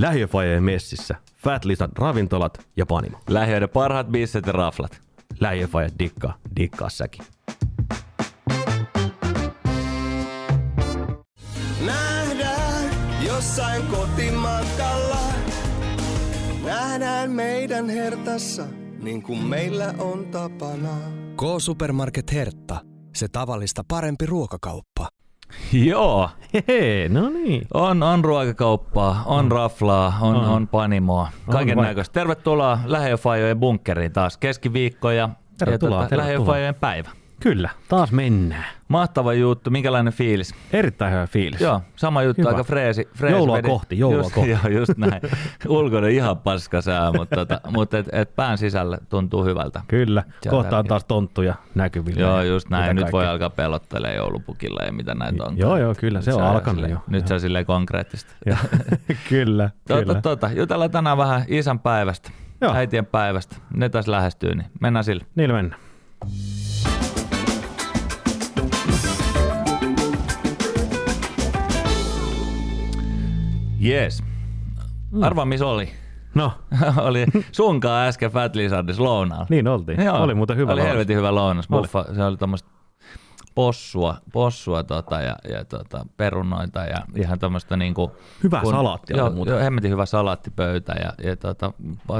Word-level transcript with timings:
Lähiöfajeen 0.00 0.62
messissä. 0.62 1.16
Fat 1.36 1.64
Lisan 1.64 1.90
ravintolat 1.98 2.66
ja 2.76 2.86
panimo. 2.86 3.18
Lähiöiden 3.28 3.68
parhaat 3.68 4.06
bisset 4.06 4.46
ja 4.46 4.52
raflat. 4.52 5.00
Lähiöfaje 5.40 5.88
dikkaa, 5.98 6.38
dikkaa 6.56 6.88
säkin. 6.88 7.24
Nähdään 11.86 12.90
jossain 13.26 13.82
kotimatkalla. 13.86 15.29
Nähdään 16.70 17.30
meidän 17.30 17.88
hertassa, 17.88 18.64
niin 19.02 19.22
kuin 19.22 19.42
meillä 19.42 19.94
on 19.98 20.26
tapana. 20.26 20.88
K-Supermarket 21.36 22.32
Hertta. 22.32 22.76
Se 23.14 23.28
tavallista 23.28 23.84
parempi 23.88 24.26
ruokakauppa. 24.26 25.08
Joo, 25.72 26.30
Hehe, 26.54 27.08
no 27.08 27.28
niin. 27.28 27.62
on, 27.74 28.02
on 28.02 28.24
ruokakauppaa, 28.24 29.22
on 29.26 29.52
raflaa, 29.52 30.18
on, 30.20 30.36
On. 30.36 30.44
on 30.44 30.68
panimoa, 30.68 31.28
kaiken 31.50 31.78
näköistä. 31.78 32.12
Tervetuloa 32.12 32.78
Lähiöfajojen 32.84 33.60
bunkkeriin 33.60 34.12
taas 34.12 34.36
keskiviikko 34.36 35.10
ja, 35.10 35.28
Tervetuloa, 35.58 35.96
ja 35.96 36.02
tota, 36.02 36.08
tervetuloa. 36.08 36.26
Lähiöfajojen 36.26 36.74
päivä. 36.74 37.10
Kyllä, 37.40 37.70
taas 37.88 38.12
mennään. 38.12 38.64
Mahtava 38.88 39.32
juttu, 39.34 39.70
minkälainen 39.70 40.12
fiilis? 40.12 40.54
Erittäin 40.72 41.12
hyvä 41.12 41.26
fiilis. 41.26 41.60
Joo, 41.60 41.80
sama 41.96 42.22
juttu, 42.22 42.40
Hyvä. 42.42 42.50
aika 42.50 42.64
freesi. 42.64 43.08
freesi 43.14 43.36
Joulua 43.36 43.56
vedi. 43.56 43.68
kohti, 43.68 43.98
joulua 43.98 44.18
just, 44.18 44.34
kohti. 44.34 44.50
Joo, 44.50 44.60
just 44.68 44.92
näin. 44.96 45.22
Ulkona 45.68 46.06
ihan 46.06 46.38
paska 46.38 46.80
sää, 46.80 47.12
mutta, 47.12 47.36
tota, 47.36 47.60
mutta 47.76 47.98
et, 47.98 48.06
et 48.12 48.36
pään 48.36 48.58
sisällä 48.58 48.98
tuntuu 49.08 49.44
hyvältä. 49.44 49.80
Kyllä, 49.88 50.22
Sieltä 50.22 50.50
kohta 50.50 50.78
on 50.78 50.84
taas 50.86 51.04
tonttuja 51.04 51.54
näkyvillä. 51.74 52.20
Joo, 52.20 52.42
just 52.42 52.68
näin. 52.70 52.96
Nyt 52.96 53.02
voi 53.04 53.10
kaikkea. 53.10 53.30
alkaa 53.30 53.50
pelottelemaan 53.50 54.16
joulupukilla 54.16 54.84
ja 54.86 54.92
mitä 54.92 55.14
näitä 55.14 55.44
on. 55.44 55.58
Joo, 55.58 55.76
joo, 55.76 55.94
kyllä, 55.94 56.20
se 56.20 56.34
on 56.34 56.42
alkanut 56.42 56.88
jo. 56.90 56.98
Nyt 57.08 57.26
se 57.28 57.34
on 57.34 57.40
silleen 57.40 57.66
konkreettista. 57.66 58.34
Kyllä, 59.28 59.70
Tota, 59.88 60.04
kyllä. 60.04 60.20
tota, 60.20 60.50
jutellaan 60.52 60.90
tänään 60.90 61.18
vähän 61.18 61.44
isän 61.48 61.78
päivästä, 61.78 62.30
Joo. 62.60 62.74
äitien 62.74 63.06
päivästä. 63.06 63.56
Ne 63.74 63.88
taas 63.88 64.08
lähestyy, 64.08 64.54
niin 64.54 64.66
mennään 64.80 65.04
sille. 65.04 65.24
Niillä 65.34 65.54
mennään. 65.54 65.80
Jees. 73.80 74.22
Arvaa, 75.22 75.44
missä 75.44 75.66
oli? 75.66 75.88
No, 76.34 76.52
oli 77.08 77.26
sunkaan 77.52 78.08
äsken 78.08 78.30
Fat 78.30 78.56
Lizardis 78.56 78.98
lounaalla. 79.00 79.46
niin 79.50 79.68
oltiin. 79.68 80.10
Oli 80.10 80.34
muuten 80.34 80.56
hyvä 80.56 80.72
Oli 80.72 80.78
lounas. 80.80 80.92
helvetin 80.92 81.16
hyvä 81.16 81.34
lounas. 81.34 81.66
Oli. 81.70 82.14
Se 82.14 82.24
oli 82.24 82.36
tämmöistä 82.36 82.68
possua, 83.60 84.16
possua 84.32 84.84
tota, 84.84 85.20
ja, 85.20 85.36
ja 85.52 85.64
tota, 85.64 86.06
perunoita 86.16 86.80
ja 86.84 86.96
ihan 87.16 87.38
tämmöistä 87.38 87.76
niinku... 87.76 88.12
Hyvä 88.42 88.60
salaatti 88.70 89.12
oli 89.12 89.20
joo, 89.20 89.30
muuten. 89.30 89.52
joo, 89.52 89.60
hemmetin 89.60 89.90
hyvä 89.90 90.06
salaattipöytä 90.06 90.92
ja, 90.92 91.12
ja 91.30 91.36
tota, 91.36 91.72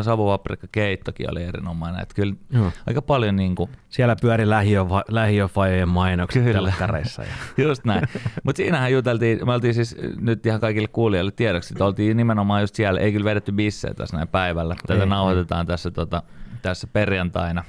savupaprikka 0.03 0.67
keittokin 0.73 1.31
oli 1.31 1.45
erinomainen. 1.45 2.03
Et 2.03 2.15
kyllä 2.15 2.35
Joo. 2.51 2.73
aika 2.87 3.03
paljon 3.03 3.37
niinku, 3.37 3.71
Siellä 3.89 4.17
pyöri 4.21 4.45
lähiöfa- 4.45 5.05
lähiöfajojen 5.09 5.89
mainokset 5.89 6.45
Kyllä. 6.45 6.55
telkkareissa. 6.55 7.23
Ja... 7.23 7.29
Just 7.67 7.85
näin. 7.85 8.09
Mutta 8.45 8.57
siinähän 8.57 8.93
juteltiin, 8.93 9.47
me 9.47 9.53
oltiin 9.53 9.75
siis 9.75 9.97
nyt 10.17 10.47
ihan 10.47 10.61
kaikille 10.61 10.89
kuulijoille 10.89 11.31
tiedoksi, 11.31 11.75
että 11.75 11.85
oltiin 11.85 12.17
nimenomaan 12.17 12.61
just 12.61 12.75
siellä, 12.75 13.01
ei 13.01 13.13
kyllä 13.13 13.25
vedetty 13.25 13.53
bissejä 13.53 13.95
tässä 13.95 14.17
näin 14.17 14.29
päivällä. 14.29 14.77
Tätä 14.87 15.01
Ei, 15.03 15.09
nauhoitetaan 15.09 15.67
tässä, 15.67 15.91
tota, 15.91 16.23
tässä 16.63 16.87
perjantaina. 16.93 17.65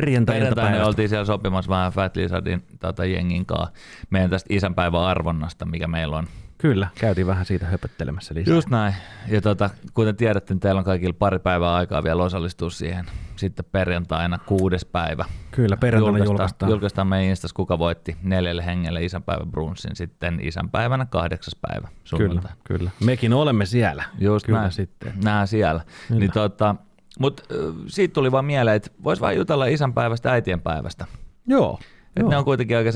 Perjantai 0.00 0.34
Perjantaina 0.34 0.86
oltiin 0.86 1.08
siellä 1.08 1.24
sopimassa 1.24 1.68
vähän 1.68 1.92
Fat 1.92 2.16
Lizardin 2.16 2.62
tota, 2.80 3.04
jengin 3.04 3.46
kanssa 3.46 3.72
meidän 4.10 4.30
tästä 4.30 4.54
isänpäivän 4.54 5.00
arvonnasta, 5.00 5.64
mikä 5.64 5.86
meillä 5.88 6.16
on. 6.16 6.26
Kyllä, 6.58 6.88
käytiin 7.00 7.26
vähän 7.26 7.46
siitä 7.46 7.66
höpöttelemässä 7.66 8.34
lisää. 8.34 8.54
Just 8.54 8.68
näin. 8.68 8.94
Ja 9.28 9.40
tota, 9.40 9.70
kuten 9.94 10.16
tiedätte, 10.16 10.54
niin 10.54 10.60
teillä 10.60 10.78
on 10.78 10.84
kaikilla 10.84 11.14
pari 11.18 11.38
päivää 11.38 11.74
aikaa 11.74 12.04
vielä 12.04 12.22
osallistua 12.22 12.70
siihen. 12.70 13.06
Sitten 13.36 13.64
perjantaina 13.72 14.38
kuudes 14.38 14.84
päivä. 14.84 15.24
Kyllä, 15.50 15.76
perjantaina 15.76 16.24
julkaistaan. 16.24 16.70
julkaistaan 16.70 17.06
meidän 17.06 17.30
Instas, 17.30 17.52
kuka 17.52 17.78
voitti 17.78 18.16
neljälle 18.22 18.66
hengelle 18.66 19.04
isänpäivän 19.04 19.50
brunssin. 19.50 19.96
Sitten 19.96 20.38
isänpäivänä 20.42 21.06
kahdeksas 21.06 21.56
päivä 21.60 21.88
Kyllä, 21.88 22.02
sunnuntai. 22.04 22.52
kyllä. 22.64 22.90
Mekin 23.04 23.32
olemme 23.32 23.66
siellä. 23.66 24.04
Just 24.18 24.46
kyllä 24.46 24.60
näin. 24.60 24.72
sitten. 24.72 25.12
Nää 25.24 25.46
siellä. 25.46 25.80
Kyllä. 26.08 26.20
Niin 26.20 26.32
tota, 26.32 26.74
mutta 27.18 27.42
siitä 27.86 28.12
tuli 28.14 28.32
vaan 28.32 28.44
mieleen, 28.44 28.76
että 28.76 28.90
vois 29.04 29.20
vaan 29.20 29.36
jutella 29.36 29.66
isänpäivästä 29.66 30.32
äitienpäivästä. 30.32 31.06
Joo. 31.46 31.78
Et 32.16 32.20
Joo. 32.20 32.30
ne 32.30 32.36
on 32.36 32.44
kuitenkin 32.44 32.76
aika 32.76 32.92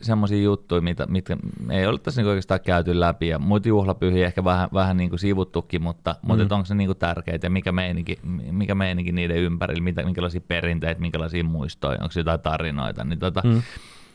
semmosia 0.00 0.42
juttuja, 0.42 0.80
mitä, 0.80 1.06
mitkä 1.06 1.36
ei 1.70 1.86
ole 1.86 1.98
tässä 1.98 2.20
niinku 2.20 2.28
oikeastaan 2.28 2.60
käyty 2.60 3.00
läpi. 3.00 3.28
Ja 3.28 3.38
muita 3.38 3.68
juhlapyhiä 3.68 4.26
ehkä 4.26 4.44
vähän, 4.44 4.68
vähän 4.72 4.96
niinku 4.96 5.18
sivuttukin, 5.18 5.82
mutta, 5.82 6.14
mm. 6.22 6.26
mutta 6.26 6.54
onko 6.54 6.64
se 6.64 6.74
niinku 6.74 6.94
tärkeitä 6.94 7.46
ja 7.46 7.50
mikä 7.50 7.72
meininki, 7.72 8.18
mikä 8.50 8.74
meininki 8.74 9.12
niiden 9.12 9.36
ympärillä, 9.36 9.82
mitä, 9.82 10.02
minkälaisia 10.02 10.40
perinteitä, 10.48 11.00
minkälaisia 11.00 11.44
muistoja, 11.44 11.98
onko 12.02 12.12
jotain 12.16 12.40
tarinoita. 12.40 13.04
Niin 13.04 13.18
tota, 13.18 13.42
mm. 13.44 13.62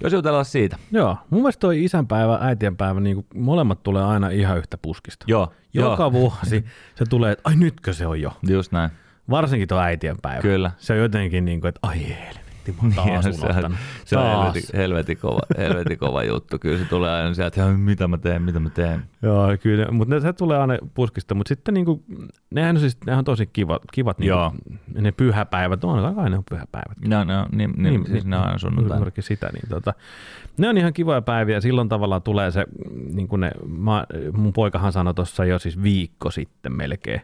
Jos 0.04 0.14
jutellaan 0.14 0.46
siitä. 0.46 0.78
Joo, 0.92 1.18
mun 1.30 1.42
mielestä 1.42 1.60
toi 1.60 1.84
isänpäivä, 1.84 2.38
äitienpäivä, 2.42 3.00
niin 3.00 3.26
molemmat 3.36 3.84
tulee 3.84 4.04
aina 4.04 4.30
ihan 4.30 4.58
yhtä 4.58 4.78
puskista. 4.78 5.26
Joo, 5.28 5.54
Joka 5.74 6.04
joo. 6.04 6.12
vuosi 6.12 6.66
se 6.96 7.06
tulee, 7.10 7.32
että 7.32 7.50
ai 7.50 7.56
nytkö 7.56 7.94
se 7.94 8.08
on 8.08 8.22
jo. 8.22 8.32
Just 8.50 8.72
näin. 8.72 8.92
Varsinkin 9.30 9.68
tuo 9.68 9.80
äitienpäivä. 9.80 10.42
Kyllä. 10.42 10.72
Se 10.78 10.94
on 10.94 11.00
jotenkin 11.00 11.46
niin 11.46 11.62
kuin, 11.62 11.70
että 11.70 11.80
ai 11.84 12.00
helvetti, 12.10 12.72
mä 12.72 12.78
oon 12.82 12.94
taas 12.94 13.24
se 13.24 13.30
on, 13.30 13.78
se 14.06 14.18
on 14.18 14.24
Taas. 14.24 14.54
helvetin, 14.54 14.78
helvetin, 14.78 15.18
kova, 15.18 15.42
helvetin 15.58 15.98
kova 15.98 16.24
juttu. 16.24 16.60
Kyllä 16.60 16.78
se 16.78 16.86
tulee 16.86 17.12
aina 17.12 17.34
sieltä, 17.34 17.64
että 17.64 17.78
mitä 17.78 18.08
mä 18.08 18.18
teen, 18.18 18.42
mitä 18.42 18.60
mä 18.60 18.70
teen. 18.70 19.04
Joo, 19.22 19.48
kyllä, 19.62 19.92
mutta 19.92 20.20
se 20.20 20.34
tulee 20.34 20.58
aina 20.58 20.78
puskista, 20.94 21.36
mutta 21.36 21.50
sitten 21.50 21.74
niinku, 21.74 22.04
nehän 22.52 22.76
on, 22.76 22.80
siis, 22.80 22.98
nehän 23.06 23.20
on 23.20 23.26
tosi 23.26 23.48
kivat, 23.48 23.82
kivat 23.94 24.20
niinku, 24.20 24.30
Joo. 24.30 24.54
ne 24.94 25.12
pyhäpäivät, 25.12 25.84
on 25.84 26.16
kai 26.16 26.30
ne 26.30 26.38
on 26.38 26.44
pyhäpäivät. 26.50 26.98
No, 27.08 27.24
no, 27.24 27.46
niin, 27.52 27.74
niin, 27.78 27.84
niin, 27.84 28.08
siis 28.08 28.26
ne 28.26 28.38
on 28.38 28.44
aina 28.44 28.58
sunnuntaina. 28.58 28.96
Juurikin 28.98 29.24
sitä, 29.24 29.50
niin 29.54 29.70
tota, 29.70 29.94
ne 30.58 30.70
on 30.70 30.78
ihan 30.78 30.94
kivoja 30.94 31.22
päiviä, 31.22 31.62
silloin 31.62 31.90
tavallaan 31.90 32.22
tulee 32.22 32.52
se, 32.52 32.66
niin 33.14 33.28
kuin 33.28 33.40
ne, 33.40 33.52
mä, 33.68 34.06
mun 34.34 34.54
poikahan 34.54 34.92
sanoi 34.92 35.14
tuossa 35.14 35.46
jo 35.46 35.60
siis 35.60 35.84
viikko 35.84 36.32
sitten 36.32 36.74
melkein, 36.74 37.22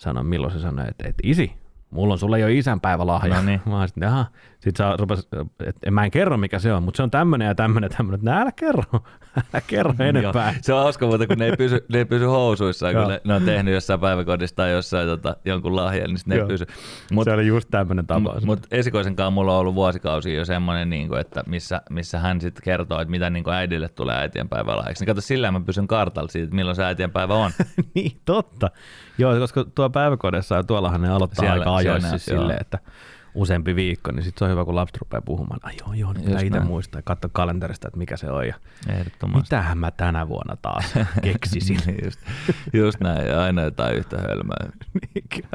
sanoi 0.00 0.24
milloin 0.24 0.52
se 0.52 0.58
sanoi, 0.58 0.88
että, 0.88 1.08
että 1.08 1.20
isi, 1.24 1.52
mulla 1.90 2.14
on 2.14 2.18
sulle 2.18 2.38
jo 2.38 2.48
isänpäivälahja. 2.48 3.34
No 3.34 3.42
niin. 3.42 3.60
Mä 3.70 3.86
sitten, 3.86 4.08
aha. 4.08 4.26
Sitten 4.60 4.86
sä 4.86 4.96
rupes, 4.98 5.28
että 5.66 5.90
mä 5.90 6.04
en 6.04 6.10
kerro 6.10 6.36
mikä 6.36 6.58
se 6.58 6.72
on, 6.72 6.82
mutta 6.82 6.96
se 6.96 7.02
on 7.02 7.10
tämmönen 7.10 7.48
ja 7.48 7.54
tämmönen, 7.54 7.90
tämmönen. 7.90 8.20
Nää 8.22 8.40
älä 8.40 8.52
kerro, 8.52 8.82
älä 9.38 9.62
kerro 9.66 9.94
enempää. 9.98 10.52
Joo. 10.52 10.58
Se 10.62 10.74
on 10.74 10.82
hauska 10.82 11.06
muuten, 11.06 11.28
kun 11.28 11.38
ne 11.38 11.44
ei 11.44 11.52
pysy, 11.52 11.84
ne 11.88 11.98
ei 11.98 12.04
pysy 12.04 12.24
housuissaan, 12.24 12.94
kun 12.94 13.08
ne, 13.08 13.20
ne, 13.24 13.34
on 13.34 13.42
tehnyt 13.42 13.74
jossain 13.74 14.00
päiväkodissa 14.00 14.56
tai 14.56 14.72
jossain 14.72 15.08
tota, 15.08 15.36
jonkun 15.44 15.76
lahjan, 15.76 16.06
niin 16.06 16.18
ne 16.26 16.34
ei 16.34 16.44
pysy. 16.46 16.66
Mut, 17.12 17.24
se 17.24 17.32
oli 17.32 17.46
just 17.46 17.68
tämmönen 17.70 18.06
tapaus. 18.06 18.44
Mutta 18.44 18.68
esikoisenkaan 18.70 19.32
mulla 19.32 19.52
on 19.52 19.60
ollut 19.60 19.74
vuosikausia 19.74 20.38
jo 20.38 20.44
semmoinen, 20.44 20.90
niin 20.90 21.08
kuin, 21.08 21.20
että 21.20 21.42
missä, 21.46 21.82
missä 21.90 22.18
hän 22.18 22.40
sitten 22.40 22.64
kertoo, 22.64 23.00
että 23.00 23.10
mitä 23.10 23.30
niin 23.30 23.44
kuin 23.44 23.54
äidille 23.54 23.88
tulee 23.88 24.16
äitienpäivä 24.16 24.76
lahjaksi. 24.76 25.02
Niin 25.02 25.06
kato, 25.06 25.20
sillä 25.20 25.50
mä 25.50 25.60
pysyn 25.60 25.86
kartalla 25.86 26.28
siitä, 26.28 26.44
että 26.44 26.56
milloin 26.56 26.76
se 26.76 26.84
äitienpäivä 26.84 27.34
on. 27.34 27.50
niin, 27.94 28.20
totta. 28.24 28.70
Joo, 29.18 29.38
koska 29.38 29.64
tuo 29.74 29.90
päiväkodissa 29.90 30.54
ja 30.54 30.64
tuollahan 30.64 31.02
ne 31.02 31.08
aloittaa 31.08 31.44
Siellä- 31.44 31.60
aika 31.60 31.76
ajoissa 31.76 32.08
siis 32.08 32.24
silleen, 32.24 32.60
että 32.60 32.78
useampi 33.34 33.76
viikko, 33.76 34.12
niin 34.12 34.22
sitten 34.22 34.38
se 34.38 34.44
on 34.44 34.50
hyvä, 34.50 34.64
kun 34.64 34.74
lapset 34.74 34.96
rupeaa 34.96 35.22
puhumaan. 35.22 35.60
Ai 35.62 35.72
joo, 35.80 35.92
joo, 35.92 36.12
nyt 36.12 36.24
pitää 36.24 36.40
Just 36.40 36.46
itse 36.46 36.60
muistaa 36.60 36.98
ja 36.98 37.02
katsoa 37.02 37.30
kalenterista, 37.32 37.88
että 37.88 37.98
mikä 37.98 38.16
se 38.16 38.30
on. 38.30 38.46
Ja 38.46 38.54
mitähän 39.34 39.78
mä 39.78 39.90
tänä 39.90 40.28
vuonna 40.28 40.56
taas 40.62 40.94
keksisin. 41.22 41.78
Niin 41.86 41.98
just, 42.04 42.20
just 42.72 43.00
näin, 43.00 43.26
ja 43.26 43.42
aina 43.42 43.62
jotain 43.62 43.96
yhtä 43.96 44.16
hölmöä. 44.18 44.70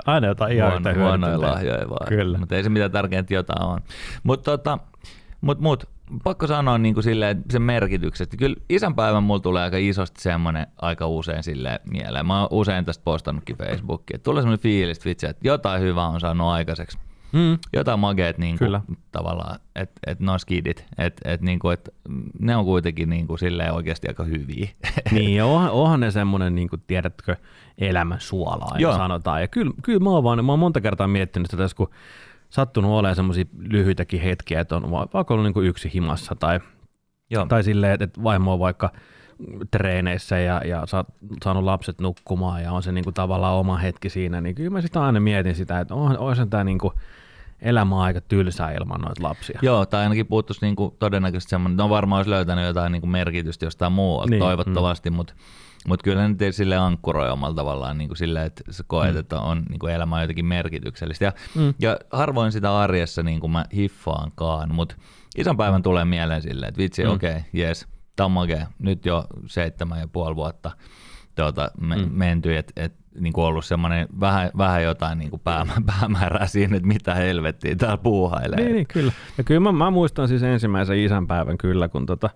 Aina 0.06 0.28
jotain 0.28 0.56
ihan 0.56 0.72
Huono, 0.72 0.90
yhtä 0.90 1.02
huonoja 1.02 1.42
lahjoja 1.42 1.90
vaan. 1.90 2.08
Kyllä. 2.10 2.38
Mutta 2.38 2.56
ei 2.56 2.64
se 2.64 2.70
mitään 2.70 2.92
tärkeintä 2.92 3.34
jotain 3.34 3.64
on. 3.64 3.80
Mutta 4.24 4.52
tota, 4.52 4.80
mut, 5.42 5.60
mut, 5.60 5.90
pakko 6.24 6.48
sanoa 6.48 6.78
niin 6.78 6.94
kuin 6.94 7.04
silleen, 7.04 7.44
sen 7.50 7.62
merkityksestä. 7.62 8.38
Kyllä 8.38 8.56
isänpäivän 8.70 9.24
mulla 9.24 9.40
tulee 9.40 9.64
aika 9.64 9.78
isosti 9.78 10.22
semmoinen 10.22 10.68
aika 10.82 11.08
usein 11.08 11.44
sille 11.44 11.80
mieleen. 11.92 12.26
Mä 12.26 12.40
oon 12.40 12.48
usein 12.52 12.86
tästä 12.86 13.04
postannutkin 13.04 13.58
Facebookiin. 13.58 14.22
Tulee 14.22 14.42
semmoinen 14.42 14.64
fiilis, 14.64 15.06
vitsi, 15.06 15.28
että 15.28 15.48
jotain 15.48 15.82
hyvää 15.82 16.08
on 16.08 16.20
saanut 16.20 16.48
aikaiseksi. 16.48 16.98
Mm. 17.36 17.58
Jotain 17.74 18.00
mageet 18.00 18.38
niin 18.38 18.58
Kyllä. 18.58 18.82
kuin, 18.86 18.98
tavallaan, 19.12 19.60
että 19.76 19.94
et 20.08 20.20
nuo 20.20 20.38
skidit, 20.38 20.86
että 20.98 21.32
et, 21.34 21.42
niin 21.42 21.60
kuin, 21.60 21.74
et, 21.74 21.90
ne 22.40 22.56
on 22.56 22.66
kuitenkin 22.66 23.10
niin 23.10 23.28
kuin, 23.28 23.40
silleen 23.40 23.74
oikeasti 23.74 24.08
aika 24.08 24.24
hyviä. 24.24 24.68
Niin, 25.12 25.36
ja 25.36 25.46
onhan, 25.46 25.72
onhan 25.72 26.00
ne 26.00 26.12
semmoinen, 26.12 26.56
niin 26.56 26.70
kuin, 26.70 26.84
tiedätkö, 26.88 27.36
elämän 27.78 28.20
suola 28.22 28.66
aina 28.66 28.80
Joo. 28.80 28.98
sanotaan. 28.98 29.42
Ja 29.42 29.48
kyllä, 29.48 29.72
kyllä 29.84 30.00
mä, 30.00 30.10
oon 30.10 30.24
vaan, 30.24 30.46
mä 30.46 30.52
oon 30.52 30.60
monta 30.60 30.82
kertaa 30.82 31.08
miettinyt 31.08 31.48
sitä, 31.52 31.64
tässä 31.64 31.78
kun 31.78 31.90
sattunut 32.50 32.92
olemaan 32.92 33.16
semmoisia 33.16 33.46
lyhyitäkin 33.58 34.22
hetkiä, 34.22 34.60
että 34.60 34.76
on 34.76 34.92
va- 34.92 35.08
vaikka 35.14 35.34
ollut 35.34 35.46
niin 35.46 35.54
kuin 35.54 35.68
yksi 35.68 35.92
himassa 35.94 36.36
tai, 36.40 36.60
Joo. 37.30 37.46
tai 37.46 37.64
silleen, 37.64 38.02
että- 38.02 38.24
vaimo 38.24 38.54
on 38.54 38.60
vaikka 38.60 38.92
treeneissä 39.72 40.38
ja, 40.40 40.62
ja 40.66 40.84
saanut 41.44 41.64
lapset 41.64 42.02
nukkumaan 42.02 42.64
ja 42.64 42.72
on 42.72 42.84
se 42.84 42.92
niin 42.92 43.04
kuin 43.04 43.14
tavallaan 43.14 43.56
oma 43.56 43.78
hetki 43.78 44.10
siinä, 44.10 44.42
niin 44.42 44.56
kyllä 44.56 44.70
mä 44.70 44.82
sitä 44.82 45.02
aina 45.04 45.20
mietin 45.20 45.56
sitä, 45.56 45.80
että 45.80 45.96
on, 45.96 46.18
olisi 46.18 46.46
tämä 46.46 46.64
niin 46.64 46.78
kuin 46.80 46.94
elämä 47.62 48.02
aika 48.02 48.22
tylsää 48.22 48.72
ilman 48.72 49.02
noita 49.02 49.24
lapsia. 49.24 49.60
Joo, 49.62 49.86
tai 49.86 50.04
ainakin 50.04 50.28
puuttuisi 50.28 50.66
niinku 50.66 50.96
todennäköisesti 51.00 51.50
semmoinen, 51.50 51.78
no 51.78 51.90
varmaan 51.90 52.20
olisi 52.20 52.30
löytänyt 52.30 52.66
jotain 52.66 52.92
niinku 52.92 53.08
merkitystä 53.08 53.66
jostain 53.66 53.92
muualta 53.92 54.30
niin, 54.30 54.40
toivottavasti, 54.40 55.10
mm. 55.10 55.16
mutta 55.16 55.34
mutta 55.88 56.04
kyllä 56.04 56.22
ne 56.22 56.28
nyt 56.28 56.56
sille 56.56 56.78
ankkuroi 56.78 57.30
omalla 57.30 57.56
tavallaan 57.56 57.98
niin 57.98 58.08
kuin 58.08 58.18
sille, 58.18 58.46
että 58.46 58.64
sä 58.70 58.84
koet, 58.88 59.14
mm. 59.14 59.20
että 59.20 59.40
on 59.40 59.64
niin 59.70 59.80
kuin 59.80 59.94
elämä 59.94 60.22
jotenkin 60.22 60.46
merkityksellistä. 60.46 61.26
Ja, 61.26 61.32
mm. 61.56 61.74
ja 61.80 61.98
harvoin 62.12 62.52
sitä 62.52 62.80
arjessa 62.80 63.24
niin 63.24 63.40
kuin 63.40 63.52
mä 63.52 63.66
hiffaankaan, 63.76 64.76
mutta 64.76 64.96
isänpäivän 65.38 65.84
tulee 65.84 66.06
mieleen 66.06 66.42
silleen, 66.42 66.70
että 66.70 66.82
vitsi, 66.82 67.04
mm. 67.04 67.10
okei, 67.10 67.32
okay, 67.32 67.44
jes, 67.54 67.88
tämä 68.16 68.26
on 68.26 68.32
makea. 68.32 68.68
Nyt 68.80 69.06
jo 69.06 69.26
seitsemän 69.46 70.00
ja 70.00 70.08
puoli 70.08 70.36
vuotta 70.36 70.72
tuota, 71.36 71.72
me, 71.82 71.96
mm. 71.96 72.12
menty, 72.12 72.58
että 72.58 72.74
et, 72.76 72.94
niin 73.20 73.34
kuin 73.34 73.46
ollut 73.46 73.66
semmoinen 73.66 74.08
vähän, 74.20 74.52
vähän 74.58 74.84
jotain 74.84 75.18
niin 75.18 75.30
kuin 75.30 75.42
päämä, 75.44 75.74
päämäärää 76.00 76.48
siinä, 76.48 76.76
että 76.76 76.88
mitä 76.88 77.16
helvettiä 77.16 77.76
täällä 77.76 77.98
puuhailee. 77.98 78.60
Niin, 78.60 78.74
niin 78.74 78.88
kyllä. 78.88 79.12
Ja 79.38 79.44
kyllä 79.44 79.60
mä, 79.60 79.72
mä 79.72 79.92
muistan 79.92 80.28
siis 80.28 80.44
ensimmäisen 80.44 81.00
isänpäivän 81.00 81.58
kyllä, 81.58 81.88
kun 81.88 82.06
tota, 82.06 82.30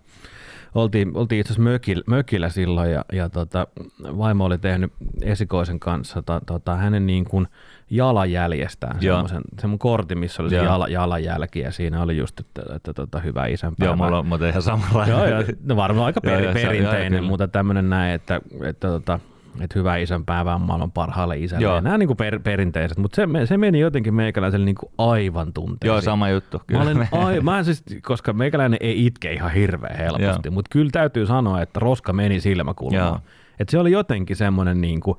oltiin, 0.76 1.12
oltiin 1.14 1.42
itse 1.42 1.54
asiassa 1.54 1.70
mökillä, 1.70 2.04
mökillä 2.08 2.50
silloin 2.50 2.92
ja, 2.92 3.06
ja 3.14 3.30
tota, 3.30 3.68
vaimo 4.04 4.46
oli 4.46 4.58
tehnyt 4.58 4.94
esikoisen 5.22 5.80
kanssa 5.80 6.22
ta, 6.22 6.42
tota, 6.46 6.76
hänen 6.76 7.06
niin 7.06 7.26
kuin 7.26 7.48
jalanjäljestään 7.90 9.02
semmoisen, 9.02 9.42
semmoinen 9.60 9.80
kortti, 9.80 10.16
missä 10.16 10.44
oli 10.44 10.50
se 10.50 10.56
jala, 10.56 10.88
jalanjälki 10.88 11.60
ja 11.60 11.72
siinä 11.72 12.02
oli 12.02 12.18
just, 12.18 12.40
että, 12.40 12.62
että, 12.62 12.76
että 12.76 12.94
tota, 12.94 13.20
hyvä 13.20 13.46
isänpäivä. 13.46 13.90
Joo, 13.90 13.96
mulla 13.96 14.20
on 14.20 14.28
muuten 14.28 14.50
ihan 14.50 14.62
samanlainen. 14.62 15.18
Joo, 15.18 15.28
joo, 15.28 15.44
no 15.64 15.76
varmaan 15.76 16.06
aika 16.06 16.22
per, 16.22 16.44
joo, 16.44 16.54
perinteinen, 16.54 17.24
mutta 17.24 17.48
tämmöinen 17.48 17.90
näin, 17.90 18.14
että, 18.14 18.36
että, 18.36 18.68
että 18.70 18.88
tota, 18.88 19.20
että 19.62 19.80
hyvä 19.80 19.98
isänpäivä 19.98 20.56
on 20.56 20.62
maailman 20.62 20.92
parhaalle 20.92 21.38
isälle. 21.38 21.64
Joo. 21.64 21.82
Nämä 21.82 21.98
niin 21.98 22.18
per, 22.18 22.40
perinteiset, 22.40 22.98
mutta 22.98 23.16
se, 23.16 23.28
se 23.46 23.58
meni 23.58 23.80
jotenkin 23.80 24.14
meikäläiselle 24.14 24.66
niin 24.66 24.76
kuin 24.76 24.92
aivan 24.98 25.54
tunteisiin. 25.54 25.88
Joo, 25.96 26.02
sama 26.02 26.30
juttu. 26.30 26.62
Kyllä. 26.68 26.84
Mä 26.84 26.90
olen, 26.90 27.08
ai, 27.26 27.40
mä 27.42 27.64
siis, 27.64 27.84
koska 28.02 28.34
meikäläinen 28.34 28.78
ei 28.82 29.06
itke 29.06 29.34
ihan 29.34 29.52
hirveän 29.52 29.98
helposti, 29.98 30.50
mutta 30.50 30.70
kyllä 30.70 30.90
täytyy 30.92 31.26
sanoa, 31.26 31.62
että 31.62 31.80
roska 31.80 32.14
meni 32.14 32.40
silmäkulmaan. 32.40 33.22
Että 33.60 33.72
se 33.72 33.80
oli 33.80 33.92
jotenkin 33.92 34.36
semmoinen, 34.36 34.82
niin 34.82 35.00
kuin, 35.00 35.18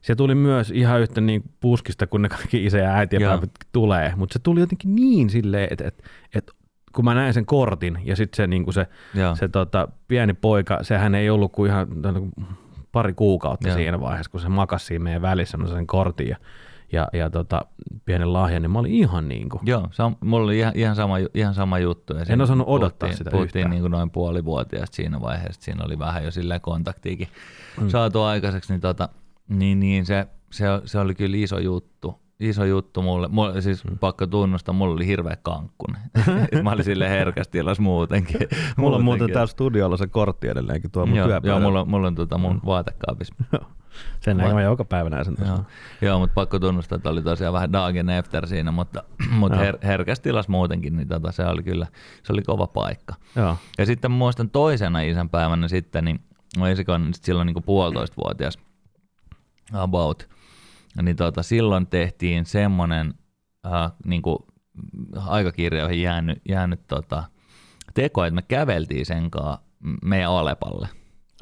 se 0.00 0.14
tuli 0.14 0.34
myös 0.34 0.70
ihan 0.70 1.00
yhtä 1.00 1.20
niin 1.20 1.42
puskista, 1.60 2.06
kun 2.06 2.22
ne 2.22 2.28
kaikki 2.28 2.64
isä 2.64 2.78
ja 2.78 2.94
äiti 2.94 3.18
päivät 3.18 3.50
tulee, 3.72 4.12
mutta 4.16 4.32
se 4.32 4.38
tuli 4.38 4.60
jotenkin 4.60 4.94
niin 4.94 5.30
silleen, 5.30 5.68
että, 5.70 5.84
että, 5.88 6.04
että 6.34 6.52
kun 6.94 7.04
mä 7.04 7.14
näin 7.14 7.34
sen 7.34 7.46
kortin 7.46 7.98
ja 8.04 8.16
sitten 8.16 8.36
se, 8.36 8.46
niin 8.46 8.72
se, 8.72 8.86
se 9.34 9.48
tota, 9.48 9.88
pieni 10.08 10.34
poika, 10.34 10.78
sehän 10.82 11.14
ei 11.14 11.30
ollut 11.30 11.52
kuin 11.52 11.70
ihan 11.70 11.86
pari 12.92 13.12
kuukautta 13.12 13.68
Joo. 13.68 13.76
siinä 13.76 14.00
vaiheessa, 14.00 14.30
kun 14.30 14.40
se 14.40 14.48
makasi 14.48 14.86
siinä 14.86 15.02
meidän 15.02 15.22
välissä 15.22 15.58
sen 15.68 15.86
kortin 15.86 16.28
ja, 16.28 16.36
ja, 16.92 17.08
ja 17.12 17.30
tota, 17.30 17.64
pienen 18.04 18.32
lahjan, 18.32 18.62
niin 18.62 18.70
mä 18.70 18.78
olin 18.78 18.92
ihan 18.92 19.28
niin 19.28 19.48
kuin. 19.48 19.60
Joo, 19.64 19.88
se 19.90 20.02
on, 20.02 20.16
mulla 20.20 20.44
oli 20.44 20.58
ihan, 20.58 20.72
ihan, 20.76 20.96
sama, 20.96 21.14
ihan 21.34 21.54
sama 21.54 21.78
juttu. 21.78 22.14
Ja 22.14 22.24
en 22.28 22.40
osannut 22.40 22.68
odottaa 22.68 23.06
puhuttiin, 23.06 23.18
sitä 23.18 23.30
puhuttiin 23.30 23.70
niin 23.70 23.80
kuin 23.80 23.90
noin 23.90 24.10
puolivuotiaasta 24.10 24.96
siinä 24.96 25.20
vaiheessa, 25.20 25.62
siinä 25.62 25.84
oli 25.84 25.98
vähän 25.98 26.24
jo 26.24 26.30
sillä 26.30 26.60
kontaktiikin 26.60 27.28
mm. 27.80 27.88
saatu 27.88 28.22
aikaiseksi, 28.22 28.72
niin, 28.72 28.80
tota, 28.80 29.08
niin, 29.48 29.80
niin 29.80 30.06
se, 30.06 30.26
se, 30.50 30.64
se, 30.84 30.98
oli 30.98 31.14
kyllä 31.14 31.36
iso 31.36 31.58
juttu 31.58 32.20
iso 32.42 32.64
juttu 32.64 33.02
mulle. 33.02 33.28
mulle 33.28 33.60
siis 33.60 33.84
mm. 33.84 33.98
pakko 33.98 34.26
tunnustaa, 34.26 34.72
mulla 34.72 34.94
oli 34.94 35.06
hirveä 35.06 35.36
kankkune. 35.42 35.98
mä 36.62 36.70
olin 36.70 36.84
sille 36.84 37.10
herkästi 37.10 37.58
illas 37.58 37.80
muutenkin. 37.80 38.40
mulla 38.76 38.96
on 38.96 39.04
muuten 39.12 39.30
täällä 39.30 39.46
studiolla 39.46 39.96
se 39.96 40.06
kortti 40.06 40.48
edelleenkin 40.48 40.90
tuo 40.90 41.06
mun 41.06 41.16
joo, 41.16 41.28
joo, 41.42 41.60
mulla, 41.60 41.84
mulla 41.84 42.06
on 42.06 42.14
tuota 42.14 42.38
mun 42.38 42.54
mm. 42.54 42.60
vaatekaapissa. 42.66 43.34
Sen 44.20 44.36
näin 44.36 44.54
mä 44.54 44.62
joka 44.62 44.84
päivä 44.84 45.10
näin 45.10 45.24
sen 45.24 45.36
Joo, 45.46 45.58
joo 46.02 46.18
mutta 46.18 46.34
pakko 46.34 46.58
tunnustaa, 46.58 46.96
että 46.96 47.10
oli 47.10 47.22
tosiaan 47.22 47.52
vähän 47.52 47.72
Dagen 47.72 48.10
Efter 48.10 48.46
siinä, 48.46 48.72
mutta, 48.72 49.02
mutta 49.40 49.58
her, 49.58 49.78
herkästi 49.82 50.28
illas 50.28 50.48
muutenkin, 50.48 50.96
niin 50.96 51.08
tota, 51.08 51.32
se 51.32 51.46
oli 51.46 51.62
kyllä 51.62 51.86
se 52.22 52.32
oli 52.32 52.42
kova 52.42 52.66
paikka. 52.66 53.14
Joo. 53.36 53.56
Ja 53.78 53.86
sitten 53.86 54.10
muistan 54.10 54.50
toisena 54.50 55.00
isänpäivänä 55.00 55.68
sitten, 55.68 56.04
niin 56.04 56.20
mä 56.58 56.68
esikoin 56.68 57.08
silloin 57.14 57.46
niin 57.46 57.54
kuin 57.54 57.64
puolitoistavuotias 57.64 58.58
about– 59.72 60.28
niin 61.02 61.16
tota, 61.16 61.42
silloin 61.42 61.86
tehtiin 61.86 62.44
semmoinen 62.44 63.14
äh, 63.66 63.92
niin 64.04 64.22
kuin 64.22 64.38
aikakirjoihin 65.16 66.02
jäänyt, 66.02 66.38
jäänyt 66.48 66.86
tota, 66.86 67.24
teko, 67.94 68.24
että 68.24 68.34
me 68.34 68.42
käveltiin 68.42 69.06
sen 69.06 69.30
kanssa 69.30 69.58
meidän 70.02 70.30
Alepalle. 70.30 70.88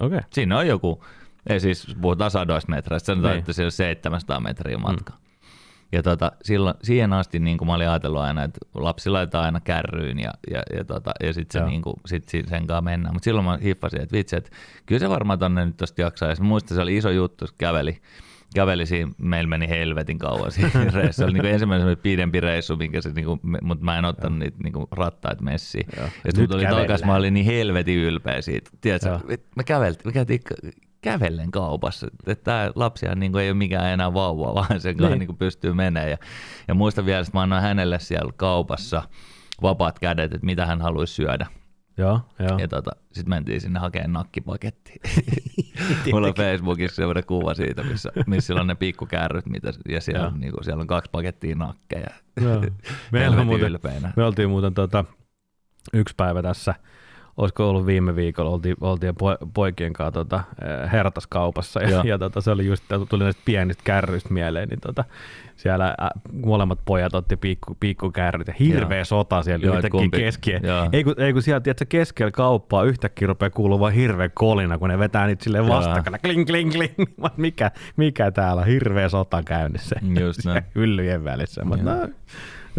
Okay. 0.01 0.21
Siinä 0.31 0.59
on 0.59 0.67
joku, 0.67 1.05
ei 1.49 1.61
siis 1.61 1.97
puhutaan 2.01 2.31
sadoista 2.31 2.71
metreistä, 2.71 3.07
sanotaan, 3.07 3.33
niin. 3.33 3.39
että 3.39 3.53
se 3.53 3.65
on 3.65 3.73
700 3.73 4.41
metriä 4.41 4.77
mm. 4.77 4.83
matka. 4.83 5.13
Mm. 5.13 5.21
Ja 5.93 6.03
tota, 6.03 6.33
silloin, 6.43 6.75
siihen 6.83 7.13
asti 7.13 7.39
niin 7.39 7.59
kuin 7.59 7.69
mä 7.69 7.75
olin 7.75 7.89
ajatellut 7.89 8.21
aina, 8.21 8.45
että 8.45 8.59
lapsi 8.75 9.11
laitetaan 9.11 9.45
aina 9.45 9.61
kärryyn 9.61 10.19
ja, 10.19 10.31
ja, 10.51 10.63
ja, 10.77 10.85
tota, 10.85 11.13
ja 11.23 11.33
sitten 11.33 11.67
niin 11.67 11.83
sit 12.07 12.29
sen 12.29 12.67
kanssa 12.67 12.81
mennään. 12.81 13.15
Mutta 13.15 13.25
silloin 13.25 13.45
mä 13.45 13.59
hiffasin, 13.63 14.01
että 14.01 14.17
vitsi, 14.17 14.37
että 14.37 14.51
kyllä 14.87 14.99
se 14.99 15.09
varmaan 15.09 15.39
tonne 15.39 15.67
nyt 15.67 15.77
tosta 15.77 16.01
jaksaa. 16.01 16.29
Ja 16.29 16.37
muistan, 16.41 16.75
se 16.75 16.83
oli 16.83 16.97
iso 16.97 17.11
juttu, 17.11 17.47
käveli 17.59 17.93
käveli 17.93 18.01
siinä, 18.85 19.13
meillä 19.19 19.49
meni 19.49 19.69
helvetin 19.69 20.19
kauan 20.19 20.53
siinä 20.53 20.71
reissu. 20.95 21.13
Se 21.13 21.25
oli 21.25 21.33
niin 21.33 21.45
ensimmäinen 21.45 21.97
pidempi 21.97 22.41
reissu, 22.41 22.77
minkä 22.77 23.01
se, 23.01 23.11
niin 23.11 23.25
kuin, 23.25 23.41
mutta 23.63 23.85
mä 23.85 23.99
en 23.99 24.05
ottanut 24.05 24.39
niitä 24.39 24.57
niin 24.63 24.73
kuin 24.73 24.87
rattaita 24.91 25.43
messiin. 25.43 25.87
Ja 25.97 26.09
sitten 26.25 26.49
tuli 26.49 26.65
takaisin, 26.65 27.07
mä 27.07 27.15
olin 27.15 27.35
niin 27.35 27.47
helvetin 27.47 27.99
ylpeä 27.99 28.41
siitä. 28.41 28.71
Tiedätkö, 28.81 29.19
me, 29.57 29.65
käveltiin, 29.65 30.07
me 30.07 30.13
käytiin 30.13 30.41
kävellen 31.01 31.51
kaupassa. 31.51 32.07
Että 32.27 32.45
tämä 32.45 32.71
lapsihan 32.75 33.21
niin 33.21 33.33
kuin 33.33 33.43
ei 33.43 33.51
ole 33.51 33.59
mikään 33.59 33.93
enää 33.93 34.15
vauva, 34.15 34.55
vaan 34.61 34.81
sen 34.81 34.97
kanssa 34.97 35.17
niin. 35.17 35.29
niin 35.29 35.39
pystyy 35.39 35.73
menemään. 35.73 36.11
Ja, 36.11 36.17
ja 36.69 36.75
muistan 36.75 37.07
vielä, 37.07 37.21
että 37.21 37.31
mä 37.35 37.43
annoin 37.43 37.63
hänelle 37.63 37.99
siellä 37.99 38.33
kaupassa 38.37 39.03
vapaat 39.63 39.99
kädet, 39.99 40.35
että 40.35 40.47
mitä 40.47 40.67
hän 40.67 40.81
haluaisi 40.81 41.15
syödä. 41.15 41.47
Joo, 42.01 42.21
joo. 42.39 42.59
Ja 42.59 42.69
tota, 42.69 42.91
sitten 43.13 43.29
mentiin 43.29 43.61
sinne 43.61 43.81
hakemaan 43.81 44.13
nakkipaketti. 44.13 45.01
Mulla 46.13 46.29
on 46.29 46.35
Facebookissa 46.35 46.97
sellainen 46.97 47.25
kuva 47.25 47.55
siitä, 47.55 47.83
missä, 47.83 48.13
missä 48.27 48.55
on 48.55 48.67
ne 48.67 48.75
pikkukärryt, 48.75 49.47
mitä, 49.47 49.73
ja 49.89 50.01
siellä, 50.01 50.27
on, 50.27 50.41
niin 50.41 50.53
kuin, 50.53 50.65
siellä 50.65 50.81
on 50.81 50.87
kaksi 50.87 51.11
pakettia 51.11 51.57
nakkeja. 51.57 52.11
Meillä 53.13 53.45
muuten, 53.45 53.79
me 54.17 54.25
oltiin 54.25 54.51
muuten 54.51 54.75
tota, 54.75 55.05
yksi 55.93 56.15
päivä 56.17 56.43
tässä– 56.43 56.75
olisiko 57.37 57.71
ollut 57.71 57.87
viime 57.87 58.17
viikolla, 58.17 58.51
oltiin, 58.51 58.77
oltiin 58.81 59.15
poikien 59.55 59.93
kanssa 59.93 60.13
tota, 60.13 60.41
eh, 60.63 60.93
hertaskaupassa 60.93 61.83
ja, 61.83 62.03
ja 62.05 62.19
tota, 62.19 62.41
se 62.41 62.51
oli 62.51 62.67
just, 62.67 62.85
tuli 63.09 63.25
näistä 63.25 63.43
pienistä 63.45 63.83
kärryistä 63.85 64.35
mieleen, 64.35 64.69
niin 64.69 64.81
tota, 64.81 65.05
siellä 65.57 65.95
ä, 66.01 66.11
molemmat 66.33 66.79
pojat 66.85 67.15
otti 67.15 67.37
piikku, 67.37 67.77
piikkukärryt 67.81 68.49
ja 68.49 68.55
hirveä 68.59 68.99
Joo. 68.99 69.05
sota 69.05 69.43
siellä 69.43 69.67
Joo, 69.67 69.77
yhtäkkiä 69.77 70.09
keskiä. 70.17 70.61
Ei 70.93 71.05
kun, 71.05 71.15
ei 71.19 71.33
kun 71.33 71.43
sieltä 71.43 71.65
tiedätkö, 71.65 71.85
keskellä 71.89 72.31
kauppaa 72.31 72.85
yhtäkkiä 72.85 73.29
rupeaa 73.29 73.51
kuulumaan 73.51 73.93
hirveä 73.93 74.29
kolina, 74.29 74.79
kun 74.79 74.89
ne 74.89 74.99
vetää 74.99 75.27
niitä 75.27 75.45
silleen 75.45 75.69
vastakkain, 75.69 76.21
kling, 76.23 76.47
kling, 76.47 76.73
kling. 76.73 76.95
mikä, 77.37 77.71
mikä 77.97 78.31
täällä 78.31 78.61
on 78.61 78.69
hirveä 78.69 79.09
sota 79.09 79.43
käynnissä. 79.43 79.97
Just 80.21 80.45
näin. 80.45 80.63
Hyllyjen 80.75 81.25
välissä. 81.25 81.65
Mutta 81.65 81.85
no, 81.85 82.09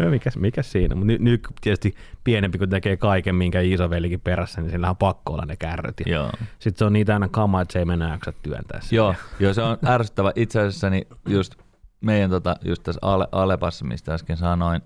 No 0.02 0.10
mikä, 0.10 0.30
mikä 0.36 0.62
siinä, 0.62 0.94
mutta 0.94 1.06
nyt, 1.06 1.20
nyt 1.20 1.48
tietysti 1.60 1.94
pienempi 2.24 2.58
kun 2.58 2.68
tekee 2.68 2.96
kaiken, 2.96 3.34
minkä 3.34 3.60
isovelikin 3.60 4.20
perässä, 4.20 4.60
niin 4.60 4.70
sillä 4.70 4.90
on 4.90 4.96
pakko 4.96 5.32
olla 5.32 5.44
ne 5.44 5.56
kärryt. 5.56 6.00
Sitten 6.58 6.78
se 6.78 6.84
on 6.84 6.92
niitä 6.92 7.12
aina 7.12 7.28
kama, 7.28 7.60
että 7.60 7.72
se 7.72 7.78
ei 7.78 7.84
mennä 7.84 8.10
jaksa 8.10 8.32
työntää 8.42 8.80
Joo, 8.90 9.14
joo, 9.40 9.54
se 9.54 9.62
on 9.62 9.78
ärsyttävä. 9.86 10.32
Itse 10.34 10.60
asiassa 10.60 10.90
niin 10.90 11.06
just 11.28 11.54
meidän 12.00 12.30
tota, 12.30 12.56
just 12.64 12.82
tässä 12.82 12.98
Ale, 13.02 13.28
Alepassa, 13.32 13.84
mistä 13.84 14.14
äsken 14.14 14.36
sanoin, 14.36 14.82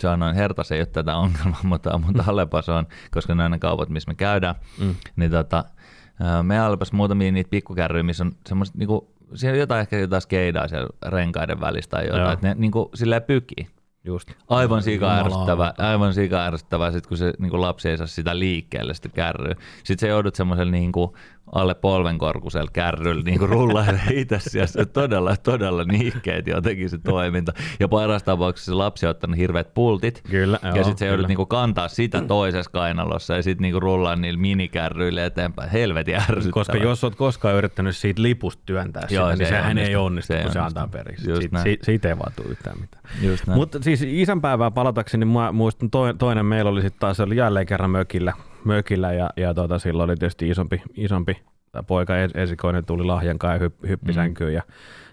sanoin, 0.00 0.36
Hertas 0.36 0.72
ei 0.72 0.80
ole 0.80 0.86
tätä 0.86 1.16
ongelmaa, 1.16 1.60
mutta, 1.72 1.98
mutta 1.98 2.24
Alepas 2.26 2.68
on, 2.68 2.86
koska 3.10 3.34
ne 3.34 3.44
on 3.44 3.50
ne 3.50 3.58
kaupat, 3.58 3.88
missä 3.88 4.10
me 4.10 4.14
käydään, 4.14 4.54
mm. 4.80 4.94
niin 5.16 5.30
tota, 5.30 5.64
me 6.42 6.58
Alepas 6.58 6.92
muutamia 6.92 7.32
niitä 7.32 7.50
pikkukärryjä, 7.50 8.02
missä 8.02 8.24
on 8.24 8.32
semmoista 8.48 8.78
niinku, 8.78 9.14
siellä 9.34 9.54
on 9.54 9.60
jotain 9.60 9.80
ehkä 9.80 9.98
jotain 9.98 10.22
skeidaa 10.22 10.68
siellä 10.68 10.88
renkaiden 11.06 11.60
välistä 11.60 11.96
tai 11.96 12.06
jotain, 12.06 12.32
että 12.32 12.48
ne 12.48 12.54
niinku 12.58 12.90
silleen 12.94 13.22
pykii. 13.22 13.66
Just. 14.04 14.30
Aivan 14.48 14.82
sika 14.82 15.18
ärsyttävä, 15.18 15.74
aivan 15.78 16.14
sika 16.14 16.44
ärsyttävä 16.44 16.90
sit 16.90 17.06
kun 17.06 17.16
se 17.16 17.32
niin 17.38 17.60
lapsi 17.60 17.88
ei 17.88 17.98
saa 17.98 18.06
sitä 18.06 18.38
liikkeelle 18.38 18.94
sitä 18.94 19.08
kärryä. 19.08 19.54
Sitten 19.84 19.98
se 19.98 20.08
joudut 20.08 20.34
semmoiselle 20.34 20.72
niin 20.72 20.92
alle 21.52 21.74
polvenkorkusella 21.74 22.70
kärryllä 22.72 23.22
niin 23.22 23.40
rullailee 23.40 24.02
itse 24.20 24.36
asiassa 24.36 24.86
todella, 24.86 25.36
todella 25.36 25.84
niikkeet 25.84 26.46
jotenkin 26.46 26.90
se 26.90 26.98
toiminta. 26.98 27.52
Ja 27.80 27.88
parasta 27.88 28.32
tapauksessa 28.32 28.72
se 28.72 28.74
lapsi 28.74 29.06
on 29.06 29.10
ottanut 29.10 29.36
hirveät 29.36 29.74
pultit. 29.74 30.22
Kyllä, 30.30 30.58
ja 30.62 30.74
sitten 30.74 30.98
se 30.98 31.06
joudut 31.06 31.28
niin 31.28 31.46
kantaa 31.48 31.88
sitä 31.88 32.22
toisessa 32.22 32.70
kainalossa 32.70 33.34
ja 33.34 33.42
sitten 33.42 33.62
niin 33.62 33.82
rullaa 33.82 34.16
niillä 34.16 34.40
minikärryillä 34.40 35.24
eteenpäin. 35.24 35.70
Helvetin 35.70 36.14
ärsyttävä. 36.14 36.52
Koska 36.52 36.76
jos 36.76 37.04
olet 37.04 37.14
koskaan 37.14 37.54
yrittänyt 37.54 37.96
siitä 37.96 38.22
lipusta 38.22 38.62
työntää 38.66 39.06
Joo, 39.10 39.24
sitä, 39.24 39.36
niin 39.36 39.46
se 39.46 39.50
sehän 39.50 39.78
ei 39.78 39.96
onnistu, 39.96 40.32
se 40.32 40.42
kun 40.42 40.52
se 40.52 40.58
antaa 40.58 40.88
periksi. 40.88 41.36
Siitä, 41.36 41.84
siitä 41.84 42.08
ei 42.08 42.18
vaan 42.18 42.32
tule 42.36 42.48
yhtään 42.48 42.80
mitään. 42.80 43.04
Mutta 43.46 43.78
siis 43.82 44.02
isänpäivää 44.02 44.70
palatakseni, 44.70 45.24
niin 45.24 45.54
muistan 45.54 45.90
toinen 46.18 46.46
meillä 46.46 46.70
oli 46.70 46.82
sitten 46.82 47.00
taas 47.00 47.20
oli 47.20 47.36
jälleen 47.36 47.66
kerran 47.66 47.90
mökillä, 47.90 48.32
mökillä 48.64 49.12
ja, 49.12 49.30
ja 49.36 49.54
tota, 49.54 49.78
silloin 49.78 50.10
oli 50.10 50.16
tietysti 50.16 50.48
isompi, 50.48 50.82
isompi 50.96 51.42
poika 51.86 52.14
es- 52.14 52.38
esikoinen 52.40 52.84
tuli 52.84 53.04
lahjankaan 53.04 53.54
ja 53.54 53.58
hypp, 53.58 53.84
hyppisänkyyn 53.88 54.50
Mm. 54.50 54.54
ja, 54.54 54.62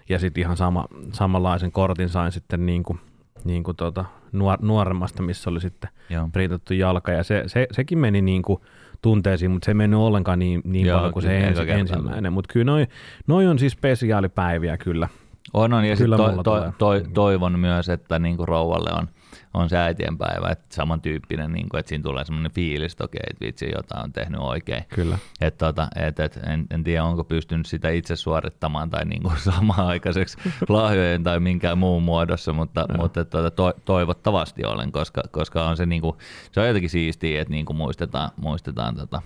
ja 0.08 0.18
sitten 0.18 0.40
ihan 0.40 0.56
sama, 0.56 0.86
samanlaisen 1.12 1.72
kortin 1.72 2.08
sain 2.08 2.32
sitten 2.32 2.66
niin 2.66 2.82
kuin, 2.82 3.00
niin 3.44 3.62
kuin 3.62 3.76
tuota, 3.76 4.04
nuor, 4.32 4.58
nuoremmasta, 4.62 5.22
missä 5.22 5.50
oli 5.50 5.60
sitten 5.60 5.90
Joo. 6.10 6.28
printattu 6.32 6.74
jalka 6.74 7.12
ja 7.12 7.22
se, 7.22 7.42
se, 7.46 7.66
sekin 7.72 7.98
meni 7.98 8.22
niin 8.22 8.42
kuin 8.42 8.60
tunteisiin, 9.02 9.50
mutta 9.50 9.64
se 9.64 9.70
ei 9.70 9.74
mennyt 9.74 10.00
ollenkaan 10.00 10.38
niin, 10.38 10.60
niin 10.64 10.86
Joo, 10.86 10.96
paljon 10.98 11.12
kuin 11.12 11.22
se 11.22 11.40
ensi, 11.40 11.70
ensimmäinen, 11.70 12.32
mutta 12.32 12.52
kyllä 12.52 12.64
noi, 12.64 12.86
noi 13.26 13.46
on 13.46 13.58
siis 13.58 13.72
spesiaalipäiviä 13.72 14.76
kyllä. 14.76 15.08
On, 15.52 15.72
on 15.72 15.84
ja 15.84 15.96
Kyllä 15.96 16.16
to, 16.16 16.42
to, 16.42 16.72
to, 16.78 16.86
toivon 17.14 17.58
myös, 17.58 17.88
että 17.88 18.18
niinku 18.18 18.46
rouvalle 18.46 18.90
on, 18.92 19.08
on 19.54 19.68
se 19.68 19.76
äitienpäivä, 19.76 20.50
että 20.50 20.66
samantyyppinen, 20.70 21.52
niinku, 21.52 21.76
että 21.76 21.88
siinä 21.88 22.02
tulee 22.02 22.24
semmoinen 22.24 22.52
fiilis, 22.52 22.92
että 22.92 23.04
okei, 23.04 23.20
että 23.30 23.44
vitsi, 23.44 23.70
jotain 23.74 24.04
on 24.04 24.12
tehnyt 24.12 24.40
oikein. 24.40 24.84
Kyllä. 24.94 25.18
Et 25.40 25.58
tota, 25.58 25.88
et, 25.96 26.20
et, 26.20 26.40
en, 26.46 26.66
en 26.70 26.84
tiedä, 26.84 27.04
onko 27.04 27.24
pystynyt 27.24 27.66
sitä 27.66 27.90
itse 27.90 28.16
suorittamaan 28.16 28.90
tai 28.90 29.04
niinku 29.04 29.32
samaan 29.50 29.86
aikaiseksi 29.86 30.38
lahjojen 30.68 31.22
tai 31.22 31.40
minkään 31.40 31.78
muun 31.78 32.02
muodossa, 32.02 32.52
mutta, 32.52 32.86
mutta 32.98 33.20
et, 33.20 33.30
tota, 33.30 33.50
to, 33.50 33.72
toivottavasti 33.84 34.64
olen, 34.64 34.92
koska, 34.92 35.22
koska 35.30 35.68
on 35.68 35.76
se, 35.76 35.86
niinku, 35.86 36.16
se 36.52 36.60
on 36.60 36.66
jotenkin 36.66 36.90
siistiä, 36.90 37.42
että 37.42 37.52
niinku 37.52 37.72
muistetaan, 37.72 38.30
muistetaan 38.36 38.96
tota, 38.96 39.22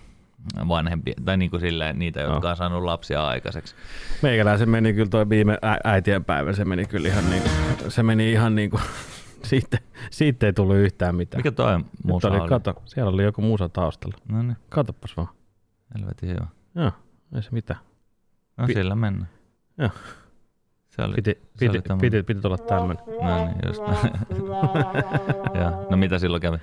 vanhempia, 0.68 1.14
tai 1.25 1.37
niinku 1.37 1.59
silleen, 1.59 1.99
niitä, 1.99 2.21
jotka 2.21 2.50
on 2.50 2.56
saanut 2.56 2.83
lapsia 2.83 3.26
aikaiseksi. 3.26 3.75
Meikäläisen 4.23 4.71
meni 4.71 4.92
kyllä 4.92 5.09
toi 5.09 5.28
viime 5.28 5.59
äitienpäivä, 5.85 6.52
se 6.52 6.64
meni 6.64 6.85
kyllä 6.85 7.09
ihan 7.09 7.30
niin 7.30 7.42
kuin, 7.42 7.90
se 7.90 8.02
meni 8.02 8.33
ihan 8.33 8.54
niin 8.54 8.71
kuin, 8.71 8.83
siitä, 9.50 9.78
siitä 10.11 10.47
ei 10.47 10.52
tullut 10.52 10.76
yhtään 10.76 11.14
mitään. 11.14 11.38
Mikä 11.38 11.50
toi 11.52 11.85
musa 12.05 12.28
oli, 12.28 12.38
oli? 12.40 12.49
kato, 12.49 12.83
siellä 12.85 13.11
oli 13.11 13.23
joku 13.23 13.43
musa 13.43 13.69
taustalla. 13.69 14.16
No 14.28 14.43
niin, 14.43 14.57
Katopas 14.69 15.16
vaan. 15.16 15.28
helvetin 15.95 16.28
hyvä. 16.28 16.47
Joo, 16.75 16.93
ei 17.35 17.43
se 17.43 17.49
mitään. 17.52 17.81
No 18.57 18.66
Pi- 18.66 18.75
sillä 18.75 18.95
mennään. 18.95 19.28
Joo. 19.78 19.90
Se 20.97 21.03
oli, 21.03 21.15
Piti, 21.15 21.31
se 21.31 21.41
piti, 21.59 21.69
oli 21.69 21.83
tämmönen- 21.83 22.00
piti, 22.00 22.23
piti 22.23 22.41
tulla 22.41 22.59
tämmöinen. 22.59 23.05
No 23.23 23.45
niin, 23.45 23.57
just. 23.67 23.83
ja, 25.61 25.73
no 25.91 25.97
mitä 25.97 26.19
silloin 26.19 26.43
kävi? 26.43 26.57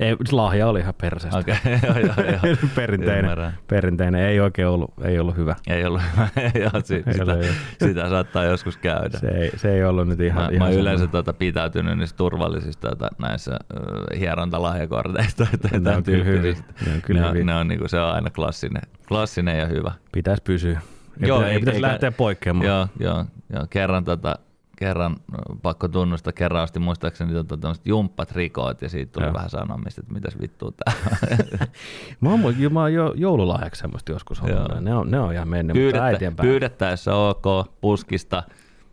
Ei, 0.00 0.16
lahja 0.32 0.66
oli 0.68 0.80
ihan 0.80 0.94
perseestä. 1.00 1.38
Okei, 1.38 1.54
joo, 1.86 1.98
joo, 1.98 2.30
joo. 2.44 2.56
perinteinen, 2.74 3.18
Ymmärrän. 3.24 3.52
perinteinen, 3.68 4.20
ei 4.20 4.40
oikein 4.40 4.68
ollut, 4.68 4.90
ei 5.04 5.18
ollut 5.18 5.36
hyvä. 5.36 5.56
Ei 5.66 5.84
ollut 5.84 6.02
hyvä. 6.12 6.28
Joo, 6.60 6.70
si, 6.84 6.94
Ei 6.94 7.12
sitä, 7.12 7.32
joo. 7.32 7.54
sitä 7.78 8.08
saattaa 8.08 8.44
joskus 8.44 8.76
käydä. 8.76 9.18
Se 9.18 9.28
ei, 9.28 9.50
se 9.56 9.72
ei 9.74 9.84
ollut 9.84 10.08
nyt 10.08 10.20
ihan, 10.20 10.42
Mä, 10.42 10.48
ihan 10.48 10.58
mä 10.58 10.64
oon 10.64 10.72
yleensä 10.74 10.98
semmoinen. 10.98 11.10
tuota 11.24 11.32
pitäytynyt 11.32 11.98
niistä 11.98 12.16
turvallisista 12.16 12.88
tuota, 12.88 13.08
näissä 13.18 13.52
äh, 13.52 14.18
hierontalahjakorteista. 14.20 15.46
Ne 15.62 15.76
on 15.76 15.82
tämän 15.84 16.02
kyllä 16.02 16.24
tyyppisistä. 16.24 16.72
Ne 16.86 16.92
on 16.94 17.02
kyllä 17.02 17.20
ne, 17.20 17.26
on, 17.40 17.46
ne 17.46 17.54
on, 17.54 17.68
niinku, 17.68 17.88
se 17.88 18.00
on 18.00 18.12
aina 18.14 18.30
klassinen, 18.30 18.82
klassinen 19.08 19.58
ja 19.58 19.66
hyvä. 19.66 19.92
Pitäisi 20.12 20.42
pysyä. 20.42 20.80
Ei, 21.22 21.28
Joo, 21.28 21.38
pitä, 21.38 21.48
ei 21.48 21.54
ei- 21.54 21.60
pitäisi 21.60 21.76
eikä- 21.78 21.88
lähteä 21.88 22.12
poikkeamaan. 22.12 22.66
Joo, 22.66 22.86
joo, 23.00 23.24
joo. 23.52 23.66
Kerran, 23.70 24.04
tota, 24.04 24.38
kerran 24.76 25.16
ö, 25.34 25.36
pakko 25.62 25.88
tunnustaa, 25.88 26.32
kerran 26.32 26.62
asti 26.62 26.78
muistaakseni 26.78 27.32
tota, 27.32 27.56
tämmöiset 27.56 27.86
jumppatrikoot 27.86 28.82
ja 28.82 28.88
siitä 28.88 29.12
tuli 29.12 29.24
Joo. 29.26 29.34
vähän 29.34 29.50
sanomista, 29.50 30.00
että 30.00 30.12
mitäs 30.14 30.36
vittua 30.40 30.72
tää 30.84 30.94
on. 31.32 31.38
Mä 32.20 32.30
oon, 32.30 32.40
mä 32.70 32.80
oon 32.80 32.94
jo 32.94 33.12
joululahjaksi 33.16 33.80
semmoista 33.80 34.12
joskus 34.12 34.42
Joo. 34.46 34.58
ollut. 34.64 34.84
Ne 34.84 34.94
on, 34.94 35.10
ne 35.10 35.20
on 35.20 35.32
ihan 35.32 35.48
mennyt, 35.48 35.74
mutta 35.74 35.80
Pyydettä, 35.82 36.04
äitienpäivä. 36.04 36.48
pyydettäessä 36.50 37.14
ok, 37.14 37.44
puskista 37.80 38.42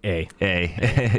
Ei. 0.03 0.27
ei. 0.41 0.71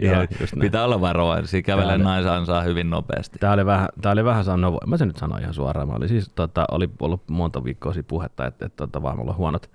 Joo, 0.02 0.22
just 0.40 0.54
näin. 0.56 0.60
pitää 0.60 0.84
olla 0.84 1.00
varovainen, 1.00 1.46
siinä 1.46 1.66
kävelee 1.66 1.94
oli- 1.94 2.02
naisansaa 2.04 2.62
hyvin 2.62 2.90
nopeasti. 2.90 3.38
Tää 3.38 3.52
oli 3.52 3.66
vähän, 3.66 3.88
tää 4.00 4.12
oli 4.12 4.24
vähän 4.24 4.44
sanoa, 4.44 4.78
mä 4.86 4.96
sen 4.96 5.08
nyt 5.08 5.16
sanoin 5.16 5.42
ihan 5.42 5.54
suoraan. 5.54 5.88
Mä 5.88 5.94
olin 5.94 6.08
siis, 6.08 6.28
tota, 6.34 6.64
oli 6.70 6.90
ollut 7.00 7.22
monta 7.28 7.64
viikkoa 7.64 7.92
puhetta, 8.08 8.46
että, 8.46 8.66
että 8.66 8.76
tota, 8.76 9.02
vaan 9.02 9.16
mulla 9.18 9.30
on 9.30 9.36
huonot, 9.36 9.70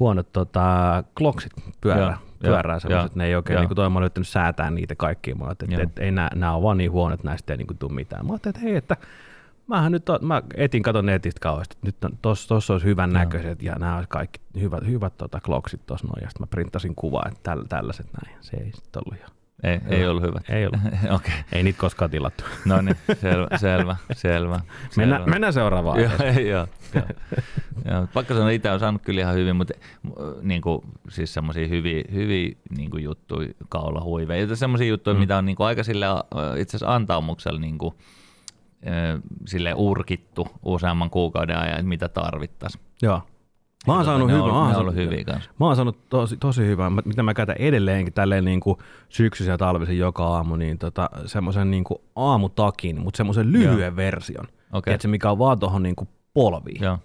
huonot 0.00 0.32
tota, 0.32 1.04
kloksit 1.18 1.52
pyörää, 1.80 2.18
Joo, 2.42 2.52
pyörää 2.52 2.78
semmoiset, 2.78 3.10
joo, 3.10 3.18
ne 3.18 3.26
ei 3.26 3.34
oikein, 3.34 3.58
niin 3.58 3.68
kuin 3.68 3.76
toi 3.76 3.90
mä 3.90 3.98
yrittänyt 3.98 4.28
säätää 4.28 4.70
niitä 4.70 4.94
kaikkia. 4.94 5.34
Mä 5.34 5.44
ajattelin, 5.44 5.74
että, 5.74 5.84
että 5.84 6.02
ei 6.02 6.10
nää, 6.10 6.30
nää 6.34 6.54
on 6.54 6.62
vaan 6.62 6.78
niin 6.78 6.92
huonot, 6.92 7.20
että 7.20 7.28
näistä 7.28 7.52
ei 7.52 7.56
niin 7.56 7.66
kuin 7.66 7.78
tule 7.78 7.92
mitään. 7.92 8.26
Mä 8.26 8.32
ajattelin, 8.32 8.56
että 8.56 8.66
hei, 8.66 8.76
että 8.76 8.96
mähän 9.66 9.92
nyt, 9.92 10.08
on, 10.08 10.18
mä 10.22 10.42
etin 10.54 10.82
katon 10.82 11.06
netistä 11.06 11.40
kauheasti, 11.40 11.76
nyt 11.82 12.04
on, 12.04 12.18
tossa, 12.22 12.48
tossa 12.48 12.72
olisi 12.72 12.86
hyvän 12.86 13.10
näköiset 13.10 13.62
ja 13.62 13.74
nämä 13.78 13.96
olisi 13.96 14.08
kaikki 14.08 14.40
hyvät, 14.60 14.86
hyvät 14.86 15.16
tota, 15.16 15.40
kloksit 15.40 15.86
tuossa 15.86 16.06
noin. 16.06 16.22
Ja 16.22 16.28
sitten 16.30 16.42
mä 16.42 16.46
printtasin 16.46 16.94
kuvaa, 16.94 17.24
että 17.28 17.40
täl, 17.42 17.64
tällaiset 17.68 18.06
näin. 18.22 18.36
Se 18.40 18.56
ei 18.56 18.72
sitten 18.74 19.02
ollut 19.06 19.20
ihan, 19.20 19.30
Ei, 19.64 19.80
ei 19.88 20.06
ollut 20.06 20.22
hyvä. 20.22 20.40
ei 20.48 20.66
ollut. 20.66 20.80
Okei, 21.16 21.34
ei 21.52 21.62
niitä 21.62 21.80
koskaan 21.80 22.10
tilattu. 22.10 22.44
no 22.64 22.80
niin, 22.80 22.96
selvä, 23.20 23.58
selvä, 23.58 23.96
selvä. 24.12 24.60
Mennään, 24.96 25.22
selvä. 25.22 25.30
mennään 25.30 25.52
seuraavaan. 25.52 26.00
Joo, 26.00 26.10
joo, 26.50 26.66
joo. 26.94 27.06
joo. 27.90 28.06
Pakko 28.14 28.34
sanoa, 28.34 28.50
itse 28.50 28.70
on 28.70 28.80
saanut 28.80 29.02
kyllä 29.02 29.20
ihan 29.20 29.34
hyvin, 29.34 29.56
mutta 29.56 29.74
niin 30.42 30.62
kuin, 30.62 30.80
siis 31.08 31.34
semmoisia 31.34 31.68
hyviä, 31.68 32.04
hyviä 32.12 32.56
niin 32.76 32.90
kuin 32.90 33.04
juttuja, 33.04 33.48
kaulahuiveja, 33.68 34.46
ja 34.46 34.56
semmoisia 34.56 34.88
juttuja, 34.88 35.14
mm. 35.14 35.20
mitä 35.20 35.36
on 35.36 35.46
niin 35.46 35.56
kuin 35.56 35.66
aika 35.66 35.82
sille 35.82 36.06
itse 36.58 36.76
asiassa 36.76 36.94
antaumuksella 36.94 37.60
niin 37.60 37.78
kuin, 37.78 37.94
sille 39.46 39.74
urkittu 39.74 40.48
useamman 40.64 41.10
kuukauden 41.10 41.58
ajan, 41.58 41.74
että 41.74 41.82
mitä 41.82 42.08
tarvittaisiin. 42.08 42.84
Joo. 43.02 43.22
Mä 43.86 43.94
oon 43.94 44.04
saanut 44.04 44.30
hyvää. 44.30 44.46
Mä 44.46 44.64
oon 44.64 44.74
saanut, 44.74 44.94
hyviä 44.94 45.24
kanssa. 45.24 45.50
mä 45.60 45.66
oon 45.66 45.76
saanut 45.76 46.08
tosi, 46.08 46.36
tosi 46.36 46.66
hyvää, 46.66 46.90
mitä 46.90 47.22
mä 47.22 47.34
käytän 47.34 47.56
edelleenkin 47.58 48.14
tälleen 48.14 48.44
niin 48.44 48.60
kuin 48.60 48.78
syksyisen 49.08 49.52
ja 49.52 49.58
talvisin 49.58 49.98
joka 49.98 50.26
aamu, 50.26 50.56
niin 50.56 50.78
tota, 50.78 51.10
semmoisen 51.26 51.70
niin 51.70 51.84
kuin 51.84 51.98
aamutakin, 52.16 53.00
mutta 53.00 53.16
semmoisen 53.16 53.52
lyhyen 53.52 53.96
version. 53.96 54.44
Okei. 54.44 54.94
Okay. 54.94 55.00
se 55.00 55.08
mikä 55.08 55.30
on 55.30 55.38
vaan 55.38 55.58
tuohon 55.58 55.82
niin 55.82 55.96
kuin 55.96 56.08
polviin. 56.34 56.82
Joo. 56.82 56.98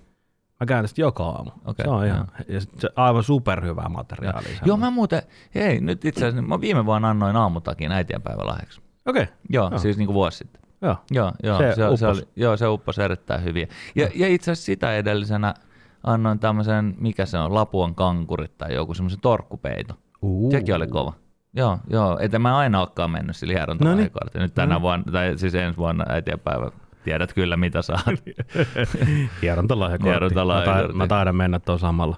Mä 0.59 0.65
käytän 0.65 0.88
sitä 0.88 1.01
joka 1.01 1.24
aamu. 1.24 1.51
Okei, 1.65 1.86
se 1.86 1.89
on 1.89 2.05
ihan, 2.05 2.27
joo. 2.39 2.45
ja 2.55 2.62
se 2.62 2.89
aivan 2.95 3.24
superhyvää 3.24 3.89
materiaalia. 3.89 4.59
Joo, 4.65 4.77
mä 4.77 4.91
muuten, 4.91 5.21
hei, 5.55 5.81
nyt 5.81 6.05
itse 6.05 6.25
asiassa, 6.25 6.41
mä 6.41 6.62
viime 6.62 6.86
vuonna 6.86 7.09
annoin 7.09 7.36
aamutakin 7.36 7.91
äitienpäivälahjaksi. 7.91 8.81
Okei, 9.05 9.24
okay. 9.24 9.36
Joo, 9.50 9.69
Joo. 9.69 9.79
siis 9.79 9.98
niin 9.98 10.05
kuin 10.05 10.13
vuosi 10.13 10.38
sitten. 10.38 10.62
joo. 10.81 10.95
Joo, 11.12 11.31
joo 11.43 11.57
Se 11.57 11.74
se, 11.75 11.98
se, 11.98 12.07
oli, 12.07 12.21
joo, 12.36 12.57
se 12.57 12.67
upposi 12.67 13.01
erittäin 13.01 13.43
hyvin. 13.43 13.69
Ja, 13.95 14.09
ja 14.15 14.27
itse 14.27 14.51
asiassa 14.51 14.65
sitä 14.65 14.95
edellisenä 14.95 15.53
annoin 16.03 16.39
tämmöisen, 16.39 16.96
mikä 16.98 17.25
se 17.25 17.38
on, 17.38 17.53
Lapuan 17.53 17.96
kankurit 17.96 18.58
tai 18.58 18.74
joku 18.75 18.94
semmoisen 18.94 19.20
torkkupeito. 19.22 19.94
Uh. 20.22 20.51
Sekin 20.51 20.75
oli 20.75 20.88
kova. 20.88 21.13
Joo, 21.53 21.77
joo, 21.89 22.18
että 22.22 22.39
mä 22.39 22.58
aina 22.58 22.79
olekaan 22.79 23.12
mennyt 23.12 23.36
sillä 23.36 23.53
hierontalahjakortilla. 23.53 24.44
Nyt 24.46 24.53
tänä 24.53 24.74
No. 24.75 24.82
vuonna, 24.82 25.12
tai 25.12 25.38
siis 25.38 25.56
ensi 25.56 25.77
vuonna 25.77 26.06
äitienpäivä, 26.10 26.72
tiedät 27.03 27.34
kyllä 27.34 27.58
mitä 27.58 27.82
saat. 27.82 28.01
Hierontalahjakortti. 29.41 30.06
Mä, 30.08 30.12
Hierontalahjakortti. 30.12 30.82
taidan, 30.82 30.98
mä 30.98 31.08
taidan 31.08 31.36
mennä 31.36 31.60
tuon 31.60 31.79
samalla. 31.79 32.18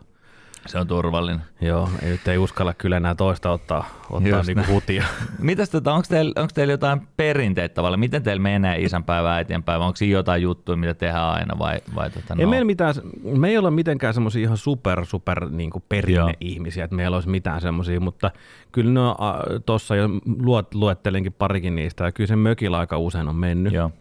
Se 0.66 0.80
on 0.80 0.88
turvallinen. 0.88 1.42
Joo, 1.62 1.90
ei, 2.02 2.10
nyt 2.10 2.28
ei 2.28 2.38
uskalla 2.38 2.74
kyllä 2.74 2.98
enää 2.98 3.16
toista 3.16 3.52
ottaa, 3.52 3.86
ottaa 4.10 4.38
Just 4.38 4.48
niinku 4.48 4.62
näin. 4.62 4.74
hutia. 4.74 5.04
Mitäs 5.40 5.70
tota, 5.70 5.94
onko 5.94 6.06
teillä, 6.10 6.34
onko 6.36 6.52
teillä 6.54 6.74
jotain 6.74 7.02
perinteitä 7.18 7.74
tavalla? 7.74 7.98
Miten 7.98 8.24
teillä 8.24 8.42
menee 8.42 8.82
isänpäivä, 8.82 9.36
äitienpäivä? 9.36 9.86
Onko 9.86 9.96
siinä 9.96 10.14
jotain 10.14 10.42
juttuja, 10.42 10.76
mitä 10.76 10.94
tehdään 10.94 11.26
aina 11.26 11.60
vai, 11.60 11.82
vai 11.96 12.10
tota, 12.10 12.36
Ei 12.40 12.46
no? 12.46 12.50
meillä 12.50 12.66
mitään, 12.66 12.96
me 13.24 13.50
ei 13.50 13.58
olla 13.58 13.72
mitenkään 13.72 14.14
semmoisia 14.14 14.44
ihan 14.44 14.58
super, 14.58 15.06
super 15.06 15.50
niin 15.50 15.72
perinneihmisiä, 15.90 16.84
että 16.84 16.96
meillä 16.96 17.18
olisi 17.18 17.30
mitään 17.30 17.62
semmoisia, 17.62 18.00
mutta 18.00 18.32
kyllä 18.72 18.92
no, 18.92 19.18
tuossa 19.66 19.96
jo 19.96 20.10
luot, 20.42 20.74
luettelinkin 20.74 21.34
parikin 21.34 21.76
niistä, 21.76 22.04
ja 22.04 22.12
kyllä 22.12 22.28
se 22.28 22.36
mökillä 22.36 22.78
aika 22.80 22.98
usein 22.98 23.28
on 23.28 23.36
mennyt. 23.36 23.74
Joo. 23.74 23.92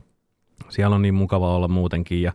Siellä 0.69 0.97
on 0.97 1.03
niin 1.03 1.15
mukava 1.15 1.55
olla 1.55 1.69
muutenkin, 1.69 2.23
ja 2.23 2.33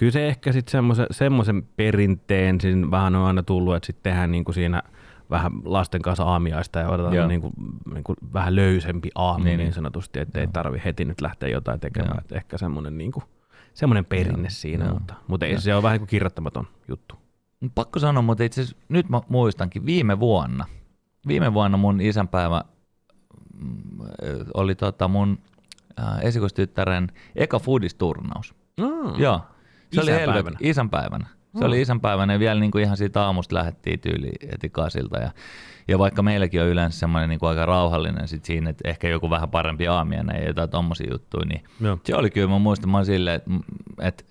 kyllä 0.00 0.12
se 0.12 0.28
ehkä 0.28 0.52
sitten 0.52 0.72
semmoisen, 0.72 1.06
semmoisen 1.10 1.62
perinteen 1.76 2.60
siinä 2.60 2.90
vähän 2.90 3.16
on 3.16 3.26
aina 3.26 3.42
tullut, 3.42 3.74
että 3.74 3.86
sitten 3.86 4.02
tehdään 4.12 4.30
niin 4.30 4.44
kuin 4.44 4.54
siinä 4.54 4.82
vähän 5.30 5.52
lasten 5.64 6.02
kanssa 6.02 6.24
aamiaista 6.24 6.78
ja 6.78 6.88
otetaan 6.88 7.14
Joo. 7.14 7.26
niin 7.26 7.40
kuin, 7.40 7.52
niin 7.94 8.04
kuin 8.04 8.16
vähän 8.32 8.56
löysempi 8.56 9.10
aamu 9.14 9.44
Niin, 9.44 9.44
niin, 9.44 9.58
niin. 9.58 9.72
sanotusti, 9.72 10.20
että 10.20 10.40
ei 10.40 10.46
tarvi 10.46 10.82
heti 10.84 11.04
nyt 11.04 11.20
lähteä 11.20 11.48
jotain 11.48 11.80
tekemään, 11.80 12.18
että 12.18 12.36
ehkä 12.36 12.58
semmoinen 12.58 12.98
niin 12.98 13.12
kuin, 13.12 13.24
semmoinen 13.74 14.04
perinne 14.04 14.48
Joo. 14.48 14.50
siinä, 14.50 14.84
Joo. 14.84 14.94
mutta, 14.94 15.14
mutta 15.28 15.46
ei 15.46 15.52
Joo. 15.52 15.60
se 15.60 15.74
ole 15.74 15.82
vähän 15.82 15.94
niin 15.94 16.00
kuin 16.00 16.08
kirjoittamaton 16.08 16.66
juttu. 16.88 17.14
Pakko 17.74 17.98
sanoa, 17.98 18.22
mutta 18.22 18.44
itse 18.44 18.60
asiassa 18.60 18.84
nyt 18.88 19.08
mä 19.08 19.20
muistankin 19.28 19.86
viime 19.86 20.20
vuonna. 20.20 20.64
Viime 21.28 21.54
vuonna 21.54 21.76
mun 21.76 22.00
isänpäivä 22.00 22.64
mm, 23.54 24.00
oli 24.54 24.74
tota 24.74 25.08
mun 25.08 25.38
äh, 26.00 26.18
esikoistyttären 26.22 27.08
eka 27.36 27.58
foodisturnaus. 27.58 28.54
Mm. 28.80 29.20
Joo. 29.20 29.40
Se 29.92 30.00
oli 30.00 30.10
Isänpäivänä. 30.10 30.32
helvet, 30.34 30.54
isänpäivänä. 30.60 31.26
Se 31.58 31.64
oli 31.64 31.80
isänpäivänä 31.80 32.32
ja 32.32 32.38
vielä 32.38 32.60
niin 32.60 32.70
kuin 32.70 32.84
ihan 32.84 32.96
siitä 32.96 33.22
aamusta 33.22 33.54
lähdettiin 33.54 34.00
tyyli 34.00 34.30
heti 34.52 34.70
kasilta. 34.70 35.18
Ja, 35.18 35.30
ja 35.88 35.98
vaikka 35.98 36.22
meilläkin 36.22 36.62
on 36.62 36.68
yleensä 36.68 36.98
semmoinen 36.98 37.28
niin 37.28 37.40
kuin 37.40 37.50
aika 37.50 37.66
rauhallinen 37.66 38.28
sit 38.28 38.44
siinä, 38.44 38.70
että 38.70 38.88
ehkä 38.88 39.08
joku 39.08 39.30
vähän 39.30 39.50
parempi 39.50 39.88
aamiainen 39.88 40.36
ja 40.42 40.46
jotain 40.48 40.70
tommosia 40.70 41.10
juttuja, 41.10 41.46
niin 41.46 41.64
Joo. 41.80 41.98
se 42.04 42.14
oli 42.16 42.30
kyllä, 42.30 42.48
mä 42.48 42.58
muistan, 42.58 42.90
mä 42.90 43.04
silleen, 43.04 43.36
että, 43.36 43.50
että, 44.02 44.24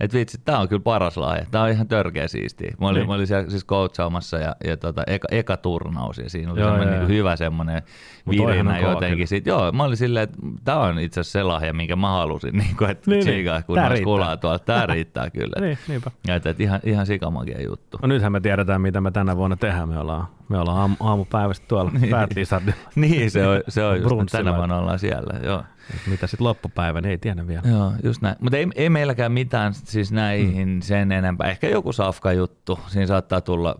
että 0.00 0.18
vitsi, 0.18 0.38
tää 0.44 0.58
on 0.58 0.68
kyllä 0.68 0.82
paras 0.82 1.16
lahja. 1.16 1.46
Tää 1.50 1.62
on 1.62 1.70
ihan 1.70 1.88
törkeä 1.88 2.28
siistiä. 2.28 2.74
Mä 2.80 2.86
olin, 2.88 2.98
Niin. 3.00 3.08
mä 3.08 3.14
olin 3.14 3.26
siellä 3.26 3.50
siis 3.50 3.66
coachaamassa 3.66 4.38
ja, 4.38 4.56
ja 4.64 4.76
tota, 4.76 5.02
eka, 5.06 5.28
eka 5.30 5.56
turnaus 5.56 6.18
ja 6.18 6.30
siinä 6.30 6.52
oli 6.52 6.60
Joo, 6.60 6.68
semmoinen 6.68 6.94
joo, 6.94 7.06
niin 7.06 7.16
hyvä 7.16 7.36
semmoinen 7.36 7.82
virinä 8.30 8.78
jotenkin. 8.78 9.28
Sit, 9.28 9.46
joo, 9.46 9.72
mä 9.72 9.84
olin 9.84 9.96
silleen, 9.96 10.22
että 10.24 10.36
tää 10.64 10.78
on 10.78 10.98
itse 10.98 11.20
asiassa 11.20 11.38
se 11.38 11.42
lahja, 11.42 11.72
minkä 11.72 11.96
mä 11.96 12.08
halusin, 12.10 12.54
niin 12.58 12.76
kuin, 12.76 12.90
että 12.90 13.10
Niin, 13.10 13.16
niin, 13.18 13.26
niin. 13.26 13.34
tsiikaa, 13.34 13.62
kun 13.62 13.74
Tää 13.74 13.90
kulaa 14.04 14.36
tuolla. 14.36 14.58
Tää 14.58 14.86
riittää 14.94 15.30
kyllä. 15.30 15.66
Niin, 15.66 15.78
niinpä. 15.88 16.10
Ja 16.26 16.34
että, 16.34 16.50
että 16.50 16.62
ihan, 16.62 16.80
ihan 16.84 17.06
sikamagia 17.06 17.62
juttu. 17.62 17.98
No 18.02 18.08
nythän 18.08 18.32
me 18.32 18.40
tiedetään, 18.40 18.80
mitä 18.80 19.00
me 19.00 19.10
tänä 19.10 19.36
vuonna 19.36 19.56
tehdään. 19.56 19.88
Me 19.88 19.98
ollaan, 19.98 20.26
me 20.48 20.58
ollaan 20.58 20.78
aamu, 20.78 20.96
aamupäivästä 21.00 21.66
tuolla 21.68 21.90
Lizardilla. 22.36 22.78
Niin, 22.94 23.30
se 23.30 23.46
on, 23.46 23.60
se 23.68 23.84
on 23.84 23.96
just, 24.02 24.32
tänä 24.32 24.56
vuonna 24.56 24.76
ollaan 24.78 24.98
siellä, 24.98 25.40
joo. 25.44 25.64
Mitä 26.06 26.26
sitten 26.26 26.46
loppupäivän, 26.46 27.04
ei 27.04 27.18
tiedä 27.18 27.46
vielä. 27.46 27.62
Joo, 27.68 27.92
just 28.04 28.22
näin. 28.22 28.36
Mutta 28.40 28.56
ei, 28.56 28.66
ei 28.74 28.90
meilläkään 28.90 29.32
mitään 29.32 29.74
siis 29.74 30.12
näihin 30.12 30.68
mm. 30.68 30.80
sen 30.80 31.12
enempää. 31.12 31.50
Ehkä 31.50 31.68
joku 31.68 31.92
safka 31.92 32.32
juttu. 32.32 32.80
Siinä 32.86 33.06
saattaa 33.06 33.40
tulla, 33.40 33.76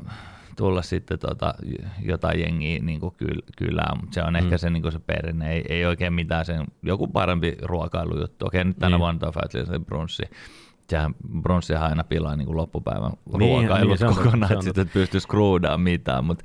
tulla 0.57 0.83
sitten 0.83 1.19
tota, 1.19 1.55
jotain 2.03 2.41
jengiä 2.41 2.79
niin 2.83 3.01
kyl, 3.17 3.43
kylään, 3.57 4.01
mutta 4.01 4.15
se 4.15 4.23
on 4.23 4.37
ehkä 4.37 4.59
se, 4.59 4.71
niin 4.71 4.93
se 4.93 4.99
perinne. 4.99 5.53
Ei, 5.53 5.65
ei 5.69 5.87
oikein 5.87 6.13
mitään 6.13 6.45
sen, 6.45 6.67
joku 6.83 7.07
parempi 7.07 7.57
ruokailujuttu. 7.63 8.47
Okei, 8.47 8.65
nyt 8.65 8.79
tänä 8.79 8.91
Niin. 8.97 9.01
vuonna 9.01 9.33
Fat 9.33 9.55
Lizard 9.55 9.85
brunssi. 9.85 10.23
Sehän 10.91 11.15
brunssihan 11.43 11.89
aina 11.89 12.05
pilaa 12.05 12.37
niin 12.37 12.57
loppupäivän 12.57 13.13
Niin, 13.39 13.41
ruokailut 13.41 13.89
niin, 13.89 13.99
se 13.99 14.07
on 14.07 14.15
kokonaan, 14.15 14.49
se 14.49 14.55
on 14.55 14.59
että 14.59 14.65
sitten 14.65 14.87
et 14.87 14.93
pysty 14.93 15.21
skruudaamaan 15.21 15.81
mitään. 15.81 16.25
Mutta 16.25 16.45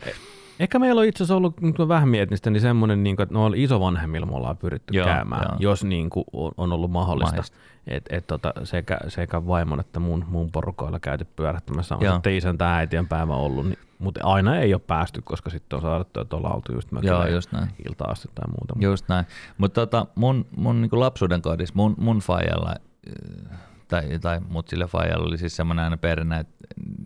Ehkä 0.60 0.80
meillä 0.80 1.02
on 1.02 1.08
itse 1.08 1.24
asiassa 1.24 1.36
ollut, 1.36 1.56
kun 1.56 1.74
mä 1.80 1.88
vähän 1.88 2.10
mietin 2.10 2.38
sitä, 2.38 2.50
niin 2.50 2.62
semmoinen, 2.62 3.04
niin 3.04 3.16
kuin, 3.16 3.24
että 3.24 3.36
no 3.36 3.52
isovanhemmilla 3.56 4.26
me 4.26 4.36
ollaan 4.36 4.58
pyritty 4.58 4.94
Joo, 4.94 5.06
käymään, 5.06 5.46
joo. 5.50 5.58
jos 5.60 5.84
niin 5.84 6.10
kuin, 6.10 6.26
on, 6.58 6.74
ollut 6.74 6.92
mahdollista. 6.92 7.32
Mahdollista. 7.32 7.58
Et, 7.88 8.06
et, 8.10 8.28
tota, 8.28 8.54
sekä, 8.64 8.98
sekä 9.08 9.48
vaimon 9.48 9.80
että 9.80 10.00
mun, 10.00 10.26
mun 10.28 10.52
porukoilla 10.52 11.00
käyty 11.00 11.28
pyörähtämässä 11.36 11.96
on 11.96 12.14
sitten 12.14 12.34
isän 12.34 12.58
tai 12.58 12.78
äitien 12.78 13.08
päivä 13.08 13.34
ollut, 13.34 13.66
niin, 13.66 13.80
mutta 14.00 14.20
aina 14.24 14.58
ei 14.58 14.74
ole 14.74 14.82
päästy, 14.88 15.22
koska 15.22 15.50
sitten 15.50 15.78
on 15.78 15.82
saadettu, 15.82 16.20
että 16.20 16.36
ollaan 16.36 16.56
oltu 16.56 16.74
just 16.74 16.90
Joo, 17.02 17.28
just 17.28 17.52
näin. 17.52 17.70
ilta 17.90 18.06
asti 18.06 18.30
tai 18.36 18.48
muuta. 18.48 18.76
Just 18.80 19.10
näin. 19.10 19.26
Mutta 19.58 19.82
tota, 19.82 20.06
mun, 20.16 20.46
mun 20.58 20.82
niin 20.82 20.90
lapsuuden 21.00 21.42
kodissa, 21.42 21.76
mun, 21.76 21.96
mun 21.98 22.20
faijalla, 22.20 22.70
äh, 22.72 23.60
tai, 23.88 24.20
tai 24.20 24.40
mut 24.50 24.68
sille 24.68 24.88
faijalla 24.88 25.28
oli 25.28 25.38
siis 25.38 25.56
semmoinen 25.56 25.84
aina 25.84 25.98
perinne, 25.98 26.40
että 26.40 26.56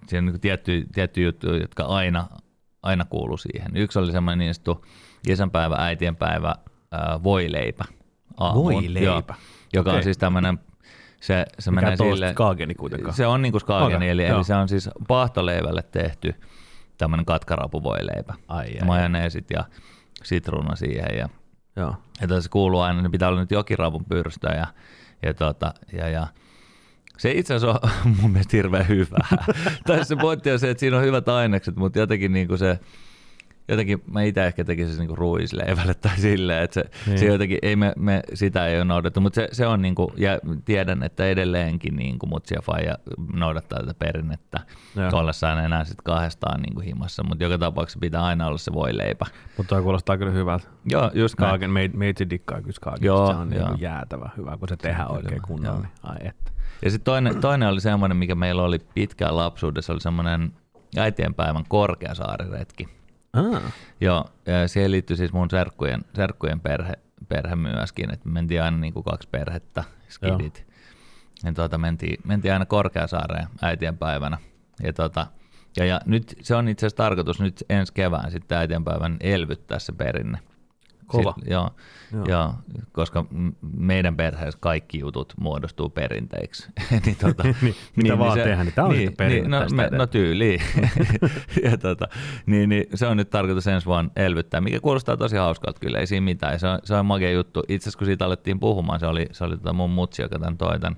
siinä 0.08 0.28
on 0.28 0.34
niin 0.34 0.42
tiettyjä, 0.42 0.86
tiettyjä 0.94 1.28
juttuja, 1.28 1.62
jotka 1.62 1.84
aina, 1.84 2.28
aina 2.84 3.06
kuulu 3.06 3.38
siihen. 3.38 3.78
Yksi 3.78 4.00
oli 4.00 4.12
semmoinen 4.12 4.40
niin 4.40 4.54
sanottu 4.54 4.86
isänpäivä, 5.28 5.76
äitienpäivä, 5.80 6.56
äh, 6.94 7.24
voileipä. 7.24 7.86
aamuun. 8.38 8.74
Voileipä. 8.74 9.00
Joo, 9.06 9.24
joka 9.74 9.90
Okei. 9.90 9.98
on 9.98 10.04
siis 10.04 10.18
tämmöinen, 10.18 10.60
se, 11.22 11.46
se 11.60 11.72
Mikä 11.72 11.82
menee 11.82 11.98
sille, 11.98 12.32
skaageni 12.32 12.76
kuitenkaan. 12.76 13.14
se 13.14 13.28
on 13.28 13.42
niin 13.42 13.52
kuin 13.52 13.62
skaageni, 13.62 13.96
Okei, 13.96 14.10
eli, 14.10 14.28
joo. 14.28 14.36
eli 14.36 14.44
se 14.44 14.56
on 14.56 14.70
siis 14.70 14.90
paahtoleivälle 15.08 15.84
tehty 15.92 16.36
tämmöinen 16.98 17.26
katkarapuvoileipä. 17.26 18.34
Ai, 18.48 18.68
ai. 18.80 18.88
Majoneesit 18.88 19.52
ja 19.52 19.64
sitruuna 20.24 20.76
siihen 20.76 21.18
ja 21.18 21.30
Joo. 21.76 21.96
että 22.22 22.42
se 22.42 22.50
kuuluu 22.50 22.80
aina, 22.80 23.02
niin 23.02 23.12
pitää 23.12 23.30
olla 23.30 23.40
nyt 23.40 23.52
jokiraavun 23.52 24.06
pyrstö 24.06 24.48
ja, 24.48 24.68
ja, 25.24 25.34
tota, 25.34 25.74
ja, 25.94 26.10
ja 26.10 26.28
se 27.20 27.32
itse 27.32 27.54
asiassa 27.54 27.80
on 27.84 27.90
mun 28.22 28.32
mielestä 28.32 28.58
hirveän 28.58 28.88
hyvää. 28.88 29.28
tai 29.88 30.06
se 30.06 30.16
pointti 30.16 30.52
on 30.52 30.60
se, 30.60 30.70
että 30.70 30.80
siinä 30.80 30.98
on 30.98 31.04
hyvät 31.04 31.30
ainekset, 31.30 31.76
mutta 31.76 32.00
jotenkin 32.00 32.34
niin 32.34 32.48
kuin 32.48 32.58
se, 32.58 32.80
jotenkin 33.68 34.04
mä 34.12 34.22
itse 34.22 34.46
ehkä 34.46 34.64
tekisin 34.64 34.96
se 34.96 35.02
niin 35.04 35.18
ruisleivälle 35.18 35.94
tai 35.94 36.18
silleen, 36.20 36.64
että 36.64 36.74
se, 36.74 36.90
Niin. 37.06 37.20
se 37.20 37.26
jotenkin, 37.26 37.58
ei 37.62 37.76
me, 37.76 37.94
me, 37.98 38.22
sitä 38.34 38.68
ei 38.68 38.76
ole 38.78 38.86
noudattu, 38.86 39.22
mutta 39.22 39.36
se, 39.36 39.48
se 39.52 39.68
on 39.68 39.82
niin 39.82 39.96
kuin, 39.96 40.10
ja 40.18 40.40
tiedän, 40.66 41.04
että 41.04 41.26
edelleenkin 41.26 41.96
niin 41.96 42.20
kuin 42.20 42.30
mutsi 42.30 42.56
ja 42.56 42.62
faija 42.62 42.98
noudattaa 43.34 43.80
tätä 43.80 43.94
perinnettä 43.94 44.60
ollessaan 45.14 45.66
enää 45.66 45.84
sitten 45.84 46.04
kahdestaan 46.04 46.62
niin 46.62 46.76
kuin 46.76 46.86
himassa, 46.86 47.24
mutta 47.24 47.44
joka 47.44 47.58
tapauksessa 47.58 48.00
pitää 48.00 48.24
aina 48.26 48.48
olla 48.48 48.58
se 48.58 48.74
voileipä. 48.74 49.26
Mutta 49.58 49.76
toi 49.76 49.82
kuulostaa 49.84 50.18
kyllä 50.18 50.32
hyvältä. 50.32 50.68
Joo, 50.86 51.12
just 51.14 51.40
näin. 51.40 51.62
Meit- 51.62 51.98
meitsi 51.98 52.30
dikkaa 52.30 52.62
kyllä 52.62 52.72
Skaagenista. 52.74 53.06
Joo, 53.06 53.28
se 53.28 53.34
on 53.38 53.50
niin 53.50 53.60
joo. 53.60 53.76
jäätävä 53.80 54.30
hyvä, 54.38 54.58
kun 54.58 54.68
se 54.70 54.78
tehdään 54.78 55.12
oikein 55.12 55.42
kunnolla. 55.42 55.80
Niin, 55.80 55.90
ai 56.04 56.18
että. 56.28 56.52
Ja 56.84 56.92
sitten 56.92 57.06
toinen, 57.06 57.42
toinen 57.42 57.70
oli 57.70 57.82
semmoinen, 57.82 58.18
mikä 58.18 58.36
meillä 58.36 58.64
oli 58.64 58.80
pitkään 58.80 59.38
lapsuudessa, 59.38 59.94
oli 59.94 60.02
semmoinen 60.02 60.54
äitienpäivän 60.98 61.64
Korkeasaariretki. 61.68 62.88
Ah, 63.34 63.74
Joo, 64.02 64.26
ja 64.46 64.68
siihen 64.68 64.92
liittyy 64.92 65.18
siis 65.18 65.34
mun 65.34 65.50
serkkujen, 65.50 66.02
serkkujen 66.16 66.60
perhe, 66.60 66.94
perhe 67.30 67.56
myöskin, 67.56 68.14
että 68.14 68.30
me 68.30 68.34
mentiin 68.34 68.64
aina 68.64 68.78
niin 68.78 68.94
kuin 68.94 69.04
kaksi 69.04 69.28
perhettä, 69.32 69.84
skidit. 70.10 70.68
Ja 71.44 71.54
tuota, 71.54 71.78
mentiin, 71.78 72.22
mentiin 72.24 72.54
aina 72.54 72.66
Korkeasaareen 72.66 73.48
äitienpäivänä. 73.62 74.38
Ja, 74.84 74.94
tuota, 74.94 75.28
ja, 75.78 75.86
ja 75.86 76.02
nyt 76.06 76.36
se 76.42 76.56
on 76.56 76.68
itse 76.70 76.86
asiassa 76.86 77.04
tarkoitus 77.04 77.40
nyt 77.40 77.64
ensi 77.70 77.94
kevään 77.94 78.32
sitten 78.32 78.58
äitienpäivän 78.58 79.18
elvyttää 79.20 79.80
se 79.80 79.92
perinne. 79.92 80.40
Kova. 81.10 81.34
Sit, 81.40 81.52
joo, 81.52 81.70
Joo. 82.14 82.26
joo. 82.28 82.54
koska 82.92 83.26
meidän 83.78 84.16
perheessä 84.16 84.60
kaikki 84.62 85.00
jutut 85.00 85.34
muodostuu 85.40 85.90
perinteiksi. 85.90 86.70
niin, 87.06 87.16
tota, 87.16 87.44
Niin, 87.62 87.76
mitä 87.96 88.20
vaan 88.20 88.38
tehdään, 88.38 88.66
niin 88.66 88.74
tää 88.74 88.86
on 88.86 88.96
sitä 88.96 89.12
perinnettä 89.18 89.76
no, 89.76 89.76
me, 89.76 89.90
no 89.98 90.08
tyyliin. 90.08 90.62
ja 91.66 91.78
tota, 91.78 92.08
niin, 92.46 92.70
niin, 92.70 92.86
se 92.94 93.08
on 93.08 93.18
nyt 93.18 93.30
tarkoitus 93.30 93.68
ensi 93.68 93.86
vuonna 93.86 94.12
elvyttää, 94.16 94.62
mikä 94.62 94.80
kuulostaa 94.80 95.18
tosi 95.18 95.36
hauskalta 95.36 95.80
kyllä, 95.80 96.00
ei 96.00 96.08
siinä 96.08 96.26
mitään. 96.26 96.60
Se 96.60 96.68
on, 96.68 96.80
se 96.84 96.96
on 96.96 97.06
makea 97.06 97.32
juttu. 97.32 97.64
Itse 97.68 97.84
asiassa 97.84 97.98
kun 97.98 98.06
siitä 98.06 98.26
alettiin 98.26 98.60
puhumaan, 98.60 99.00
se 99.00 99.08
oli, 99.08 99.28
se 99.32 99.44
oli 99.44 99.58
tota 99.58 99.74
mun 99.74 99.90
mutsi, 99.90 100.22
joka 100.22 100.40
tämän 100.40 100.58
toi 100.58 100.80
tämän. 100.80 100.98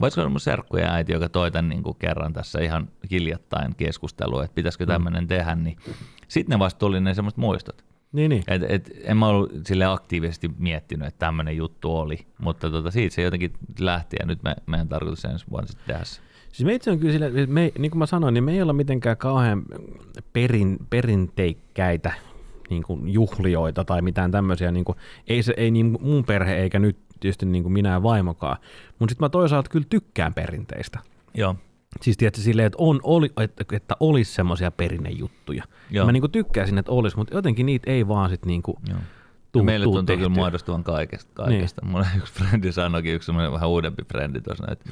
Voisiko 0.00 0.20
olla 0.20 0.30
mun 0.30 0.40
serkku 0.40 0.76
ja 0.76 0.92
äiti, 0.92 1.12
joka 1.12 1.28
toi 1.28 1.50
tämän 1.50 1.68
niin 1.68 1.82
kuin 1.82 1.96
kerran 1.98 2.32
tässä 2.32 2.60
ihan 2.60 2.88
hiljattain 3.10 3.74
keskustelua, 3.74 4.44
että 4.44 4.54
pitäisikö 4.54 4.86
tämmöinen 4.86 5.26
tehdä, 5.26 5.54
niin 5.54 5.76
sitten 6.28 6.54
ne 6.54 6.58
vasta 6.58 6.78
tuli 6.78 7.00
ne 7.00 7.14
semmoiset 7.14 7.38
muistot. 7.38 7.87
Niin, 8.12 8.28
niin. 8.28 8.42
Et, 8.48 8.62
et, 8.68 8.90
en 9.02 9.16
mä 9.16 9.26
ollut 9.26 9.52
sille 9.66 9.84
aktiivisesti 9.84 10.50
miettinyt, 10.58 11.08
että 11.08 11.26
tämmöinen 11.26 11.56
juttu 11.56 11.96
oli, 11.96 12.26
mutta 12.38 12.70
tota, 12.70 12.90
siitä 12.90 13.14
se 13.14 13.22
jotenkin 13.22 13.52
lähti 13.80 14.16
ja 14.20 14.26
nyt 14.26 14.42
me, 14.42 14.56
meidän 14.66 14.88
tarkoitus 14.88 15.24
ensi 15.24 15.46
vuonna 15.50 15.66
sitten 15.66 15.86
tehdä 15.86 16.04
se. 16.04 16.20
Siis 16.52 16.66
meitsi 16.66 16.90
on 16.90 16.98
kyllä 16.98 17.12
sillä, 17.12 17.26
että 17.26 17.46
me, 17.46 17.72
niin 17.78 17.90
kuin 17.90 17.98
mä 17.98 18.06
sanoin, 18.06 18.34
niin 18.34 18.44
me 18.44 18.52
ei 18.52 18.62
olla 18.62 18.72
mitenkään 18.72 19.16
kauhean 19.16 19.62
perin, 20.32 20.78
perinteikkäitä 20.90 22.12
niin 22.70 22.82
kuin 22.82 23.08
juhlioita 23.08 23.84
tai 23.84 24.02
mitään 24.02 24.30
tämmöisiä. 24.30 24.70
Niin 24.70 24.84
kuin, 24.84 24.98
ei, 25.26 25.42
se, 25.42 25.54
ei 25.56 25.70
niin 25.70 25.98
mun 26.00 26.24
perhe 26.24 26.56
eikä 26.56 26.78
nyt 26.78 26.96
tietysti 27.20 27.46
niin 27.46 27.62
kuin 27.62 27.72
minä 27.72 27.90
ja 27.90 28.02
vaimokaan. 28.02 28.56
Mutta 28.98 29.12
sitten 29.12 29.24
mä 29.24 29.28
toisaalta 29.28 29.70
kyllä 29.70 29.86
tykkään 29.90 30.34
perinteistä. 30.34 30.98
Joo. 31.34 31.56
Siis 32.00 32.16
tiedätkö 32.16 32.40
silleen, 32.40 32.66
että, 32.66 32.76
on, 32.80 33.00
oli, 33.02 33.30
että, 33.40 33.64
että 33.72 33.96
olisi 34.00 34.32
semmoisia 34.32 34.70
perinnejuttuja. 34.70 35.64
Joo. 35.90 36.06
Mä 36.06 36.12
niin 36.12 36.20
kuin 36.20 36.32
tykkäisin, 36.32 36.78
että 36.78 36.92
olisi, 36.92 37.16
mutta 37.16 37.34
jotenkin 37.34 37.66
niitä 37.66 37.90
ei 37.90 38.08
vaan 38.08 38.30
sitten 38.30 38.48
niin 38.48 38.62
kuin 38.62 38.76
Joo. 38.88 38.98
tuu, 39.52 39.62
meille 39.62 39.84
tuu 39.84 39.94
tuntuu 39.94 40.16
kyllä 40.16 40.28
muodostuvan 40.28 40.84
kaikesta. 40.84 41.30
kaikesta. 41.34 41.80
Niin. 41.82 41.92
Mulla 41.92 42.06
yksi 42.16 42.32
frendi 42.32 42.72
sanoikin, 42.72 43.14
yksi 43.14 43.26
semmoinen 43.26 43.52
vähän 43.52 43.68
uudempi 43.68 44.02
frendi 44.04 44.40
tuossa, 44.40 44.64
että 44.70 44.90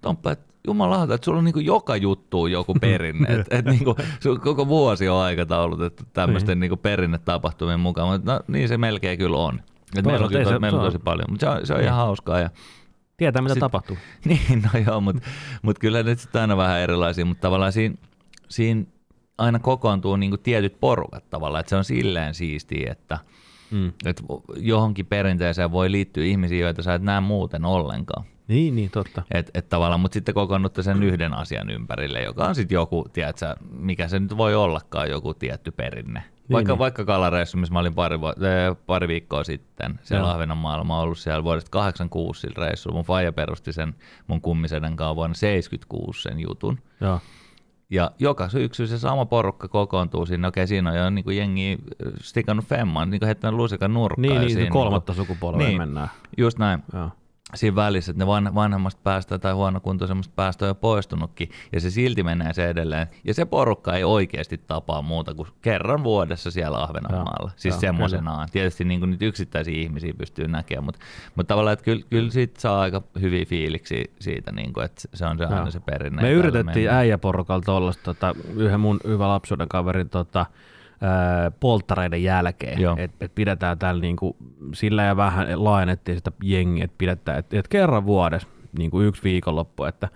Tomppa, 0.00 0.32
että 0.32 0.54
jumalauta, 0.66 1.14
että 1.14 1.24
sulla 1.24 1.38
on 1.38 1.44
niinku 1.44 1.60
joka 1.60 1.96
juttu 1.96 2.46
joku 2.46 2.74
perinne. 2.74 3.28
että 3.34 3.58
et 3.58 3.64
niinku, 3.64 3.96
sun 4.20 4.40
koko 4.40 4.68
vuosi 4.68 5.08
on 5.08 5.20
aikataulutettu 5.20 6.04
tämmöisten 6.12 6.60
niinku 6.60 6.76
perinnetapahtumien 6.76 7.80
mukaan. 7.80 8.08
Mutta 8.08 8.32
no, 8.32 8.40
niin 8.48 8.68
se 8.68 8.78
melkein 8.78 9.18
kyllä 9.18 9.36
on. 9.36 9.62
Et 9.98 10.04
meillä 10.04 10.24
on, 10.24 10.32
kyllä, 10.32 10.44
se- 10.44 10.58
meillä 10.58 10.78
on 10.78 10.84
tosi 10.84 10.98
paljon, 10.98 11.26
mutta 11.30 11.46
se 11.46 11.50
on, 11.50 11.66
se 11.66 11.74
on 11.74 11.80
ihan 11.80 11.96
hauskaa. 11.96 12.38
Ja, 12.40 12.50
Tietää, 13.16 13.42
mitä 13.42 13.54
Sit- 13.54 13.60
tapahtuu. 13.60 13.96
niin, 14.24 14.62
no 14.72 14.80
joo, 14.86 15.00
mutta 15.00 15.22
mut 15.62 15.78
kyllä 15.78 16.02
ne 16.02 16.14
sitten 16.14 16.40
aina 16.40 16.56
vähän 16.56 16.80
erilaisia, 16.80 17.24
mutta 17.24 17.40
tavallaan 17.40 17.72
siinä, 17.72 17.94
siinä 18.48 18.84
aina 19.38 19.58
kokoontuu 19.58 20.16
niinku 20.16 20.36
tietyt 20.36 20.80
porukat 20.80 21.30
tavallaan, 21.30 21.60
että 21.60 21.70
se 21.70 21.76
on 21.76 21.84
silleen 21.84 22.34
siistiä, 22.34 22.92
että 22.92 23.18
Mm. 23.70 23.92
et 24.04 24.22
johonkin 24.56 25.06
perinteeseen 25.06 25.72
voi 25.72 25.90
liittyä 25.92 26.24
ihmisiä, 26.24 26.58
joita 26.58 26.82
sä 26.82 26.94
et 26.94 27.02
näe 27.02 27.20
muuten 27.20 27.64
ollenkaan. 27.64 28.24
Niin, 28.48 28.76
niin, 28.76 28.90
totta. 28.90 29.22
Et, 29.34 29.50
et 29.54 29.68
tavallaan, 29.68 30.00
mutta 30.00 30.14
sitten 30.14 30.34
kokoonnutte 30.34 30.82
sen 30.82 31.02
yhden 31.02 31.34
asian 31.34 31.70
ympärille, 31.70 32.22
joka 32.22 32.44
on 32.44 32.54
sitten 32.54 32.74
joku, 32.74 33.06
tiedätkö, 33.12 33.56
mikä 33.70 34.08
se 34.08 34.20
nyt 34.20 34.36
voi 34.36 34.54
ollakaan, 34.54 35.10
joku 35.10 35.34
tietty 35.34 35.70
perinne. 35.70 36.22
Vaikka, 36.52 36.72
niin. 36.72 36.78
vaikka 36.78 37.04
kalareissu, 37.04 37.56
missä 37.58 37.72
mä 37.72 37.78
olin 37.78 37.94
pari, 37.94 38.14
äh, 38.16 38.76
pari 38.86 39.08
viikkoa 39.08 39.44
sitten 39.44 40.00
siellä 40.02 40.26
Joo. 40.26 40.34
Ahvenanmaalla, 40.34 40.84
mä 40.84 40.94
oon 40.94 41.02
ollut 41.02 41.18
siellä 41.18 41.44
vuodesta 41.44 41.70
86 41.70 42.40
sillä 42.40 42.66
reissulla. 42.66 42.94
Mun 42.96 43.04
faija 43.04 43.32
perusti 43.32 43.72
sen 43.72 43.94
mun 44.26 44.40
kummiseden 44.40 44.96
kanssa 44.96 45.16
vuonna 45.16 45.34
76 45.34 46.22
sen 46.22 46.40
jutun. 46.40 46.78
Joo. 47.00 47.20
Ja 47.90 48.10
joka 48.18 48.48
syksy 48.48 48.86
se 48.86 48.98
sama 48.98 49.26
porukka 49.26 49.68
kokoontuu 49.68 50.26
sinne. 50.26 50.48
Okei, 50.48 50.66
siinä 50.66 50.90
on 50.90 50.96
jo 50.96 51.10
niin 51.10 51.24
kuin 51.24 51.36
jengi 51.36 51.78
äh, 52.06 52.12
stikannut 52.20 52.64
femman, 52.64 53.10
niin 53.10 53.18
kuin 53.20 53.26
heittänyt 53.26 53.56
lusikan 53.56 53.94
nurkkaan. 53.94 54.22
Niin, 54.22 54.34
ja 54.34 54.40
niin 54.40 54.50
siinä 54.54 54.70
kolmatta 54.70 55.14
sukupolvea 55.14 55.66
Niin. 55.66 55.78
mennään. 55.78 56.08
Just 56.38 56.58
näin. 56.58 56.82
Joo. 56.92 57.10
Siinä 57.54 57.76
välissä, 57.76 58.10
että 58.10 58.22
ne 58.22 58.26
van, 58.26 58.54
vanhemmasta 58.54 59.00
päästä 59.04 59.38
tai 59.38 59.52
huonokuntoisemmasta 59.52 60.32
päästä 60.36 60.64
on 60.64 60.68
jo 60.68 60.74
poistunutkin, 60.74 61.50
ja 61.72 61.80
se 61.80 61.90
silti 61.90 62.22
menee 62.22 62.52
se 62.52 62.70
edelleen. 62.70 63.06
Ja 63.24 63.34
se 63.34 63.44
porukka 63.44 63.94
ei 63.94 64.04
oikeasti 64.04 64.58
tapaa 64.58 65.02
muuta 65.02 65.34
kuin 65.34 65.48
kerran 65.62 66.04
vuodessa 66.04 66.50
siellä 66.50 66.82
Ahvenanmaalla. 66.82 67.50
Joo, 67.50 67.56
siis 67.56 67.80
semmoisenaan. 67.80 68.48
Tietysti 68.52 68.84
niin 68.84 69.00
kuin 69.00 69.10
nyt 69.10 69.22
yksittäisiä 69.22 69.74
ihmisiä 69.74 70.12
pystyy 70.18 70.48
näkemään, 70.48 70.84
mutta, 70.84 71.00
mutta 71.34 71.48
tavallaan, 71.48 71.72
että 71.72 71.84
kyllä, 71.84 72.02
kyllä 72.10 72.30
siitä 72.30 72.60
saa 72.60 72.80
aika 72.80 73.02
hyviä 73.20 73.44
fiiliksi 73.44 74.10
siitä, 74.20 74.52
niin 74.52 74.72
kuin, 74.72 74.84
että 74.84 75.02
se 75.14 75.26
on 75.26 75.38
se 75.38 75.44
aina 75.44 75.70
se 75.70 75.80
perinne. 75.80 76.22
Me 76.22 76.32
yritettiin 76.32 76.90
äijäporukalla 76.90 77.62
tuollaista 77.62 78.04
tota, 78.04 78.34
yhden 78.56 78.80
mun 78.80 79.00
hyvän 79.06 79.28
lapsuuden 79.28 79.68
kaverin 79.68 80.08
tota, 80.08 80.46
polttareiden 81.60 82.22
jälkeen, 82.22 82.98
että 82.98 83.24
et 83.24 83.34
pidetään 83.34 83.78
täällä 83.78 84.00
niinku, 84.00 84.36
sillä 84.74 85.02
ja 85.02 85.16
vähän 85.16 85.64
laajennettiin 85.64 86.18
sitä 86.18 86.32
jengiä, 86.42 86.84
että 86.84 86.94
pidetään, 86.98 87.38
että 87.38 87.58
et 87.58 87.68
kerran 87.68 88.06
vuodessa 88.06 88.48
niinku 88.78 89.00
yksi 89.00 89.22
viikonloppu, 89.22 89.84
että 89.84 90.08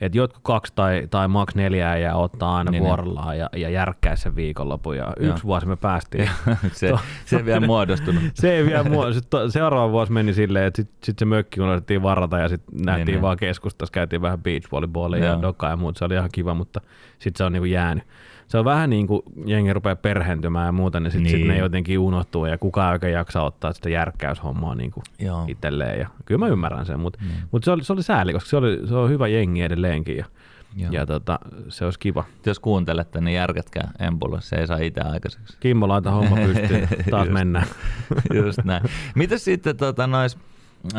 et 0.00 0.14
jotkut 0.14 0.42
kaksi 0.42 0.72
tai, 0.76 1.06
tai 1.10 1.28
maks 1.28 1.54
neljä 1.54 1.96
ja 1.96 2.14
ottaa 2.14 2.56
aina 2.56 2.70
niin, 2.70 2.82
niin. 2.82 2.88
vuorollaan 2.88 3.38
ja, 3.38 3.50
ja 3.56 3.70
järkkää 3.70 4.16
sen 4.16 4.36
viikonlopun. 4.36 4.96
Ja 4.96 5.12
Joo. 5.20 5.30
yksi 5.30 5.44
vuosi 5.44 5.66
me 5.66 5.76
päästiin. 5.76 6.30
se, 6.72 6.92
se 7.24 7.36
ei 7.36 7.44
vielä 7.44 7.66
muodostunut. 7.66 8.22
se 8.34 8.56
ei 8.56 8.66
vielä 8.66 8.84
muodostunut. 8.84 9.52
Seuraava 9.52 9.92
vuosi 9.92 10.12
meni 10.12 10.34
silleen, 10.34 10.66
että 10.66 10.82
sitten 10.82 10.96
sit 11.04 11.18
se 11.18 11.24
mökki 11.24 11.60
unohdettiin 11.60 12.02
varata 12.02 12.38
ja 12.38 12.48
sitten 12.48 12.84
nähtiin 12.84 13.06
niin, 13.06 13.22
vaan 13.22 13.36
keskustassa, 13.36 13.92
käytiin 13.92 14.22
vähän 14.22 14.42
beachvolleyballia 14.42 15.24
ja 15.24 15.42
dokaa 15.42 15.70
ja 15.70 15.76
muut. 15.76 15.96
Se 15.96 16.04
oli 16.04 16.14
ihan 16.14 16.30
kiva, 16.32 16.54
mutta 16.54 16.80
sitten 17.18 17.38
se 17.38 17.44
on 17.44 17.52
niinku 17.52 17.64
jäänyt 17.64 18.04
se 18.48 18.58
on 18.58 18.64
vähän 18.64 18.90
niin 18.90 19.06
kuin 19.06 19.22
jengi 19.46 19.72
rupeaa 19.72 19.96
perhentymään 19.96 20.66
ja 20.66 20.72
muuta, 20.72 21.00
niin 21.00 21.10
sitten 21.10 21.32
niin. 21.32 21.38
sit 21.38 21.48
ne 21.48 21.58
jotenkin 21.58 21.98
unohtuu 21.98 22.46
ja 22.46 22.58
kukaan 22.58 22.92
oikein 22.92 23.12
jaksaa 23.12 23.44
ottaa 23.44 23.72
sitä 23.72 23.90
järkkäyshommaa 23.90 24.74
niin 24.74 24.90
kuin 24.90 25.04
itselleen. 25.48 26.00
Ja 26.00 26.08
kyllä 26.24 26.38
mä 26.38 26.48
ymmärrän 26.48 26.86
sen, 26.86 27.00
mutta 27.00 27.18
mm. 27.22 27.28
mut 27.50 27.64
se, 27.64 27.70
oli, 27.70 27.84
se 27.84 27.92
oli 27.92 28.02
sääli, 28.02 28.32
koska 28.32 28.50
se, 28.50 28.56
oli, 28.56 28.80
se 28.88 28.94
on 28.94 29.10
hyvä 29.10 29.28
jengi 29.28 29.62
edelleenkin 29.62 30.16
ja, 30.16 30.24
Joo. 30.76 30.92
ja 30.92 31.06
tota, 31.06 31.38
se 31.68 31.84
olisi 31.84 31.98
kiva. 31.98 32.24
Jos 32.46 32.60
kuuntelette, 32.60 33.20
niin 33.20 33.34
järkätkää 33.34 33.90
Empulla, 33.98 34.40
se 34.40 34.56
ei 34.56 34.66
saa 34.66 34.78
itse 34.78 35.00
aikaiseksi. 35.00 35.56
Kimmo 35.60 35.88
laita 35.88 36.10
homma 36.10 36.36
pystyyn, 36.36 36.88
taas 37.10 37.28
mennään. 37.28 37.66
Just 38.34 38.64
näin. 38.64 38.82
Mitäs 39.14 39.44
sitten 39.44 39.76
tota, 39.76 40.06
nois, 40.06 40.38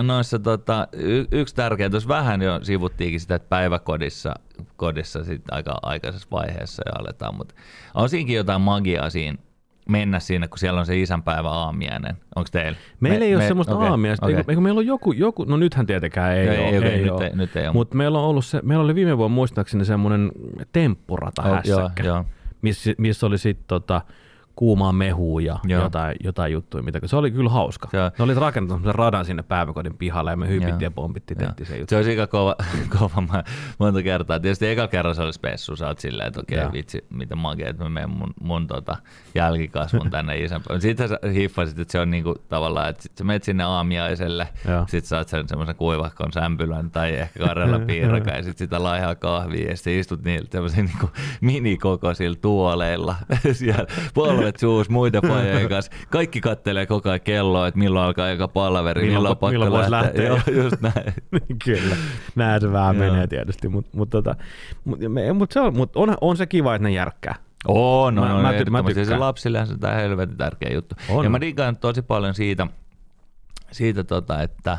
noissa 0.03 0.39
tota, 0.39 0.87
y- 0.93 1.25
yksi 1.31 1.55
tärkeä, 1.55 1.89
tuossa 1.89 2.09
vähän 2.09 2.41
jo 2.41 2.59
sivuttiinkin 2.63 3.19
sitä, 3.19 3.35
että 3.35 3.49
päiväkodissa 3.49 4.33
kodissa 4.75 5.23
sit 5.23 5.41
aika 5.51 5.79
aikaisessa 5.81 6.27
vaiheessa 6.31 6.83
jo 6.85 6.91
aletaan, 7.03 7.35
mutta 7.35 7.55
on 7.93 8.09
siinkin 8.09 8.35
jotain 8.35 8.61
magiaa 8.61 9.09
siinä 9.09 9.37
mennä 9.89 10.19
siinä, 10.19 10.47
kun 10.47 10.57
siellä 10.57 10.79
on 10.79 10.85
se 10.85 10.99
isänpäivä 10.99 11.49
aamiainen. 11.49 12.17
Onko 12.35 12.49
teillä? 12.51 12.77
Meillä 12.99 13.19
me, 13.19 13.25
ei 13.25 13.35
ole 13.35 13.43
me, 13.43 13.47
semmoista 13.47 13.75
okay, 13.75 13.87
aamiaista. 13.87 14.25
Okay. 14.25 14.37
Eikö, 14.37 14.51
eikö 14.51 14.61
meillä 14.61 14.77
ole 14.77 14.85
joku, 14.85 15.11
joku, 15.11 15.43
no 15.43 15.57
nythän 15.57 15.85
tietenkään 15.85 16.37
ei, 16.37 16.47
ei 16.47 16.59
ole. 16.59 16.77
Okay, 16.77 16.89
ei 16.89 17.01
nyt, 17.01 17.11
ole. 17.11 17.25
Ei, 17.25 17.35
nyt 17.35 17.55
ei 17.55 17.65
ole. 17.65 17.73
Mutta 17.73 17.97
meillä 17.97 18.19
on 18.19 18.25
ollut 18.25 18.45
se, 18.45 18.59
meillä 18.63 18.83
oli 18.83 18.95
viime 18.95 19.17
vuonna 19.17 19.35
muistaakseni 19.35 19.85
semmoinen 19.85 20.31
temppurata 20.71 21.41
oh, 21.41 21.55
hässäkkä, 21.55 22.03
joo, 22.03 22.15
joo. 22.15 22.25
missä 22.61 22.93
miss 22.97 23.23
oli 23.23 23.37
sitten 23.37 23.65
tota, 23.67 24.01
kuumaa 24.59 24.91
mehua 24.91 25.41
ja 25.41 25.59
jotain, 25.67 26.15
jotain 26.23 26.53
juttuja. 26.53 26.83
Mitä, 26.83 26.99
se 27.05 27.15
oli 27.15 27.31
kyllä 27.31 27.49
hauska. 27.49 27.87
Se, 27.91 27.97
ne 27.97 28.23
oli 28.23 28.33
rakentanut 28.33 28.83
sen 28.83 28.95
radan 28.95 29.25
sinne 29.25 29.43
päiväkodin 29.43 29.97
pihalle 29.97 30.31
ja 30.31 30.37
me 30.37 30.47
hypittiin 30.47 30.81
ja 30.81 30.91
pompittiin 30.91 31.37
tehtiin 31.37 31.67
se 31.67 31.77
juttu. 31.77 31.89
Se 31.89 31.95
olisi 31.95 32.09
aika 32.09 32.27
kova, 32.27 32.55
kova 32.99 33.43
monta 33.79 34.03
kertaa. 34.03 34.39
Tietysti 34.39 34.67
eka 34.67 34.87
kerran 34.87 35.15
se 35.15 35.21
oli 35.21 35.33
spessu. 35.33 35.75
Sä 35.75 35.87
oot 35.87 35.99
silleen, 35.99 36.27
että 36.27 36.39
okei 36.39 36.59
okay, 36.59 36.71
vitsi, 36.71 37.05
mitä 37.09 37.35
magia, 37.35 37.69
että 37.69 37.83
mä 37.83 37.89
menen 37.89 38.09
mun, 38.09 38.33
mun 38.41 38.67
tota, 38.67 38.95
jälkikasvun 39.35 40.09
tänne 40.15 40.37
isän. 40.37 40.61
Sitten 40.79 41.09
sä 41.09 41.19
hiffasit, 41.33 41.79
että 41.79 41.91
se 41.91 41.99
on 41.99 42.11
niinku 42.11 42.35
tavallaan, 42.49 42.89
että 42.89 43.03
sit 43.03 43.17
sä 43.17 43.23
menet 43.23 43.43
sinne 43.43 43.63
aamiaiselle, 43.63 44.47
sit 44.87 45.05
saat 45.05 45.27
sen 45.27 45.47
semmoisen 45.47 45.75
kuivahkon 45.75 46.33
sämpylän 46.33 46.91
tai 46.91 47.15
ehkä 47.15 47.39
karjalla 47.39 47.79
piirakan 47.87 48.35
ja 48.35 48.43
sit 48.43 48.57
sitä 48.57 48.83
laihaa 48.83 49.15
kahvia 49.15 49.69
ja 49.69 49.75
sitten 49.75 49.99
istut 49.99 50.23
niillä 50.23 50.47
semmoisilla 50.51 50.83
niinku 50.83 51.09
minikokoisilla 51.41 52.37
tuoleilla 52.41 53.15
siellä 53.51 53.85
polvet 54.49 54.59
suus 54.59 54.89
muiden 54.89 55.21
fajojen 55.21 55.69
kanssa. 55.75 55.91
Kaikki 56.09 56.41
kattelee 56.41 56.85
koko 56.85 57.09
ajan 57.09 57.21
kelloa, 57.21 57.67
että 57.67 57.79
milloin 57.79 58.05
alkaa 58.05 58.29
eka 58.29 58.47
palaveri, 58.47 59.01
milloin, 59.01 59.17
milloin, 59.17 59.37
pakko 59.37 59.51
milloin 59.51 59.91
lähteä. 59.91 60.03
lähteä. 60.03 60.53
Joo, 60.53 60.63
just 60.63 60.81
näin. 60.81 61.13
Kyllä, 61.65 61.95
näin 62.35 62.61
se 62.61 62.71
vähän 62.71 62.95
menee 62.95 63.27
tietysti, 63.27 63.69
mutta 63.69 63.97
mut, 63.97 64.09
tota, 64.09 64.35
mut, 64.85 64.99
mut 65.33 65.51
se 65.51 65.59
on, 65.59 65.77
mut 65.77 65.95
on, 65.95 66.17
on 66.21 66.37
se 66.37 66.45
kiva, 66.45 66.75
että 66.75 66.87
ne 66.87 66.91
järkkää. 66.91 67.35
On, 67.67 68.15
no, 68.15 68.21
no, 68.21 68.41
mä, 68.41 68.53
mä, 68.69 68.83
mä 68.83 69.03
se 69.05 69.17
lapsille 69.17 69.65
se 69.65 69.77
tämä 69.77 69.93
helvetin 69.93 70.37
tärkeä 70.37 70.73
juttu. 70.73 70.95
On. 71.09 71.23
Ja 71.23 71.29
mä 71.29 71.41
digaan 71.41 71.77
tosi 71.77 72.01
paljon 72.01 72.33
siitä, 72.33 72.67
siitä 73.71 74.03
tota, 74.03 74.41
että, 74.41 74.77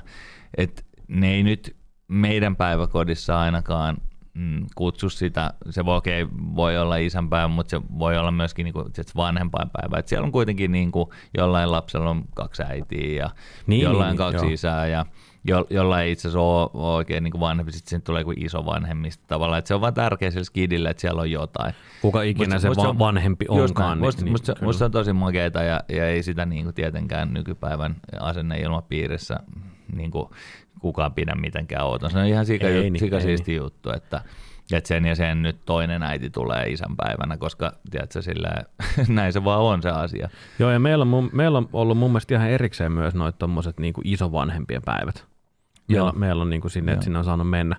että 0.56 0.82
ne 1.08 1.34
ei 1.34 1.42
nyt 1.42 1.76
meidän 2.08 2.56
päiväkodissa 2.56 3.40
ainakaan 3.40 3.96
mm, 4.34 4.66
kutsu 4.74 5.10
sitä, 5.10 5.54
se 5.70 5.84
voi, 5.84 5.96
okay, 5.96 6.26
voi 6.56 6.78
olla 6.78 6.96
isänpäivä, 6.96 7.48
mutta 7.48 7.70
se 7.70 7.82
voi 7.98 8.18
olla 8.18 8.30
myöskin 8.30 8.64
niin 8.64 8.74
kuin, 8.74 8.86
vanhempainpäivä. 9.16 9.98
Et 9.98 10.08
siellä 10.08 10.24
on 10.24 10.32
kuitenkin 10.32 10.72
niin 10.72 10.92
kuin, 10.92 11.10
jollain 11.38 11.72
lapsella 11.72 12.10
on 12.10 12.24
kaksi 12.34 12.62
äitiä 12.62 13.24
ja 13.24 13.30
niin, 13.66 13.82
jollain 13.82 14.10
niin, 14.10 14.18
kaksi 14.18 14.46
joo. 14.46 14.52
isää 14.52 14.86
ja 14.86 15.06
jo, 15.44 15.66
jolla 15.70 16.00
ei 16.00 16.12
itse 16.12 16.28
asiassa 16.28 16.40
ole 16.40 16.70
oikein 16.72 17.24
niin 17.24 17.40
vanhempi, 17.40 17.72
sitten 17.72 17.90
siinä 17.90 18.02
tulee 18.06 18.24
kuin 18.24 18.44
iso 18.44 18.64
vanhemmista 18.64 19.24
tavallaan, 19.26 19.58
että 19.58 19.68
se 19.68 19.74
on 19.74 19.80
vaan 19.80 19.94
tärkeä 19.94 20.30
sille 20.30 20.44
skidille, 20.44 20.90
että 20.90 21.00
siellä 21.00 21.20
on 21.20 21.30
jotain. 21.30 21.74
Kuka 22.02 22.22
ikinä 22.22 22.54
musta, 22.54 22.60
se 22.60 22.68
musta, 22.68 22.98
vanhempi 22.98 23.44
onkaan. 23.48 23.98
Niin, 23.98 24.06
musta, 24.06 24.22
niin, 24.22 24.32
musta, 24.32 24.54
musta, 24.62 24.78
se 24.78 24.84
on 24.84 24.90
tosi 24.90 25.12
makeita 25.12 25.62
ja, 25.62 25.80
ja 25.88 26.08
ei 26.08 26.22
sitä 26.22 26.46
niin 26.46 26.64
kuin 26.64 26.74
tietenkään 26.74 27.34
nykypäivän 27.34 27.96
asenneilmapiirissä 28.20 29.40
niin 29.92 30.10
kuin 30.10 30.28
kukaan 30.80 31.14
pidä 31.14 31.34
mitenkään 31.34 31.84
outon. 31.84 32.10
Se 32.10 32.18
on 32.18 32.26
ihan 32.26 32.46
sika, 32.46 32.66
ei, 32.66 32.86
jut, 32.86 32.98
sika 32.98 33.16
ei. 33.16 33.22
siisti 33.22 33.54
juttu, 33.54 33.90
että, 33.90 34.22
että 34.72 34.88
sen 34.88 35.04
ja 35.04 35.14
sen 35.14 35.42
nyt 35.42 35.56
toinen 35.66 36.02
äiti 36.02 36.30
tulee 36.30 36.68
isänpäivänä, 36.68 37.36
koska 37.36 37.72
tiedätkö, 37.90 38.22
sillä, 38.22 38.50
näin 39.08 39.32
se 39.32 39.44
vaan 39.44 39.60
on 39.60 39.82
se 39.82 39.90
asia. 39.90 40.28
Joo, 40.58 40.70
ja 40.70 40.78
meillä 40.78 41.02
on, 41.02 41.30
meillä 41.32 41.58
on 41.58 41.68
ollut 41.72 41.98
mun 41.98 42.10
mielestä 42.10 42.34
ihan 42.34 42.50
erikseen 42.50 42.92
myös 42.92 43.14
noita 43.14 43.38
tuommoiset 43.38 43.80
niin 43.80 43.94
isovanhempien 44.04 44.82
päivät. 44.84 45.26
Meillä, 45.88 46.06
Joo. 46.06 46.12
meillä 46.12 46.42
on 46.42 46.50
niin 46.50 46.60
kuin 46.60 46.70
sinne, 46.70 46.92
että 46.92 47.04
sinne 47.04 47.18
on 47.18 47.24
saanut 47.24 47.50
mennä 47.50 47.76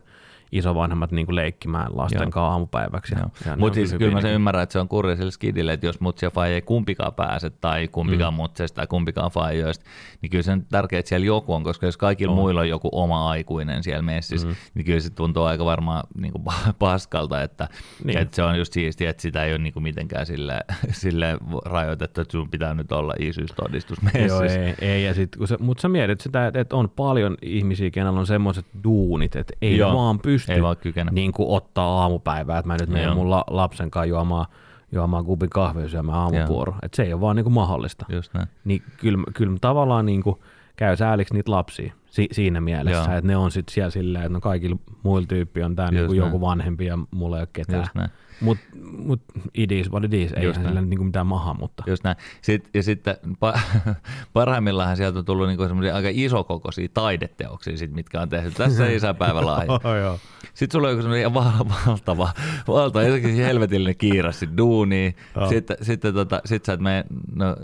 isovanhemmat 0.51 1.11
niin 1.11 1.25
kuin 1.25 1.35
leikkimään 1.35 1.97
lasten 1.97 2.31
kanssa 2.31 2.51
aamupäiväksi. 2.51 3.15
Mutta 3.57 3.75
siis 3.75 3.93
kyllä 3.93 4.11
mä 4.11 4.21
sen 4.21 4.33
ymmärrän, 4.33 4.63
että 4.63 4.73
se 4.73 4.79
on 4.79 4.87
kurja 4.87 5.15
sille 5.15 5.31
skidille, 5.31 5.73
että 5.73 5.85
jos 5.85 5.99
mutsi 5.99 6.25
ja 6.25 6.45
ei 6.45 6.61
kumpikaan 6.61 7.13
pääse 7.13 7.49
tai 7.49 7.87
kumpikaan 7.87 8.33
mm. 8.33 8.35
mutseista 8.35 8.75
tai 8.75 8.87
kumpikaan 8.87 9.31
faijoista, 9.31 9.85
niin 10.21 10.29
kyllä 10.29 10.43
se 10.43 10.51
on 10.51 10.65
tärkeää, 10.65 10.99
että 10.99 11.09
siellä 11.09 11.25
joku 11.25 11.53
on, 11.53 11.63
koska 11.63 11.85
jos 11.85 11.97
kaikilla 11.97 12.33
on. 12.33 12.39
muilla 12.39 12.61
on 12.61 12.69
joku 12.69 12.89
oma 12.91 13.29
aikuinen 13.29 13.83
siellä 13.83 14.01
messissä, 14.01 14.47
mm. 14.47 14.55
niin 14.73 14.85
kyllä 14.85 14.99
se 14.99 15.09
tuntuu 15.09 15.43
aika 15.43 15.65
varmaan 15.65 16.03
niin 16.17 16.31
kuin 16.31 16.43
paskalta, 16.79 17.41
että, 17.41 17.67
niin. 18.03 18.17
että 18.17 18.35
se 18.35 18.43
on 18.43 18.57
just 18.57 18.73
siistiä, 18.73 19.09
että 19.09 19.21
sitä 19.21 19.45
ei 19.45 19.51
ole 19.51 19.59
niin 19.59 19.73
kuin 19.73 19.83
mitenkään 19.83 20.25
sille, 20.25 20.59
sille 20.91 21.37
rajoitettu, 21.65 22.21
että 22.21 22.31
sun 22.31 22.49
pitää 22.49 22.73
nyt 22.73 22.91
olla 22.91 23.13
isyystodistus 23.19 24.01
messissä. 24.01 24.27
Joo, 24.27 24.41
ei, 24.41 24.75
ei 24.81 25.03
ja 25.03 25.13
sit, 25.13 25.35
kun 25.35 25.47
se, 25.47 25.57
mutta 25.59 25.81
sä 25.81 25.89
mietit 25.89 26.21
sitä, 26.21 26.51
että 26.53 26.75
on 26.75 26.89
paljon 26.89 27.37
ihmisiä, 27.41 27.91
kenellä 27.91 28.19
on 28.19 28.27
semmoiset 28.27 28.65
duunit, 28.83 29.35
että 29.35 29.53
ei 29.61 29.77
Joo. 29.77 29.93
vaan 29.95 30.19
pysty 30.19 30.31
pysty 30.31 30.53
Ei 30.53 30.63
vaan 30.63 30.77
kykene. 30.77 31.11
niin 31.11 31.31
kuin 31.31 31.49
ottaa 31.49 32.01
aamupäivää, 32.01 32.59
että 32.59 32.67
mä 32.67 32.77
nyt 32.79 32.89
menen 32.89 33.15
mun 33.15 33.29
la- 33.29 33.45
lapsen 33.47 33.91
kanssa 33.91 34.05
juomaan, 34.05 34.45
juomaan 34.91 35.25
kupin 35.25 35.49
kahvia 35.49 35.89
syömään 35.89 36.17
aamupuoro. 36.19 36.75
Että 36.81 36.95
se 36.95 37.03
ei 37.03 37.13
ole 37.13 37.21
vaan 37.21 37.35
niin 37.35 37.43
kuin 37.43 37.53
mahdollista. 37.53 38.05
Just 38.09 38.33
näin. 38.33 38.47
Niin 38.65 38.83
kyllä, 38.97 39.23
kyllä 39.33 39.57
tavallaan 39.61 40.05
niin 40.05 40.23
kuin 40.23 40.35
käy 40.75 40.97
sääliksi 40.97 41.33
niitä 41.33 41.51
lapsia 41.51 41.93
si- 42.05 42.29
siinä 42.31 42.61
mielessä, 42.61 43.17
että 43.17 43.27
ne 43.27 43.37
on 43.37 43.51
sitten 43.51 43.73
siellä 43.73 43.89
silleen, 43.91 44.23
että 44.25 44.33
no 44.33 44.41
kaikilla 44.41 44.77
muilla 45.03 45.27
tyyppi 45.27 45.63
on 45.63 45.75
tämä 45.75 45.91
niin 45.91 46.15
joku 46.15 46.41
vanhempi 46.41 46.85
ja 46.85 46.99
mulla 47.11 47.37
ei 47.37 47.41
ole 47.41 47.49
ketään. 47.53 47.79
Just 47.81 47.95
näin. 47.95 48.09
Mutta 48.41 48.65
mut 48.97 49.21
it 49.53 49.71
is 49.71 49.91
what 49.91 50.03
it 50.03 50.13
is, 50.13 50.33
ei 50.33 50.53
sillä 50.53 50.81
niinku 50.81 51.03
mitään 51.03 51.27
maha, 51.27 51.53
mutta. 51.53 51.83
Just 51.87 52.03
näin. 52.03 52.15
Sitten, 52.41 52.69
ja 52.73 52.83
sitten 52.83 53.15
pa- 53.25 53.59
parhaimmillaan 54.33 54.97
sieltä 54.97 55.19
on 55.19 55.25
tullut 55.25 55.47
niinku 55.47 55.67
semmoisia 55.67 55.95
aika 55.95 56.09
isokokoisia 56.11 56.87
taideteoksia, 56.93 57.77
sit, 57.77 57.91
mitkä 57.91 58.21
on 58.21 58.29
tehty 58.29 58.51
tässä 58.51 58.87
isäpäivälahja. 58.97 59.71
oh, 59.71 60.19
sitten 60.53 60.71
sulla 60.71 60.87
on 60.87 60.91
joku 60.91 61.01
semmoinen 61.01 61.33
val- 61.33 61.65
valtava, 61.87 62.29
valtava, 62.67 63.03
helvetillinen 63.37 63.97
kiira 63.97 64.31
sitten 64.31 64.57
duuniin. 64.57 65.15
Oh. 65.35 65.49
Sitten, 65.49 65.77
sitten 65.81 66.13
tota, 66.13 66.41
sit 66.45 66.65
sä 66.65 66.73
et 66.73 66.79
mene, 66.79 67.03
no, 67.35 67.55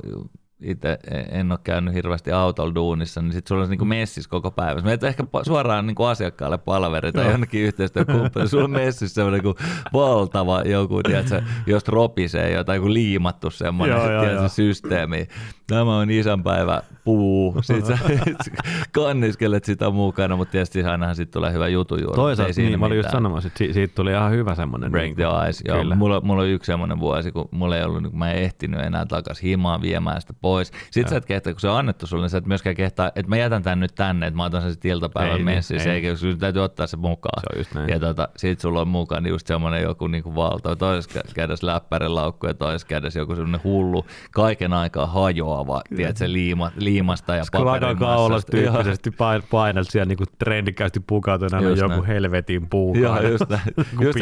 itse 0.62 1.00
en 1.32 1.52
ole 1.52 1.60
käynyt 1.64 1.94
hirveästi 1.94 2.32
autolla 2.32 2.76
duunissa, 2.76 3.22
niin 3.22 3.34
sitten 3.34 3.48
sulla 3.50 3.64
on 3.64 3.70
niinku 3.70 3.86
messis 3.86 4.28
koko 4.28 4.52
päivä. 4.52 4.82
Meet 4.82 5.04
ehkä 5.04 5.24
suoraan 5.46 5.88
niinku 5.88 6.04
asiakkaalle 6.04 6.58
palaveri 6.58 7.12
tai 7.12 7.32
jonnekin 7.32 7.62
yhteistyökumppani. 7.62 8.48
Sulla 8.48 8.64
on 8.64 8.72
messissä 8.72 9.16
semmoinen 9.16 9.44
niinku 9.44 9.64
valtava 9.94 10.62
joku, 10.66 11.04
tiedätkö, 11.04 11.42
jos 11.68 11.88
ropisee 11.88 12.52
jotain 12.52 12.78
joku 12.78 12.94
liimattu 12.94 13.52
semmoinen 13.52 13.98
joo, 13.98 14.08
tiedätkö, 14.08 14.34
joo. 14.34 14.48
systeemi. 14.48 15.28
Tämä 15.68 15.98
on 15.98 16.12
isänpäivä 16.12 16.82
puu. 17.04 17.56
Sitten 17.62 17.98
sä 17.98 18.04
kanniskelet 18.92 19.66
sitä 19.66 19.90
mukana, 19.90 20.36
mutta 20.36 20.52
tietysti 20.52 20.84
ainahan 20.84 21.16
sitten 21.16 21.34
tulee 21.34 21.54
hyvä 21.54 21.68
jutu 21.68 21.96
juuri. 21.96 22.16
Toisaalta, 22.16 22.62
niin, 22.62 22.80
mä 22.80 22.86
olin 22.86 22.98
just 22.98 23.10
sanomassa, 23.10 23.48
että 23.48 23.74
siitä 23.74 23.96
tuli 23.96 24.12
ihan 24.12 24.32
hyvä 24.32 24.56
semmoinen. 24.56 24.92
Break 24.92 25.06
niin, 25.06 25.16
the 25.16 25.50
ice. 25.50 25.62
Joo, 25.68 25.96
mulla, 25.96 26.22
mulla 26.22 26.42
on 26.42 26.48
yksi 26.48 26.68
semmoinen 26.68 27.00
vuosi, 27.00 27.32
kun 27.32 27.50
mulla 27.52 27.78
ei 27.78 27.84
ollut, 27.84 28.04
kun 28.04 28.20
mä 28.20 28.32
en 28.32 28.44
ehtinyt 28.44 28.80
enää 28.80 29.06
takaisin 29.06 29.50
himaan 29.50 29.82
viemään 29.82 30.22
sitä 30.22 30.34
pois. 30.48 30.72
Sitten 30.92 31.10
sä 31.10 31.18
et 31.18 31.26
kehtaa, 31.26 31.54
kun 31.54 31.60
se 31.62 31.70
on 31.70 31.78
annettu 31.78 32.08
sulle, 32.08 32.24
niin 32.24 32.30
sä 32.30 32.38
et 32.38 32.46
myöskään 32.46 32.76
kehtaa, 32.76 33.08
että 33.16 33.30
mä 33.30 33.38
jätän 33.38 33.64
tän 33.64 33.80
nyt 33.80 33.96
tänne, 33.96 34.28
että 34.28 34.38
mä 34.38 34.44
otan 34.46 34.62
sen 34.62 34.72
sitten 34.72 34.92
iltapäivän 34.92 35.32
Ei 35.32 35.36
niin, 35.38 35.46
messissä, 35.46 35.90
ei. 35.90 35.96
eikä 35.96 36.16
sun 36.16 36.38
täytyy 36.38 36.64
ottaa 36.64 36.88
se 36.88 36.98
mukaan. 36.98 37.42
Se 37.42 37.48
on 37.54 37.60
just 37.60 37.74
näin. 37.74 37.90
Ja 37.90 38.00
tota, 38.00 38.30
sit 38.38 38.60
sulla 38.60 38.82
on 38.82 38.88
mukaan 38.88 39.24
niin 39.24 39.32
just 39.32 39.48
semmoinen 39.48 39.82
joku 39.84 40.08
niinku 40.08 40.36
valtava, 40.36 40.76
toisessa 40.76 41.20
kä- 41.20 41.32
kädessä 41.34 41.68
läppärilaukku 41.68 42.48
ja 42.48 42.54
toisessa 42.54 42.88
kädessä 42.88 43.20
joku 43.20 43.36
semmoinen 43.36 43.62
hullu, 43.64 44.06
kaiken 44.32 44.74
aikaa 44.74 45.06
hajoava, 45.06 45.82
tiedätkö, 45.96 46.32
liima, 46.32 46.72
liimasta 46.78 47.36
ja 47.36 47.44
paperin 47.52 47.98
kaulassa 47.98 48.34
massasta. 48.34 48.58
Joo. 48.58 48.74
tyyppisesti 48.74 49.12
pain- 49.12 49.44
painelta 49.52 49.92
siellä 49.92 50.06
niinku 50.06 50.24
trendikkäästi 50.40 51.00
pukautuneena 51.08 51.70
Just 51.70 51.82
joku 51.82 51.92
näin. 51.94 52.06
helvetin 52.06 52.70
puukaan. 52.70 53.04
Joo, 53.04 53.22
just 53.32 53.50
näin. 53.50 53.62
Just, 54.08 54.20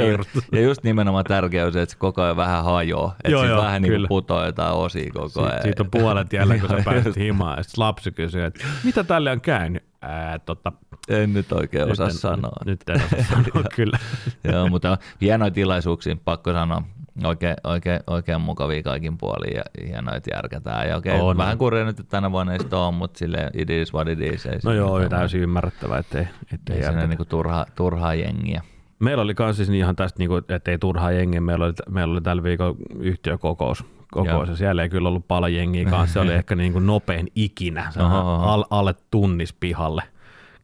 ja 0.51 0.61
just 0.61 0.83
nimenomaan 0.83 1.25
tärkeä 1.25 1.65
on 1.65 1.73
se, 1.73 1.81
että 1.81 1.93
se 1.93 1.99
koko 1.99 2.21
ajan 2.21 2.37
vähän 2.37 2.63
hajoaa. 2.63 3.15
Että 3.17 3.31
Joo, 3.31 3.45
joo, 3.45 3.61
vähän 3.61 3.81
niin 3.81 3.91
kyllä. 3.93 4.07
putoaa 4.07 4.45
jotain 4.45 4.73
osia 4.73 5.11
koko 5.13 5.39
ajan. 5.41 5.51
Siitä, 5.51 5.63
siitä 5.63 5.83
on 5.83 5.91
puolet 5.91 6.14
jäljellä, 6.33 6.57
kun 6.57 6.69
sä 6.83 6.95
just. 7.05 7.17
himaan. 7.17 7.63
Sitten 7.63 7.83
lapsi 7.83 8.11
kysyy, 8.11 8.43
että 8.43 8.65
mitä 8.83 9.03
tälle 9.03 9.31
on 9.31 9.41
käynyt? 9.41 9.83
Ää, 10.01 10.39
tota, 10.39 10.71
En 11.09 11.33
nyt 11.33 11.51
oikein 11.51 11.91
osaa 11.91 12.07
nyt 12.07 12.15
en, 12.15 12.19
sanoa. 12.19 12.55
Nyt, 12.65 12.89
en 12.89 12.95
osaa 12.95 13.23
sanoa, 13.23 13.63
kyllä. 13.75 13.99
Joo, 14.43 14.69
mutta 14.69 14.97
hienoja 15.21 15.51
tilaisuuksia, 15.51 16.15
pakko 16.25 16.53
sanoa. 16.53 16.81
Oikein, 17.23 17.55
oikein, 17.63 17.99
oikein 18.07 18.41
mukavia 18.41 18.83
kaikin 18.83 19.17
puolin 19.17 19.55
ja 19.55 19.63
hienoja, 19.87 20.17
että 20.17 20.35
järkätään. 20.35 20.89
Ja 20.89 20.95
oikein, 20.95 21.21
On, 21.21 21.37
vähän 21.37 21.51
on. 21.51 21.57
kurja 21.57 21.85
nyt, 21.85 21.99
että 21.99 22.11
tänä 22.11 22.31
vuonna 22.31 22.53
ei 22.53 22.59
sitä 22.59 22.77
ole, 22.77 22.95
mutta 22.95 23.17
sille 23.19 23.49
it 23.53 23.69
is 23.69 23.93
what 23.93 24.07
it 24.07 24.19
is. 24.21 24.45
Ei 24.45 24.59
No 24.63 24.73
joo, 24.73 24.93
on 24.93 25.09
täysin 25.09 25.41
ymmärrettävää, 25.41 25.99
ettei, 25.99 26.27
ettei 26.53 26.77
Ei 26.77 27.07
niinku 27.07 27.25
turhaa, 27.25 27.65
turhaa 27.75 28.13
jengiä. 28.15 28.61
Meillä 28.99 29.23
oli 29.23 29.35
kans 29.35 29.57
siis 29.57 29.69
ihan 29.69 29.95
tästä, 29.95 30.19
niinku, 30.19 30.41
ettei 30.49 30.77
turhaa 30.77 31.11
jengiä, 31.11 31.41
meillä 31.41 31.65
oli, 31.65 31.73
meillä 31.89 32.11
oli 32.11 32.21
tällä 32.21 32.43
viikolla 32.43 32.75
yhtiökokous. 32.99 33.85
Ja 34.49 34.55
siellä 34.55 34.83
ei 34.83 34.89
kyllä 34.89 35.09
ollut 35.09 35.27
paljon 35.27 35.53
jengiä 35.53 35.89
kanssa, 35.89 36.13
se 36.13 36.19
oli 36.19 36.33
ehkä 36.39 36.55
niinku 36.55 36.79
nopein 36.79 37.27
ikinä, 37.35 37.91
al, 38.41 38.63
alle 38.69 38.95
tunnis 39.11 39.53
pihalle. 39.53 40.03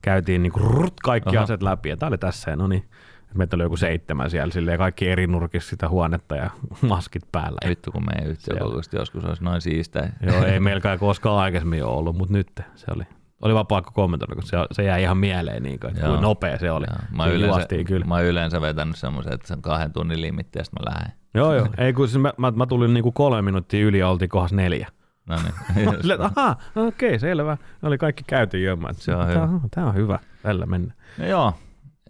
Käytiin 0.01 0.43
niinku 0.43 0.59
rrt, 0.59 0.93
kaikki 1.03 1.37
Oho. 1.37 1.43
aset 1.43 1.63
läpi 1.63 1.89
ja 1.89 1.97
tää 1.97 2.07
oli 2.07 2.17
tässä 2.17 2.55
no 2.55 2.67
niin. 2.67 2.89
Meitä 3.33 3.55
oli 3.55 3.63
joku 3.63 3.77
seitsemän 3.77 4.29
siellä, 4.29 4.53
silleen 4.53 4.77
kaikki 4.77 5.09
eri 5.09 5.27
nurkissa 5.27 5.69
sitä 5.69 5.89
huonetta 5.89 6.35
ja 6.35 6.49
maskit 6.81 7.23
päällä. 7.31 7.69
Vittu, 7.69 7.91
kun 7.91 8.05
meidän 8.05 8.31
yhtiökokousta 8.31 8.95
joskus 8.95 9.25
olisi 9.25 9.43
noin 9.43 9.61
siistää. 9.61 10.13
joo, 10.21 10.43
ei 10.43 10.59
meilläkään 10.69 10.99
koskaan 10.99 11.37
aikaisemmin 11.37 11.83
ole 11.83 11.93
ollut, 11.93 12.17
mutta 12.17 12.33
nyt 12.33 12.51
se 12.75 12.85
oli. 12.95 13.03
Oli 13.41 13.53
vaan 13.53 13.67
pakko 13.67 13.91
kommentoida, 13.91 14.35
kun 14.35 14.43
se, 14.43 14.57
se 14.71 14.83
jäi 14.83 15.01
ihan 15.01 15.17
mieleen, 15.17 15.63
niin 15.63 15.79
kuin, 15.79 15.89
että 15.91 16.05
kuinka 16.05 16.21
nopea 16.21 16.59
se 16.59 16.71
oli. 16.71 16.85
Joo, 16.89 16.97
Mä, 17.11 17.23
Siinä 17.23 17.35
yleensä, 17.35 17.67
kyllä. 17.85 18.05
mä 18.05 18.21
yleensä 18.21 18.61
vetänyt 18.61 18.95
semmoisen, 18.95 19.33
että 19.33 19.47
se 19.47 19.53
on 19.53 19.61
kahden 19.61 19.93
tunnin 19.93 20.21
limitti 20.21 20.59
ja 20.59 20.65
sitten 20.65 20.83
mä 20.83 20.91
lähden. 20.91 21.20
Joo, 21.33 21.53
joo. 21.53 21.67
Ei, 21.77 21.93
kun 21.93 22.07
siis 22.07 22.21
mä, 22.21 22.33
mä, 22.37 22.51
mä 22.51 22.65
tulin 22.65 22.93
niinku 22.93 23.11
kolme 23.11 23.41
minuuttia 23.41 23.85
yli 23.85 23.99
ja 23.99 24.09
oltiin 24.09 24.29
kohdassa 24.29 24.55
neljä. 24.55 24.87
No 25.29 25.35
niin. 25.75 26.21
Ahaa, 26.21 26.55
no 26.75 26.87
okei, 26.87 27.19
selvä. 27.19 27.57
Ne 27.81 27.87
oli 27.87 27.97
kaikki 27.97 28.23
käyty 28.27 28.59
jömmä. 28.59 28.89
Se 28.93 29.15
on 29.15 29.27
tää, 29.27 29.47
hyvä. 29.47 29.59
Tää 29.71 29.85
on 29.85 29.95
hyvä. 29.95 30.19
Tällä 30.43 30.65
mennä. 30.65 30.93
No 31.17 31.25
joo, 31.25 31.53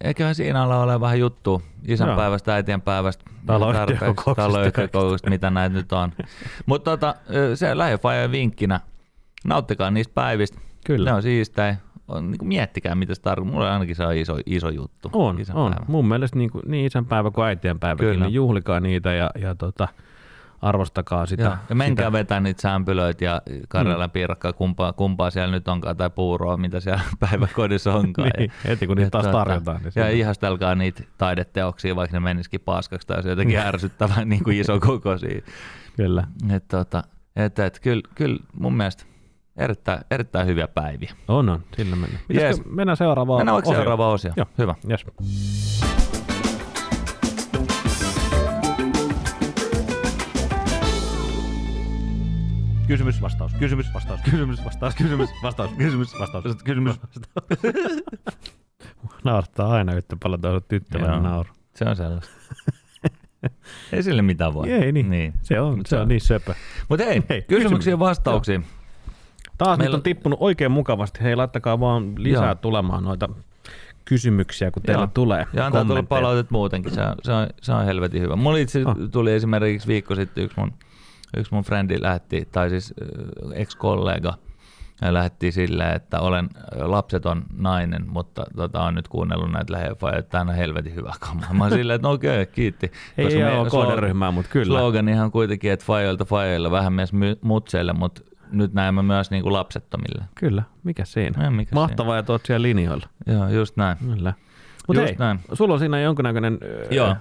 eiköhän 0.04 0.36
siinä 0.36 0.64
alla 0.64 0.84
ole 0.84 1.02
vähän 1.02 1.20
juttu 1.20 1.62
isänpäivästä, 1.88 2.54
äitienpäivästä, 2.54 3.24
taloyhtiökokouksesta, 3.46 5.30
mitä 5.30 5.50
näitä 5.50 5.76
nyt 5.76 5.92
on. 5.92 6.12
Mutta 6.66 6.92
tota, 6.92 7.16
se 7.56 7.78
lähiöfajan 7.78 8.32
vinkkinä, 8.32 8.80
nauttikaa 9.46 9.92
niistä 9.92 10.14
päivistä, 10.14 10.60
Kyllä. 10.86 11.10
ne 11.10 11.16
on 11.16 11.22
siistejä. 11.22 11.76
On, 12.12 12.32
niin 12.32 12.40
kuin 12.40 12.48
miettikää, 12.48 12.96
mitä 12.96 13.16
se 13.16 13.22
tarkoittaa. 13.22 13.54
Mulle 13.54 13.70
ainakin 13.70 13.96
se 13.96 14.06
on 14.06 14.16
iso, 14.16 14.38
iso 14.46 14.70
juttu. 14.70 15.10
On, 15.14 15.38
on. 15.54 15.76
Mun 15.88 16.08
mielestä 16.08 16.38
niin, 16.38 16.50
kuin, 16.50 16.64
niin 16.68 16.86
isänpäivä 16.86 17.32
kuin 17.32 17.46
äitienpäiväkin, 17.46 18.08
Kyllä. 18.08 18.26
niin 18.26 18.34
juhlikaa 18.34 18.80
niitä 18.80 19.14
ja, 19.14 19.30
ja 19.42 19.56
tota, 19.56 19.88
arvostakaa 20.62 21.26
sitä. 21.26 21.44
Joo, 21.44 21.54
ja 21.70 21.76
menkää 21.76 22.06
sitä. 22.06 22.12
vetää 22.12 22.40
niitä 22.40 22.62
sämpylöitä 22.62 23.26
ja 23.26 23.42
Karjalan 23.68 24.10
mm. 24.10 24.12
piirakkaa, 24.12 24.54
kumpaa, 24.54 24.94
kumpaa 24.94 25.30
siellä 25.30 25.52
nyt 25.52 25.68
onkaan, 25.68 25.98
tai 25.98 26.10
puuroa, 26.10 26.58
mitä 26.58 26.80
siellä 26.80 27.02
päiväkodissa 27.30 27.94
onkaan. 27.94 28.32
Niin, 28.38 28.52
heti 28.68 28.88
kun 28.88 28.98
niitä 28.98 29.10
taas 29.10 29.28
tarjotaan, 29.28 29.78
niin 29.78 29.86
ja 29.86 29.92
siinä- 29.92 30.10
ihastelkaa 30.10 30.76
niitä 30.76 31.04
taideteoksia, 31.18 31.96
vaikka 31.96 32.16
ne 32.16 32.20
menisikin 32.20 32.62
paskaksi 32.62 33.08
tai 33.08 33.22
jotenkin 33.26 33.58
ärsyttävän 33.60 34.30
niin 34.30 34.44
kuin 34.44 34.58
iso 34.58 34.80
kokoisia. 34.80 35.42
Kyllä. 35.96 36.28
Et, 36.56 36.68
tota, 36.68 37.04
et, 37.36 37.60
et, 37.60 37.80
kyllä, 37.80 38.02
kyllä 38.16 38.40
mun 38.54 38.74
mielestä 38.74 39.04
erittäin, 39.58 40.02
erittäin 40.12 40.48
hyviä 40.48 40.68
päiviä. 40.68 41.14
On, 41.28 41.50
on. 41.50 41.64
Sillä 41.78 41.96
mennään. 41.96 42.24
Jees. 42.30 42.62
Mennään 42.66 42.98
seuraavaan 42.98 43.40
Mennään 43.40 43.58
osioon? 43.58 43.76
seuraava 43.76 44.12
osio. 44.12 44.34
Joo. 44.36 44.46
Hyvä. 44.58 44.76
Yes. 44.90 45.06
Kysymys, 52.88 53.22
vastaus, 53.22 53.54
kysymys, 53.60 53.94
vastaus, 53.94 54.22
kysymys, 54.22 54.66
vastaus, 54.66 54.96
kysymys, 54.96 55.30
vastaus, 55.44 55.72
kysymys, 55.78 56.20
vastaus, 56.20 56.44
kysymys, 56.64 56.96
vastaus. 57.02 57.60
Naurattaa 59.24 59.72
aina 59.72 59.94
yhtä 59.94 60.18
paljon 60.24 60.42
tuossa 60.42 60.56
Joo. 60.56 60.62
tyttövän 60.68 61.24
nauru. 61.24 61.50
Se 61.76 61.86
on 61.86 61.96
sellaista. 61.96 62.32
Ei 63.94 64.04
sille 64.04 64.22
mitään 64.22 64.54
voi. 64.54 64.72
Ei 64.72 64.92
niin. 64.92 65.10
niin. 65.10 65.34
Se 65.42 65.60
on, 65.60 65.78
Mut 65.78 65.88
se 65.88 65.98
on 65.98 66.08
niin 66.08 66.22
söpö. 66.22 66.54
Mutta 66.90 67.06
hei, 67.06 67.24
Hei, 67.30 67.42
kysymyksiä 67.42 67.94
ja 67.94 68.00
vastauksia. 68.00 68.62
Taas 69.64 69.78
Meillä 69.78 69.94
nyt 69.94 70.00
on 70.00 70.04
tippunut 70.04 70.40
oikein 70.42 70.72
mukavasti. 70.72 71.24
Hei, 71.24 71.36
laittakaa 71.36 71.80
vaan 71.80 72.14
lisää 72.18 72.46
Joo. 72.46 72.56
tulemaan 72.56 73.04
noita 73.04 73.30
kysymyksiä, 74.06 74.72
kun 74.72 74.84
teillä 74.84 75.02
Joo. 75.02 75.12
tulee 75.14 75.46
Ja 75.54 75.66
antaa 75.66 75.86
tulla 75.86 76.04
palautet 76.04 76.52
muutenkin, 76.52 76.94
se 76.94 77.02
on, 77.02 77.16
se 77.24 77.32
on, 77.32 77.48
se 77.62 77.74
on 77.74 77.86
helvetin 77.86 78.22
hyvä. 78.22 78.36
Mulla 78.36 78.58
itse 78.58 78.82
Ah. 78.86 78.96
tuli 79.12 79.34
esimerkiksi 79.34 79.88
viikko 79.88 80.16
sitten 80.16 80.44
yksi 80.44 80.60
mun, 80.60 80.74
yksi 81.38 81.54
mun 81.54 81.64
frendi 81.64 82.02
lähetti, 82.02 82.48
tai 82.52 82.70
siis 82.70 82.94
äh, 83.02 83.52
ex-kollega, 83.62 84.34
ja 85.02 85.14
lähetti 85.14 85.52
silleen, 85.52 85.96
että 85.96 86.20
olen 86.20 86.50
äh, 86.56 86.90
lapseton 86.90 87.44
nainen, 87.58 88.06
mutta 88.10 88.44
tota, 88.56 88.82
on 88.84 88.96
nyt 88.96 89.08
kuunnellut 89.08 89.52
näitä 89.52 89.74
lähefaja, 89.74 90.18
että 90.18 90.30
tämä 90.32 90.52
on 90.52 90.58
helvetin 90.58 90.96
hyvä 90.96 91.14
kama. 91.20 91.42
Mä 91.54 91.64
oon 91.64 91.74
silleen, 91.74 91.96
että 91.96 92.08
no 92.08 92.14
okei, 92.14 92.42
okay, 92.42 92.46
kiitti. 92.56 92.92
Ei 93.18 93.26
Koska 93.26 93.60
ole 93.60 93.70
kohderyhmää, 93.70 94.32
mutta 94.32 94.52
kyllä. 94.52 94.80
Sloganihan 94.80 95.32
kuitenkin, 95.32 95.72
että 95.72 95.86
fajoilta 95.86 96.26
fajoilla, 96.26 96.72
vähän 96.72 96.94
myös 96.94 97.14
my- 97.14 97.38
mutseille, 97.42 97.94
mutta 97.94 98.22
nyt 98.52 98.74
näemme 98.74 99.02
myös 99.04 99.32
niin 99.32 99.44
kuin 99.44 99.54
lapsettomille. 99.54 100.26
Kyllä, 100.36 100.64
mikä 100.84 101.06
siinä? 101.06 101.44
Ei, 101.44 101.50
mikä 101.50 101.76
Mahtavaa, 101.76 102.18
että 102.18 102.32
oot 102.32 102.46
siellä 102.46 102.62
linjoilla. 102.64 103.08
Joo, 103.28 103.50
just 103.50 103.78
näin. 103.78 103.98
Kyllä. 103.98 104.34
Mutta 104.88 105.02
Just 105.02 105.10
hei, 105.10 105.18
näin. 105.20 105.40
sulla 105.54 105.74
on 105.74 105.80
siinä 105.80 106.00
jonkinnäköinen... 106.02 106.58
öö, 106.64 106.88
Joo. 106.92 107.16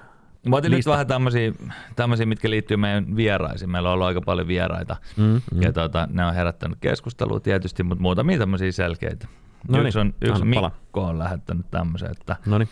Mä 0.49 0.57
otin 0.57 0.71
nyt 0.71 0.79
lista. 0.79 0.91
vähän 0.91 1.07
tämmöisiä, 1.07 1.53
tämmöisiä, 1.97 2.27
mitkä 2.27 2.51
liittyy 2.51 2.77
meidän 2.77 3.17
vieraisiin. 3.17 3.71
Meillä 3.71 3.89
on 3.89 3.93
ollut 3.93 4.07
aika 4.07 4.21
paljon 4.21 4.49
vieraita. 4.49 4.97
Mm, 5.17 5.25
Mm. 5.55 5.63
Ja 5.63 5.73
tota, 5.73 6.09
ne 6.13 6.25
on 6.27 6.35
herättänyt 6.35 6.79
keskustelua 6.81 7.41
tietysti, 7.41 7.83
mutta 7.83 8.03
muutamia 8.03 8.39
tämmöisiä 8.39 8.73
selkeitä. 8.73 9.27
Noniin, 9.69 9.87
yksi 9.87 9.99
on, 9.99 10.15
yksi. 10.23 10.45
Mikko 10.45 11.05
on 11.05 11.19
lähettänyt 11.19 11.67
tämmöisen, 11.71 12.11
että 12.11 12.37
No 12.47 12.59
niin. 12.59 12.69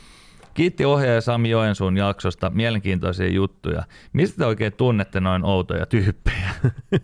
Kiitti 0.59 0.85
ohjaaja 0.85 1.21
Sami 1.21 1.51
Joensuun 1.51 1.97
jaksosta, 1.97 2.51
mielenkiintoisia 2.51 3.29
juttuja. 3.29 3.83
Mistä 4.12 4.38
te 4.38 4.47
oikein 4.47 4.73
tunnette 4.73 5.21
noin 5.21 5.44
outoja 5.44 5.87
tyyppejä? 5.87 6.51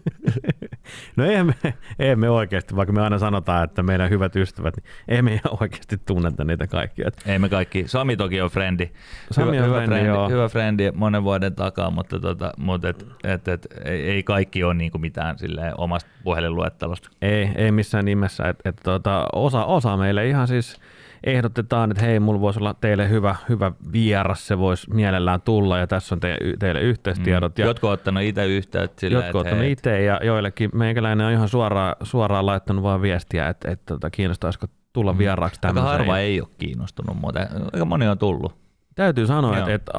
No 1.16 1.24
ei 1.24 1.44
me, 1.44 1.54
ei 1.98 2.16
me 2.16 2.30
oikeasti, 2.30 2.76
vaikka 2.76 2.92
me 2.92 3.02
aina 3.02 3.18
sanotaan, 3.18 3.64
että 3.64 3.82
meidän 3.82 4.10
hyvät 4.10 4.36
ystävät, 4.36 4.76
niin 4.76 4.84
ei 5.08 5.22
me 5.22 5.32
ihan 5.32 5.58
oikeasti 5.60 5.98
tunneta 6.06 6.44
niitä 6.44 6.66
kaikkia. 6.66 7.10
Ei 7.26 7.38
me 7.38 7.48
kaikki. 7.48 7.84
Sami 7.88 8.16
toki 8.16 8.40
on 8.40 8.50
frendi. 8.50 8.90
Sami 9.30 9.56
hyvä, 9.56 9.64
on 9.64 9.70
hyvä, 9.70 9.86
frendi, 9.86 10.08
joo. 10.08 10.28
hyvä 10.28 10.48
frendi 10.48 10.90
monen 10.94 11.24
vuoden 11.24 11.54
takaa, 11.54 11.90
mutta, 11.90 12.20
tota, 12.20 12.52
mutta 12.58 12.88
et, 12.88 13.06
et, 13.24 13.48
et, 13.48 13.66
ei, 13.84 14.10
ei, 14.10 14.22
kaikki 14.22 14.64
ole 14.64 14.74
niinku 14.74 14.98
mitään 14.98 15.38
silleen 15.38 15.74
omasta 15.78 16.10
puhelinluettelosta. 16.24 17.10
Ei, 17.22 17.50
ei 17.56 17.72
missään 17.72 18.04
nimessä. 18.04 18.48
Et, 18.48 18.58
et, 18.64 18.76
tota, 18.82 19.26
osa, 19.32 19.64
osa 19.64 19.96
meille 19.96 20.28
ihan 20.28 20.48
siis 20.48 20.80
ehdotetaan, 21.26 21.90
että 21.90 22.04
hei, 22.04 22.20
mulla 22.20 22.40
voisi 22.40 22.58
olla 22.60 22.74
teille 22.74 23.08
hyvä, 23.08 23.36
hyvä 23.48 23.72
vieras, 23.92 24.46
se 24.46 24.58
voisi 24.58 24.90
mielellään 24.94 25.40
tulla 25.40 25.78
ja 25.78 25.86
tässä 25.86 26.14
on 26.14 26.20
te, 26.20 26.38
teille 26.58 26.80
yhteystiedot. 26.80 27.58
Ja 27.58 27.64
Jotkut 27.66 27.88
on 27.88 27.94
ottanut 27.94 28.22
itse 28.22 28.46
yhteyttä 28.46 29.00
silleen, 29.00 29.24
jotkut 29.26 29.40
että 29.40 29.50
ottanut 29.54 29.72
itse 29.72 30.02
ja 30.02 30.20
joillekin 30.22 30.70
meikäläinen 30.74 31.26
on 31.26 31.32
ihan 31.32 31.48
suoraan, 31.48 31.96
suoraan 32.02 32.46
laittanut 32.46 32.82
vaan 32.82 33.02
viestiä, 33.02 33.48
että, 33.48 33.70
että 33.70 33.94
tota, 33.94 34.10
kiinnostaisiko 34.10 34.66
tulla 34.92 35.18
vieraaksi 35.18 35.60
Mm. 35.62 35.68
aika 35.68 35.74
tämmöiseen. 35.74 35.98
harva 35.98 36.18
Ja 36.18 36.24
ei 36.24 36.40
ole 36.40 36.48
kiinnostunut, 36.58 37.16
mutta 37.20 37.40
aika 37.72 37.84
moni 37.84 38.08
on 38.08 38.18
tullut. 38.18 38.54
Täytyy 38.94 39.26
sanoa, 39.26 39.58
että, 39.58 39.74
että 39.74 39.92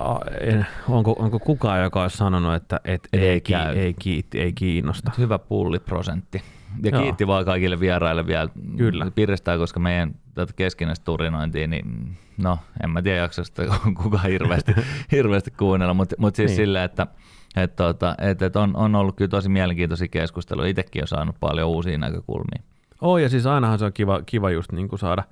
onko, 0.89 1.15
onko 1.19 1.39
kukaan, 1.39 1.83
joka 1.83 2.01
olisi 2.01 2.17
sanonut, 2.17 2.53
että, 2.53 2.79
että 2.85 3.09
Ei 3.13 3.29
ei, 3.29 3.41
käy. 3.41 3.73
ei, 3.75 3.79
ei, 3.79 3.93
kiitti, 3.93 4.41
ei 4.41 4.53
kiinnosta. 4.53 5.11
Hyvä 5.17 5.39
pulliprosentti. 5.39 6.41
Ja 6.83 6.89
Joo. 6.91 7.01
kiitti 7.01 7.27
vaan 7.27 7.45
kaikille 7.45 7.79
vieraille 7.79 8.27
vielä. 8.27 8.49
Kyllä. 8.77 9.11
Piristää, 9.15 9.57
koska 9.57 9.79
meidän 9.79 10.15
tätä 10.35 10.53
keskinäistä 10.55 11.05
turinointia, 11.05 11.67
niin 11.67 12.17
no, 12.37 12.59
en 12.83 12.89
mä 12.89 13.01
tiedä 13.01 13.17
jaksosta 13.17 13.63
kukaan 14.03 14.29
hirveästi, 14.29 14.75
hirveästi 15.11 15.51
kuunnella, 15.51 15.93
mutta 15.93 16.15
mut 16.19 16.35
siis 16.35 16.49
Niin. 16.49 16.55
silleen, 16.55 16.83
että 16.85 17.07
et, 17.55 17.75
tota, 17.75 18.15
et, 18.21 18.41
et 18.41 18.55
on, 18.55 18.75
on 18.75 18.95
ollut 18.95 19.15
kyllä 19.15 19.29
tosi 19.29 19.49
mielenkiintoisia 19.49 20.07
keskusteluja. 20.07 20.67
Itsekin 20.69 21.03
on 21.03 21.07
saanut 21.07 21.35
paljon 21.39 21.69
uusia 21.69 21.97
näkökulmia. 21.97 22.63
Oh, 23.01 23.17
ja 23.17 23.29
siis 23.29 23.45
ainahan 23.45 23.79
se 23.79 23.85
on 23.85 23.93
kiva, 23.93 24.21
kiva 24.25 24.49
just 24.51 24.71
niin 24.71 24.87
kuin 24.87 24.99
saada 24.99 25.23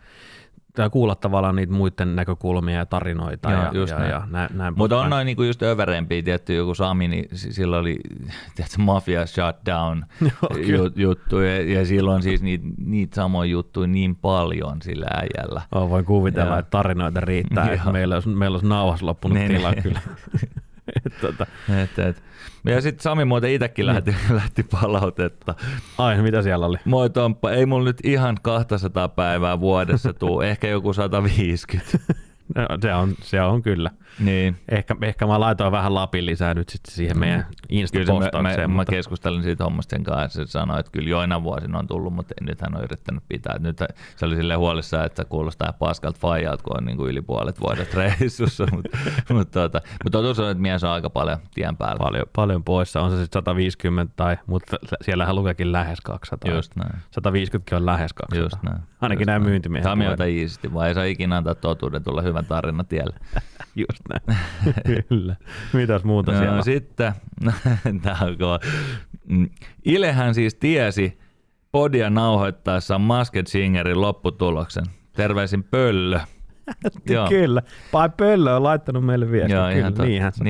tai 0.75 0.89
kuulla 0.89 1.15
tavallaan 1.15 1.55
niitä 1.55 1.73
muiden 1.73 2.15
näkökulmia 2.15 2.75
ja 2.75 2.85
tarinoita 2.85 3.51
Joo, 3.51 3.61
ja, 3.61 3.71
just 3.73 3.91
ja, 3.91 3.99
näin. 3.99 4.11
ja 4.11 4.21
näin, 4.29 4.49
näin 4.53 4.73
Mutta 4.77 4.99
on 4.99 5.09
noin 5.09 5.25
niinku 5.25 5.43
just 5.43 5.63
överempiä, 5.63 6.21
tietty 6.21 6.55
joku 6.55 6.75
Sami, 6.75 7.07
niin 7.07 7.25
sillä 7.33 7.77
oli 7.77 7.99
tiedätkö, 8.55 8.77
Mafia 8.77 9.25
Shutdown 9.25 10.03
jut, 10.75 10.97
juttu, 10.97 11.39
ja, 11.39 11.61
ja 11.73 11.85
silloin 11.85 12.21
siis 12.23 12.41
niitä 12.41 12.65
niit 12.77 13.13
samoja 13.13 13.51
juttuja 13.51 13.87
niin 13.87 14.15
paljon 14.15 14.81
sillä 14.81 15.07
äijällä. 15.13 15.61
Oh, 15.71 15.89
voin 15.89 16.05
kuvitella, 16.05 16.49
Joo. 16.49 16.59
että 16.59 16.69
tarinoita 16.69 17.21
riittää, 17.21 17.71
että 17.73 17.91
meillä 17.91 18.15
olisi, 18.15 18.29
meillä 18.29 18.55
olisi 18.55 18.67
nauhas 18.67 19.01
loppunut 19.01 19.37
Niin, 19.37 19.51
tila 19.51 19.71
niin. 19.71 19.83
kyllä. 19.83 19.99
Tota, 21.27 21.45
Et, 21.83 21.99
et. 21.99 22.23
Ja 22.65 22.81
sitten 22.81 23.03
Sami 23.03 23.25
muuten 23.25 23.51
itsekin 23.51 23.85
lähti, 23.85 24.15
lähti 24.29 24.63
palautetta. 24.63 25.55
ai, 25.97 26.21
mitä 26.21 26.41
siellä 26.41 26.65
oli? 26.65 26.77
Moi 26.85 27.09
Tomppa, 27.09 27.51
ei 27.51 27.65
mulla 27.65 27.83
nyt 27.85 27.97
ihan 28.03 28.37
200 28.41 29.07
päivää 29.07 29.59
vuodessa 29.59 30.13
tuu, 30.13 30.41
ehkä 30.41 30.67
joku 30.67 30.93
150. 30.93 31.97
No, 32.55 32.67
se, 32.81 32.93
on, 32.93 33.13
se 33.21 33.41
on 33.41 33.61
kyllä. 33.61 33.91
niin. 34.19 34.57
Ehkä, 34.69 34.95
ehkä 35.01 35.27
mä 35.27 35.39
laitoin 35.39 35.71
vähän 35.71 35.93
lapin 35.95 36.25
lisää 36.25 36.53
nyt 36.53 36.69
sitten 36.69 36.93
siihen 36.95 37.19
meidän 37.19 37.39
mä, 37.39 37.45
Insta-postaukseen. 37.69 38.57
mä, 38.57 38.67
mä 38.67 38.77
mutta 38.77 38.91
keskustelin 38.91 39.43
siitä 39.43 39.63
hommasta 39.63 39.95
sen 39.95 40.03
kanssa, 40.03 40.41
ja 40.41 40.45
se 40.45 40.51
sanoi, 40.51 40.79
että 40.79 40.91
kyllä 40.91 41.09
joina 41.09 41.43
vuosina 41.43 41.79
on 41.79 41.87
tullut, 41.87 42.13
mutta 42.13 42.33
nyt 42.41 42.61
hän 42.61 42.75
on 42.77 42.83
yrittänyt 42.83 43.23
pitää. 43.29 43.59
Nyt 43.59 43.77
se 44.15 44.25
oli 44.25 44.35
sille 44.35 44.55
huolissaan, 44.55 45.05
että 45.05 45.25
kuulostaa 45.25 45.73
paskalta 45.73 46.19
faijalta, 46.19 46.63
kun 46.63 46.77
on 46.77 46.85
niin 46.85 46.97
kuin 46.97 47.09
yli 47.11 47.21
puolet 47.21 47.61
vuodet 47.61 47.93
reissussa, 48.19 48.65
mutta 48.71 48.97
mut, 49.29 49.51
tota, 49.51 49.81
mut 50.03 50.11
totuus 50.11 50.39
on, 50.39 50.51
että 50.51 50.61
mies 50.61 50.83
on 50.83 50.89
aika 50.89 51.09
paljon 51.09 51.37
tien 51.53 51.77
päällä. 51.77 51.97
paljon, 51.99 52.25
paljon 52.35 52.63
poissa. 52.63 53.01
On 53.01 53.09
se 53.11 53.17
sitten 53.17 53.39
150 53.39 54.13
tai, 54.15 54.37
mutta 54.47 54.77
siellähän 55.01 55.35
lukeekin 55.35 55.71
lähes 55.71 56.01
200. 56.01 56.51
Just 56.55 56.75
näin. 56.75 57.01
150 57.11 57.75
on 57.75 57.85
lähes 57.85 58.13
200. 58.13 58.45
Just 58.45 58.63
näin. 58.63 58.83
Ainakin 59.01 59.21
Just 59.21 59.27
näin 59.27 59.41
näin. 59.41 59.49
myyntimiehet 59.49 59.93
puhuu. 59.97 60.11
ota 60.13 60.25
iisisti, 60.25 60.73
vai 60.73 60.87
ei 60.87 60.93
saa 60.93 61.03
ikinä 61.03 61.37
antaa 61.37 61.55
totuuden 61.55 62.03
tulla 62.03 62.21
hyvän 62.33 62.45
tarina 62.45 62.83
tielle. 62.83 63.15
Just 63.75 63.99
näin. 64.09 64.39
Kyllä. 65.09 65.35
Mitäs 65.73 66.03
muuta 66.03 66.31
siellä 66.31 66.51
No, 66.51 66.57
on? 66.57 66.63
sitten, 66.63 67.13
on 68.21 68.37
kova. 68.39 68.59
Mm, 69.29 69.49
Ilehän 69.85 70.33
siis 70.33 70.55
tiesi 70.55 71.19
podia 71.71 72.09
nauhoittaessaan 72.09 73.01
Masked 73.01 73.47
Singerin 73.47 74.01
lopputuloksen. 74.01 74.83
Terveisin 75.15 75.63
Pöllö. 75.63 76.19
Joo. 77.09 77.27
Kyllä. 77.29 77.61
Pai 77.91 78.09
Pöllö 78.17 78.55
on 78.55 78.63
laittanut 78.63 79.05
meille 79.05 79.31
viestiä. 79.31 79.57
Joo, 79.57 79.65
Kyllä, 79.67 79.77
ihan 79.79 79.93
niinhän, 79.97 80.33
se- 80.33 80.43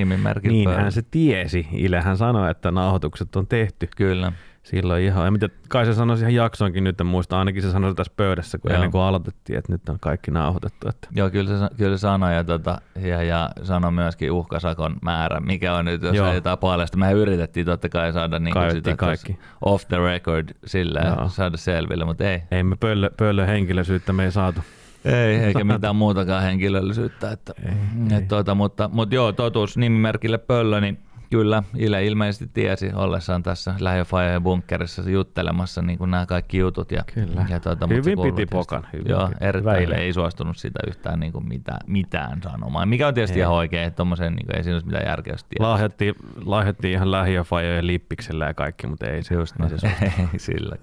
niinhän 0.47 0.91
se 0.91 1.01
tiesi. 1.11 1.67
Ilehän 1.71 2.17
sanoi, 2.17 2.51
että 2.51 2.71
nauhoitukset 2.71 3.35
on 3.35 3.47
tehty. 3.47 3.87
Kyllä. 3.97 4.31
Silloin 4.63 5.03
ihan, 5.03 5.25
ja 5.25 5.31
mitä, 5.31 5.49
kai 5.69 5.85
se 5.85 5.93
sanoi 5.93 6.17
siihen 6.17 6.35
jaksoonkin 6.35 6.83
nyt, 6.83 7.01
en 7.01 7.07
muista, 7.07 7.39
ainakin 7.39 7.61
se 7.61 7.71
sanoi 7.71 7.95
tässä 7.95 8.13
pöydässä, 8.17 8.57
kun 8.57 8.71
Joo. 8.71 8.75
ennen 8.75 8.91
kuin 8.91 9.01
aloitettiin, 9.01 9.59
että 9.59 9.71
nyt 9.71 9.89
on 9.89 9.99
kaikki 9.99 10.31
nauhoitettu. 10.31 10.89
Että 10.89 11.07
Joo, 11.15 11.29
kyllä 11.29 11.59
se, 11.59 11.75
kyllä 11.77 11.97
se 11.97 12.01
sanoi 12.01 12.33
ja, 12.35 12.43
tota, 12.43 12.81
ja, 13.01 13.23
ja 13.23 13.49
sanoi 13.63 13.91
myöskin 13.91 14.31
uhkasakon 14.31 14.95
määrä, 15.01 15.39
mikä 15.39 15.75
on 15.75 15.85
nyt, 15.85 16.01
jos 16.01 16.15
Joo. 16.15 16.27
ei 16.27 16.35
jotain 16.35 16.57
paljasta. 16.57 16.97
Me 16.97 17.11
yritettiin 17.11 17.65
totta 17.65 17.89
kai 17.89 18.13
saada 18.13 18.39
niin 18.39 18.53
kuin 18.53 18.71
sitä 18.71 18.95
kaikki. 18.95 19.39
off 19.61 19.87
the 19.87 19.97
record 19.97 20.49
silleen, 20.65 21.13
Joo. 21.17 21.29
saada 21.29 21.57
selville, 21.57 22.05
mutta 22.05 22.29
ei. 22.29 22.43
ei 22.51 22.63
me 22.63 22.75
pöllö, 22.75 23.09
pöllö 23.17 23.45
henkilöisyyttä 23.45 24.13
me 24.13 24.23
ei 24.23 24.31
saatu. 24.31 24.61
Ei, 25.05 25.35
eikä 25.35 25.63
mitään 25.63 25.95
muutakaan 25.95 26.43
henkilöllisyyttä. 26.43 27.31
Että, 27.31 27.53
Ei, 27.65 28.17
et, 28.17 28.27
tuota, 28.27 28.55
mutta, 28.55 28.89
mutta 28.93 29.15
joo, 29.15 29.31
totuus 29.31 29.77
nimimerkille 29.77 30.37
Pöllö, 30.37 30.81
niin 30.81 30.99
kyllä 31.33 31.63
Ile 31.75 32.05
ilmeisesti 32.05 32.49
tiesi 32.53 32.91
ollessaan 32.95 33.43
tässä 33.43 33.75
Lähiöfajojen 33.79 34.43
bunkkerissa 34.43 35.09
juttelemassa 35.09 35.81
niin 35.81 35.97
kuin 35.97 36.11
nämä 36.11 36.25
kaikki 36.25 36.57
jutut. 36.57 36.91
Ja, 36.91 37.03
Kyllä. 37.13 37.45
Ja, 37.49 37.59
tuota, 37.59 37.87
Hyvin 37.87 38.19
piti 38.21 38.45
pokan, 38.45 38.87
hyvin 38.93 39.09
joo, 39.09 39.29
erittäin 39.41 39.93
ei 39.93 40.13
suostunut 40.13 40.57
sitä 40.57 40.79
yhtään 40.87 41.19
niin 41.19 41.31
kuin 41.31 41.47
mitään, 41.47 41.79
mitään 41.87 42.41
sanomaan, 42.43 42.89
mikä 42.89 43.07
on 43.07 43.13
tietysti 43.13 43.39
Ei. 43.39 43.41
ihan 43.41 43.53
oikein, 43.53 43.87
että 43.87 43.97
tommosen, 43.97 44.33
niin 44.33 44.45
kuin, 44.45 44.55
ei 44.55 44.63
siinä 44.63 44.75
olisi 44.75 44.87
mitään 44.87 45.05
järkeä. 45.05 45.35
Lahjattiin, 45.59 46.15
lahjattiin 46.45 46.93
ihan 46.93 47.11
lähiöfajojen 47.11 47.87
lippiksellä 47.87 48.45
ja 48.45 48.53
kaikki, 48.53 48.87
mutta 48.87 49.07
ei 49.07 49.23
se. 49.23 49.35
Just 49.35 49.55
näin. 49.59 49.71
ei 50.33 50.39
sillä. 50.39 50.75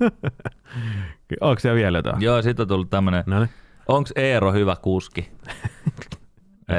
Onko 1.41 1.61
siellä 1.61 1.77
vielä 1.77 1.99
jotain? 1.99 2.23
Joo, 2.23 2.43
sitten 2.43 2.65
on 2.65 2.69
tullut 2.69 2.91
tämmöinen. 2.91 3.25
Onko 3.89 4.11
Eero 4.17 4.53
hyvä 4.53 4.77
kuski? 4.83 5.31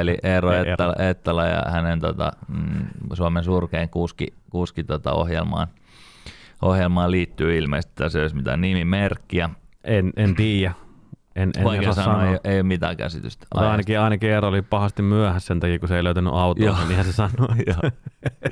Eli 0.00 0.18
Eero. 0.22 0.52
Ettala, 0.52 0.94
Ettala 0.98 1.46
ja 1.46 1.62
hänen 1.70 2.00
tota, 2.00 2.32
mm, 2.48 2.86
Suomen 3.12 3.44
surkein 3.44 3.88
kuski, 3.88 4.26
kuski 4.50 4.84
tota 4.84 5.12
ohjelmaan, 5.12 5.68
ohjelmaan 6.62 7.10
liittyy 7.10 7.58
ilmeisesti, 7.58 7.92
tässä 7.94 8.18
ei 8.18 8.22
olisi 8.22 8.36
mitään 8.36 8.60
nimimerkkiä. 8.60 9.50
En, 9.84 10.12
en 10.16 10.34
tiedä. 10.34 10.74
En, 11.36 11.50
en 11.58 11.64
Vaikea 11.64 11.90
osaa 11.90 12.04
sanoa, 12.04 12.20
sanoa. 12.20 12.32
ei, 12.32 12.38
ei 12.44 12.56
ole 12.56 12.62
mitään 12.62 12.96
käsitystä. 12.96 13.46
Mutta 13.54 13.70
ainakin, 13.70 14.00
ainakin 14.00 14.30
Eero 14.30 14.48
oli 14.48 14.62
pahasti 14.62 15.02
myöhässä 15.02 15.46
sen 15.46 15.60
takia, 15.60 15.78
kun 15.78 15.88
se 15.88 15.96
ei 15.96 16.04
löytänyt 16.04 16.32
autoa, 16.36 16.66
Joo. 16.66 16.76
niin 16.88 17.04
se 17.04 17.12
sanoi. 17.12 17.56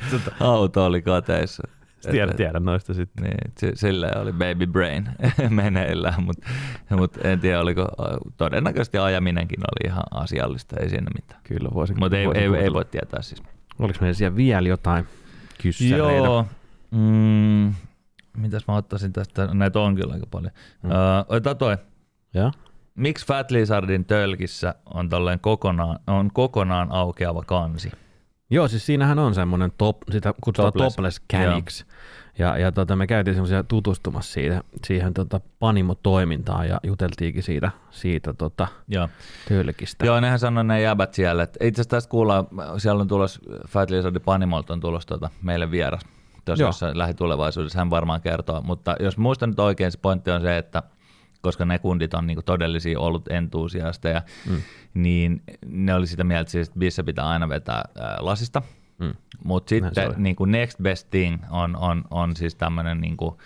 Auto 0.41 0.85
oli 0.85 1.03
kateissa. 1.03 1.63
Tiedän, 2.11 2.37
tiedän 2.37 2.65
noista 2.65 2.95
sitten. 2.95 3.25
Niin, 3.25 3.53
si- 3.59 3.73
sillä 3.75 4.11
oli 4.17 4.33
baby 4.33 4.67
brain 4.67 5.09
meneillään, 5.51 6.23
mutta 6.23 6.47
mut 6.91 7.17
en 7.25 7.41
tiedä, 7.41 7.61
oliko 7.61 7.89
todennäköisesti 8.37 8.99
ajaminenkin 8.99 9.61
oli 9.61 9.91
ihan 9.93 10.03
asiallista, 10.11 10.77
ei 10.81 10.89
siinä 10.89 11.11
mitään. 11.15 11.41
Kyllä 11.45 11.69
voisi. 11.75 11.95
Mutta 11.95 12.17
ei, 12.17 12.27
ei, 12.35 12.55
ei 12.57 12.73
voi 12.73 12.85
tietää 12.85 13.23
siis. 13.23 13.43
Oliko 13.79 13.99
meillä 14.01 14.15
siellä 14.15 14.37
vielä 14.37 14.69
jotain 14.69 15.07
kyssäreitä? 15.63 16.05
Joo. 16.07 16.47
Mm, 16.91 17.75
mitäs 18.37 18.67
mä 18.69 18.77
ottaisin 18.77 19.13
tästä? 19.13 19.49
Näitä 19.55 19.81
on 19.81 19.95
kyllä 19.95 20.15
aika 20.15 20.27
paljon. 20.31 20.53
Mm. 20.83 20.91
Öö, 20.91 20.97
otetaan 21.29 21.57
toi. 21.57 21.77
Joo. 22.35 22.53
Miksi 22.95 23.27
Fat 23.27 23.51
Lizardin 23.51 24.05
tölkissä 24.05 24.75
on, 24.95 25.09
kokonaan, 25.41 25.99
on 26.07 26.31
kokonaan 26.33 26.93
aukeava 26.93 27.43
kansi? 27.43 27.93
Joo, 28.51 28.69
siis 28.69 28.87
siinähän 28.87 29.19
on 29.19 29.35
semmoinen 29.35 29.73
top, 29.79 29.97
sitä 30.11 30.35
kutsutaan 30.41 30.73
Topless. 30.73 30.97
topless, 30.97 31.23
caniksi. 31.33 31.85
Ja, 32.39 32.59
ja 32.59 32.73
tota, 32.73 32.97
me 32.97 33.07
käytiin 33.07 33.35
semmoisia 33.35 33.65
tutustumassa 33.65 34.33
siitä, 34.33 34.61
siihen 34.87 35.15
tota, 35.15 35.41
Panimo-toimintaan 35.59 36.69
ja 36.69 36.81
juteltiinkin 36.83 37.43
siitä, 37.43 37.71
siitä 37.91 38.33
tota, 38.35 38.69
Joo. 38.89 39.09
tölkistä. 39.49 40.07
Joo, 40.07 40.21
nehän 40.21 40.39
sanoi 40.39 40.65
ne 40.65 40.81
jäbät 40.81 41.15
siellä, 41.15 41.43
että 41.43 41.65
itse 41.65 41.81
asiassa 41.81 41.91
tästä 41.91 42.11
kuullaan, 42.11 42.47
siellä 42.79 43.01
on 43.01 43.09
tulos, 43.09 43.41
Fat 43.69 43.91
Lizardin 43.91 44.23
Panimolta 44.23 44.73
on 44.73 44.81
tulos 44.81 45.07
tuota, 45.07 45.31
meille 45.43 45.71
vieras. 45.71 46.03
Tuossa 46.45 46.91
lähitulevaisuudessa 46.95 47.79
hän 47.79 47.91
varmaan 47.91 48.21
kertoo, 48.21 48.61
mutta 48.63 48.97
jos 49.01 49.19
muistan 49.19 49.49
nyt 49.49 49.59
oikein, 49.59 49.93
se 49.93 49.99
pointti 50.03 50.31
on 50.31 50.41
se, 50.41 50.59
että 50.59 50.83
koska 51.41 51.65
ne 51.65 51.79
kundit 51.79 52.15
on 52.15 52.27
niinku 52.27 52.43
todellisia 52.43 53.01
ollut 53.01 53.29
entuusiasteja, 53.29 54.23
mm. 54.51 54.63
niin 54.95 55.43
ne 55.67 55.95
oli 55.95 56.07
sitä 56.07 56.25
mieltä, 56.25 56.51
siis, 56.51 56.69
että 56.69 56.79
bissä 56.79 57.05
pitää 57.05 57.29
aina 57.29 57.49
vetää 57.49 57.85
ää, 57.99 58.17
lasista. 58.21 58.63
Mm. 58.99 59.15
Mutta 59.45 59.71
se 59.71 59.81
sitten 59.81 60.09
oli. 60.09 60.15
niin 60.19 60.37
kuin 60.37 60.51
next 60.51 60.79
best 60.83 61.11
thing 61.11 61.43
on, 61.51 61.77
on, 61.77 62.05
on 62.11 62.37
siis 62.37 62.55
tämmöinen 62.55 63.01
niin 63.01 63.17
kuin, 63.17 63.37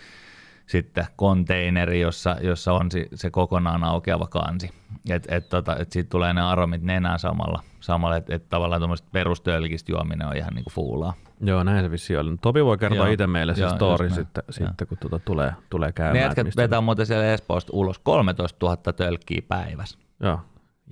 sitten 0.67 1.07
konteineri, 1.17 2.01
jossa, 2.01 2.37
jossa 2.41 2.73
on 2.73 2.91
si, 2.91 3.09
se 3.15 3.31
kokonaan 3.31 3.85
aukeava 3.85 4.27
kansi. 4.27 4.71
Että 5.11 5.37
et, 5.37 5.49
tota, 5.49 5.77
et 5.77 5.93
siitä 5.93 6.11
tulee 6.11 6.33
ne 6.33 6.41
aromit 6.41 6.83
nenään 6.83 7.19
samalla, 7.19 7.63
samalla 7.85 8.17
että 8.17 8.35
et 8.35 8.49
tavallaan 8.49 8.81
tuommoista 8.81 9.09
perustölkistä 9.13 9.93
juominen 9.93 10.27
on 10.29 10.37
ihan 10.37 10.55
niin 10.55 10.65
kuin 10.65 10.75
fuulaa. 10.75 11.13
Joo, 11.41 11.65
näin 11.65 11.85
se 11.85 11.91
vissi 11.91 12.17
oli. 12.17 12.37
Topi 12.41 12.65
voi 12.65 12.79
kertoa 12.79 13.09
itse 13.09 13.27
meille 13.27 13.55
se 13.55 13.61
Joo, 13.61 13.71
story 13.75 14.07
just 14.07 14.17
näin. 14.17 14.27
sitten, 14.27 14.43
Joo. 14.61 14.69
sitten, 14.69 14.87
kun 14.87 14.99
tuota 14.99 15.19
tulee, 15.19 15.53
tulee 15.71 15.89
Ne 15.89 15.93
käymään. 15.93 16.17
että 16.31 16.41
jätkät 16.41 16.57
vetää 16.57 16.81
muuten 16.81 17.07
siellä 17.07 17.33
Espoosta 17.33 17.73
ulos 17.75 17.99
13 17.99 18.67
000 18.67 18.77
tölkkiä 18.77 19.43
päivässä. 19.49 19.99
Joo, 20.21 20.41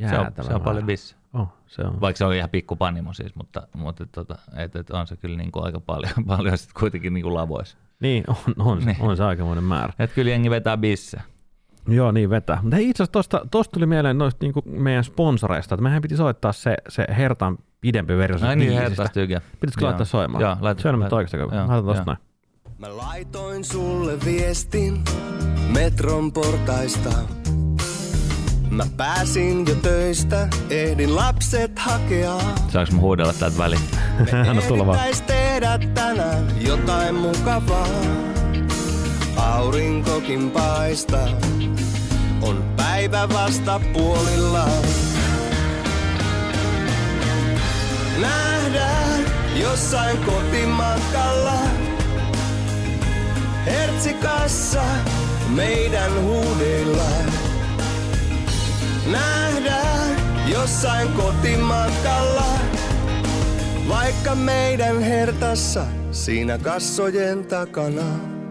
Se 0.09 0.19
on, 0.19 0.27
se 0.41 0.55
on 0.55 0.61
paljon 0.61 0.87
vissi. 0.87 1.17
Oh, 1.35 1.49
se 1.67 1.83
on. 1.83 2.01
Vaikka 2.01 2.19
se 2.19 2.25
on 2.25 2.35
ihan 2.35 2.51
pikku 2.51 2.77
panimo 2.77 3.13
siis, 3.13 3.35
mutta, 3.35 3.69
mutta 3.75 4.07
tota, 4.07 4.39
et, 4.57 4.77
et 4.77 4.91
on 4.91 5.07
se 5.07 5.17
kyllä 5.17 5.37
niin 5.37 5.53
kuin 5.53 5.65
aika 5.65 5.81
paljon, 5.81 6.13
paljon 6.27 6.59
sitten 6.59 6.81
kuitenkin 6.81 7.15
niin 7.15 7.23
kuin 7.23 7.35
lavoissa. 7.35 7.79
Niin, 8.01 8.25
on, 8.29 8.37
on, 8.59 8.81
se, 8.83 8.87
Niin. 8.87 9.03
on 9.03 9.17
se 9.17 9.25
aikamoinen 9.25 9.65
määrä. 9.65 9.93
Et 9.99 10.13
kyllä 10.13 10.31
jengi 10.31 10.51
vetää 10.51 10.77
bisse. 10.77 11.21
Joo, 11.89 12.13
niin 12.13 12.31
vetää. 12.31 12.59
Mutta 12.63 12.77
hei, 12.77 12.89
itse 12.89 13.03
asiassa 13.03 13.13
tosta, 13.13 13.41
tosta 13.51 13.73
tuli 13.73 13.87
mieleen 13.87 14.19
noista 14.19 14.39
niinku 14.45 14.63
meidän 14.67 15.05
sponsoreista, 15.05 15.75
että 15.75 15.83
mehän 15.83 16.03
piti 16.03 16.17
soittaa 16.17 16.53
se, 16.53 16.77
se 16.89 17.07
Hertan 17.17 17.59
pidempi 17.81 18.17
versio 18.17 18.49
Ai 18.49 18.57
niin, 18.57 18.73
hertaista 18.73 19.15
tykiä. 19.15 19.41
Pitäisikö 19.61 19.85
Joo. 19.85 19.89
laittaa 19.89 20.05
soimaan? 20.05 20.43
Joo, 20.43 20.57
laita. 20.61 20.83
Se 20.83 20.89
on 20.89 20.95
nyt 20.95 21.01
laita. 21.01 21.17
oikeasta 21.17 21.39
kun 21.39 21.55
Joo, 21.55 21.67
Laitan 21.69 21.85
tosta 21.85 22.05
noin. 22.07 22.19
Mä 22.79 22.97
laitoin 22.97 23.65
sulle 23.65 24.13
viestin 24.25 25.05
metron 25.75 26.33
portaista. 26.33 27.11
Mä 28.71 28.85
pääsin 28.97 29.67
jo 29.67 29.75
töistä, 29.75 30.49
ehdin 30.71 31.17
lapset 31.17 31.79
hakea. 31.79 32.39
Saanko 32.69 32.93
mä 32.93 33.01
huudella 33.01 33.33
täältä 33.33 33.59
väliin? 33.59 33.81
Anna 34.49 34.63
tulla 34.63 34.87
vaan. 34.87 34.99
Ehdittäis 34.99 35.21
tehdä 35.21 35.79
tänään 35.95 36.67
jotain 36.67 37.15
mukavaa. 37.15 37.87
Aurinkokin 39.43 40.51
paistaa, 40.51 41.29
on 42.43 42.65
päivä 42.77 43.29
vasta 43.29 43.81
puolillaan. 43.93 44.85
Nähdään 48.21 49.25
jossain 49.57 50.19
kotimatkalla. 50.19 51.59
Hertsikassa 53.67 54.83
meidän 55.49 56.23
huudeillaan. 56.23 57.33
Nähdään 59.07 60.11
jossain 60.49 61.09
kotimatkalla. 61.09 62.59
Vaikka 63.89 64.35
meidän 64.35 65.01
hertassa 65.01 65.87
siinä 66.11 66.59
kassojen 66.59 67.45
takana. 67.45 68.42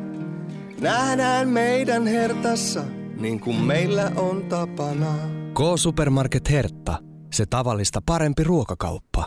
Nähdään 0.81 1.49
meidän 1.49 2.07
hertassa 2.07 2.83
niin 3.19 3.39
kuin 3.39 3.55
meillä 3.55 4.11
on 4.15 4.43
tapana. 4.43 5.13
K-Supermarket 5.53 6.49
Hertta. 6.51 6.97
Se 7.33 7.45
tavallista 7.45 8.01
parempi 8.05 8.43
ruokakauppa. 8.43 9.25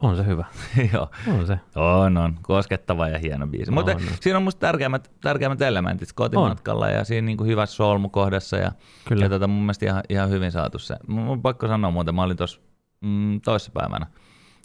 On 0.00 0.16
se 0.16 0.26
hyvä. 0.26 0.44
Joo. 0.92 1.08
On 1.38 1.46
se. 1.46 1.58
On, 1.76 2.16
on. 2.16 2.38
Koskettava 2.42 3.08
ja 3.08 3.18
hieno 3.18 3.46
biisi. 3.46 3.70
On, 3.70 3.74
Mutta 3.74 3.92
on. 3.92 4.00
siinä 4.20 4.36
on 4.36 4.42
musta 4.42 4.58
tärkeimmät, 4.60 5.10
tärkeimmät 5.20 5.62
elementit 5.62 6.12
kotimatkalla 6.12 6.88
ja 6.88 7.04
siinä 7.04 7.26
niin 7.26 7.36
kuin 7.38 7.48
hyvässä 7.48 7.76
solmukohdassa. 7.76 8.56
Ja, 8.56 8.72
Kyllä. 9.08 9.24
ja 9.24 9.28
tota, 9.28 9.46
mun 9.48 9.62
mielestä 9.62 9.86
ihan, 9.86 10.02
ihan 10.08 10.30
hyvin 10.30 10.52
saatu 10.52 10.78
se. 10.78 10.96
Mun 11.06 11.28
on 11.28 11.42
pakko 11.42 11.68
sanoa 11.68 11.90
muuten, 11.90 12.14
mä 12.14 12.22
olin 12.22 12.36
tuossa 12.36 12.60
mm, 13.00 13.40
toissapäivänä 13.40 14.06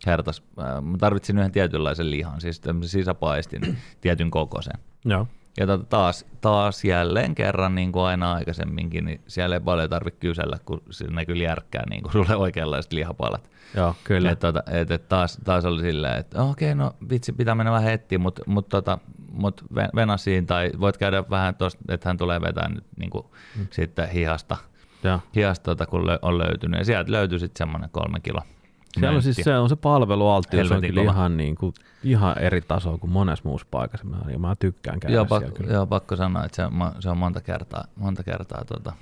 hertas. 0.05 0.43
Äh, 0.59 0.81
Mä 0.81 0.97
tarvitsin 0.97 1.37
yhden 1.37 1.51
tietynlaisen 1.51 2.11
lihan, 2.11 2.41
siis 2.41 2.59
tämmöisen 2.59 2.99
sisäpaistin 2.99 3.77
tietyn 4.01 4.31
kokoisen. 4.31 4.75
Joo. 5.05 5.27
Ja 5.57 5.67
taas, 5.77 6.25
taas 6.41 6.85
jälleen 6.85 7.35
kerran, 7.35 7.75
niin 7.75 7.91
kuin 7.91 8.03
aina 8.03 8.33
aikaisemminkin, 8.33 9.05
niin 9.05 9.21
siellä 9.27 9.55
ei 9.55 9.59
paljon 9.59 9.89
tarvitse 9.89 10.19
kysellä, 10.19 10.57
kun 10.65 10.81
sinne 10.89 11.25
kyllä 11.25 11.43
järkkää 11.43 11.83
niin 11.89 12.03
kuin 12.03 12.11
sulle 12.11 12.35
oikeanlaiset 12.35 12.93
lihapalat. 12.93 13.49
Joo, 13.75 13.95
kyllä. 14.03 14.31
Et, 14.31 14.39
tota, 14.39 14.63
et, 14.71 14.91
et 14.91 15.09
taas, 15.09 15.37
taas 15.43 15.65
oli 15.65 15.81
silleen, 15.81 16.17
että 16.17 16.43
okei, 16.43 16.75
no 16.75 16.95
vitsi, 17.09 17.33
pitää 17.33 17.55
mennä 17.55 17.71
vähän 17.71 17.93
etsiä, 17.93 18.19
mutta 18.19 18.41
mut, 18.45 18.69
tota, 18.69 18.97
mut 19.31 19.61
ve- 19.75 19.95
venasiin 19.95 20.45
tai 20.45 20.71
voit 20.79 20.97
käydä 20.97 21.23
vähän 21.29 21.55
tuosta, 21.55 21.81
että 21.89 22.09
hän 22.09 22.17
tulee 22.17 22.41
vetää 22.41 22.69
nyt 22.69 22.83
niin 22.97 23.09
kuin, 23.09 23.25
mm. 23.57 23.67
sitten 23.71 24.09
hihasta, 24.09 24.57
Joo. 25.03 25.19
hihasta 25.35 25.63
tota, 25.63 25.85
kun 25.85 26.17
on 26.21 26.37
löytynyt. 26.37 26.79
Ja 26.79 26.85
sieltä 26.85 27.11
löytyi 27.11 27.39
sitten 27.39 27.57
semmoinen 27.57 27.89
kolme 27.89 28.19
kilo. 28.19 28.41
Siellä 28.99 29.15
on 29.15 29.21
siis 29.21 29.37
se, 29.41 29.57
on 29.57 29.69
se 29.69 29.75
palvelualttius, 29.75 30.71
on 30.71 30.81
kyllä 30.81 31.01
ihan, 31.01 31.37
niin 31.37 31.55
kuin, 31.55 31.73
ihan 32.03 32.37
eri 32.37 32.61
taso 32.61 32.97
kuin 32.97 33.11
monessa 33.11 33.49
muussa 33.49 33.67
paikassa. 33.71 34.07
Mä, 34.07 34.17
ja 34.31 34.39
mä 34.39 34.55
tykkään 34.59 34.99
käydä 34.99 35.15
Joo, 35.15 35.25
siellä 35.29 35.45
pakko, 35.45 35.57
kyllä. 35.57 35.73
joo, 35.73 35.87
pakko 35.87 36.15
sanoa, 36.15 36.45
että 36.45 36.55
se, 36.55 36.63
se 36.99 37.09
on 37.09 37.17
monta 37.17 37.41
kertaa, 37.41 37.85
monta 37.95 38.23
kertaa 38.23 38.65
tota, 38.65 38.93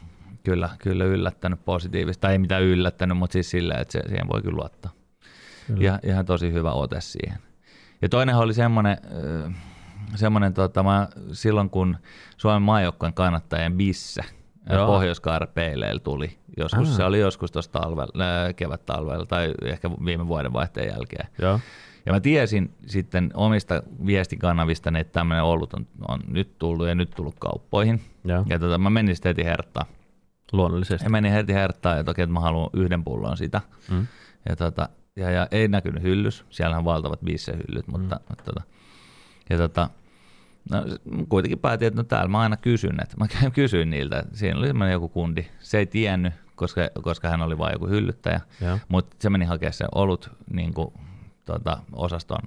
kyllä, 0.44 0.70
kyllä 0.80 1.06
yllättänyt 1.06 1.66
positiivista. 1.66 2.22
Tai 2.22 2.32
ei 2.32 2.38
mitään 2.38 2.64
yllättänyt, 2.64 3.18
mutta 3.18 3.34
siis 3.34 3.50
silleen, 3.50 3.82
että 3.82 3.92
se, 3.92 4.02
siihen 4.08 4.28
voi 4.28 4.42
kyllä 4.42 4.56
luottaa. 4.56 4.92
Kyllä. 5.68 5.84
Ja, 5.84 6.00
ihan 6.04 6.26
tosi 6.26 6.54
hyvä 6.54 6.72
ote 6.72 7.02
siihen. 7.02 7.40
Ja 8.02 8.10
toinen 8.10 8.36
oli 8.36 8.54
semmoinen, 8.54 8.98
semmoinen 10.16 10.54
tota, 10.54 10.84
mä, 10.84 11.08
silloin 11.32 11.70
kun 11.70 11.98
Suomen 12.38 12.62
maajoukkojen 12.62 13.14
kannattajien 13.14 13.74
bisse 13.78 14.22
Joo. 14.70 14.88
pohjois 14.88 15.22
tuli. 16.04 16.38
Joskus 16.58 16.90
Ah. 16.90 16.96
se 16.96 17.04
oli 17.04 17.20
joskus 17.20 17.52
tuossa 17.52 17.72
talvella, 17.72 18.54
kevät-talvella 18.56 19.26
tai 19.26 19.54
ehkä 19.64 19.92
viime 20.06 20.28
vuoden 20.28 20.54
vaihteen 20.54 20.88
jälkeen. 20.88 21.28
Joo. 21.42 21.60
Ja 22.06 22.14
mä 22.14 22.20
tiesin 22.20 22.74
sitten 22.88 23.32
omista 23.34 23.84
viestikanavista, 24.06 24.92
että 25.00 25.14
tämmöinen 25.14 25.44
olut 25.44 25.74
on, 25.74 25.88
on 26.08 26.20
nyt 26.28 26.60
tullut 26.60 26.88
ja 26.88 26.96
nyt 26.96 27.10
tullut 27.10 27.36
kauppoihin. 27.40 28.02
Joo. 28.24 28.44
Ja 28.48 28.60
tota, 28.60 28.78
mä 28.78 28.90
menin 28.90 29.16
sitten 29.16 29.30
heti 29.30 29.44
herttaan. 29.44 29.86
Luonnollisesti. 30.52 31.06
Ja 31.06 31.10
menin 31.10 31.32
heti 31.32 31.54
herttaan 31.54 31.98
ja 31.98 32.04
toki, 32.04 32.22
että 32.22 32.34
mä 32.34 32.40
haluan 32.40 32.70
yhden 32.74 33.04
pullon 33.04 33.38
sitä. 33.38 33.62
Mm. 33.92 34.08
Ja, 34.50 34.56
tota, 34.56 34.90
ja, 35.16 35.32
ja 35.32 35.48
ei 35.52 35.68
näkynyt 35.68 36.04
hyllys, 36.04 36.46
siellä 36.50 36.78
on 36.78 36.86
valtavat 36.86 37.20
bissehyllyt, 37.20 37.88
mutta, 37.88 38.20
mutta 38.30 38.44
tota, 38.44 38.62
ja 39.50 39.58
tota, 39.58 39.90
no, 40.72 40.84
kuitenkin 41.30 41.60
päätin, 41.60 41.88
että 41.88 42.00
no 42.00 42.04
täällä 42.04 42.28
mä 42.28 42.40
aina 42.40 42.58
kysyn, 42.58 43.04
että 43.04 43.18
mä 43.18 43.28
käyn- 43.28 43.52
kysyin 43.62 43.90
niiltä, 43.90 44.20
että 44.20 44.38
siinä 44.38 44.60
oli 44.60 44.68
semmoinen 44.68 44.94
joku 44.94 45.10
kundi, 45.10 45.46
se 45.60 45.78
ei 45.78 45.86
tiennyt, 45.86 46.34
koska, 46.56 46.82
koska 47.02 47.30
hän 47.30 47.42
oli 47.42 47.58
vain 47.58 47.74
joku 47.74 47.88
hyllyttäjä, 47.88 48.42
mutta 48.88 49.16
se 49.20 49.30
meni 49.30 49.46
hakemaan 49.46 49.74
sen 49.74 49.88
olut 49.96 50.32
niin 50.54 50.74
kuin, 50.74 50.94
tota, 51.46 51.78
osaston 51.94 52.40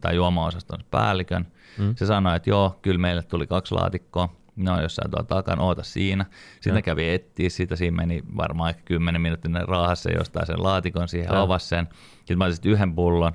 tai 0.00 0.14
juomaosaston 0.14 0.84
päällikön. 0.90 1.46
Mm. 1.78 1.94
Se 1.96 2.06
sanoi, 2.06 2.36
että 2.36 2.50
joo, 2.50 2.78
kyllä 2.82 2.98
meille 2.98 3.22
tuli 3.22 3.46
kaksi 3.46 3.74
laatikkoa, 3.74 4.28
ne 4.56 4.70
on 4.70 4.82
jossain 4.82 5.10
tuolla 5.10 5.26
takana, 5.26 5.62
oota 5.62 5.82
siinä. 5.82 6.24
Sitten 6.54 6.74
ne 6.74 6.82
kävi 6.82 7.10
etsiä 7.10 7.50
sitä, 7.50 7.76
siinä 7.76 7.96
meni 7.96 8.22
varmaan 8.36 8.70
ehkä 8.70 8.82
10 8.84 9.20
minuuttia, 9.20 9.50
ne 9.50 9.60
sen 9.94 10.14
jostain 10.18 10.46
sen 10.46 10.62
laatikon 10.62 11.08
siihen, 11.08 11.28
Joo. 11.32 11.42
avasi 11.42 11.68
sen. 11.68 11.88
Sitten 12.18 12.38
mä 12.38 12.44
otin 12.44 12.72
yhden 12.72 12.94
pullon, 12.94 13.32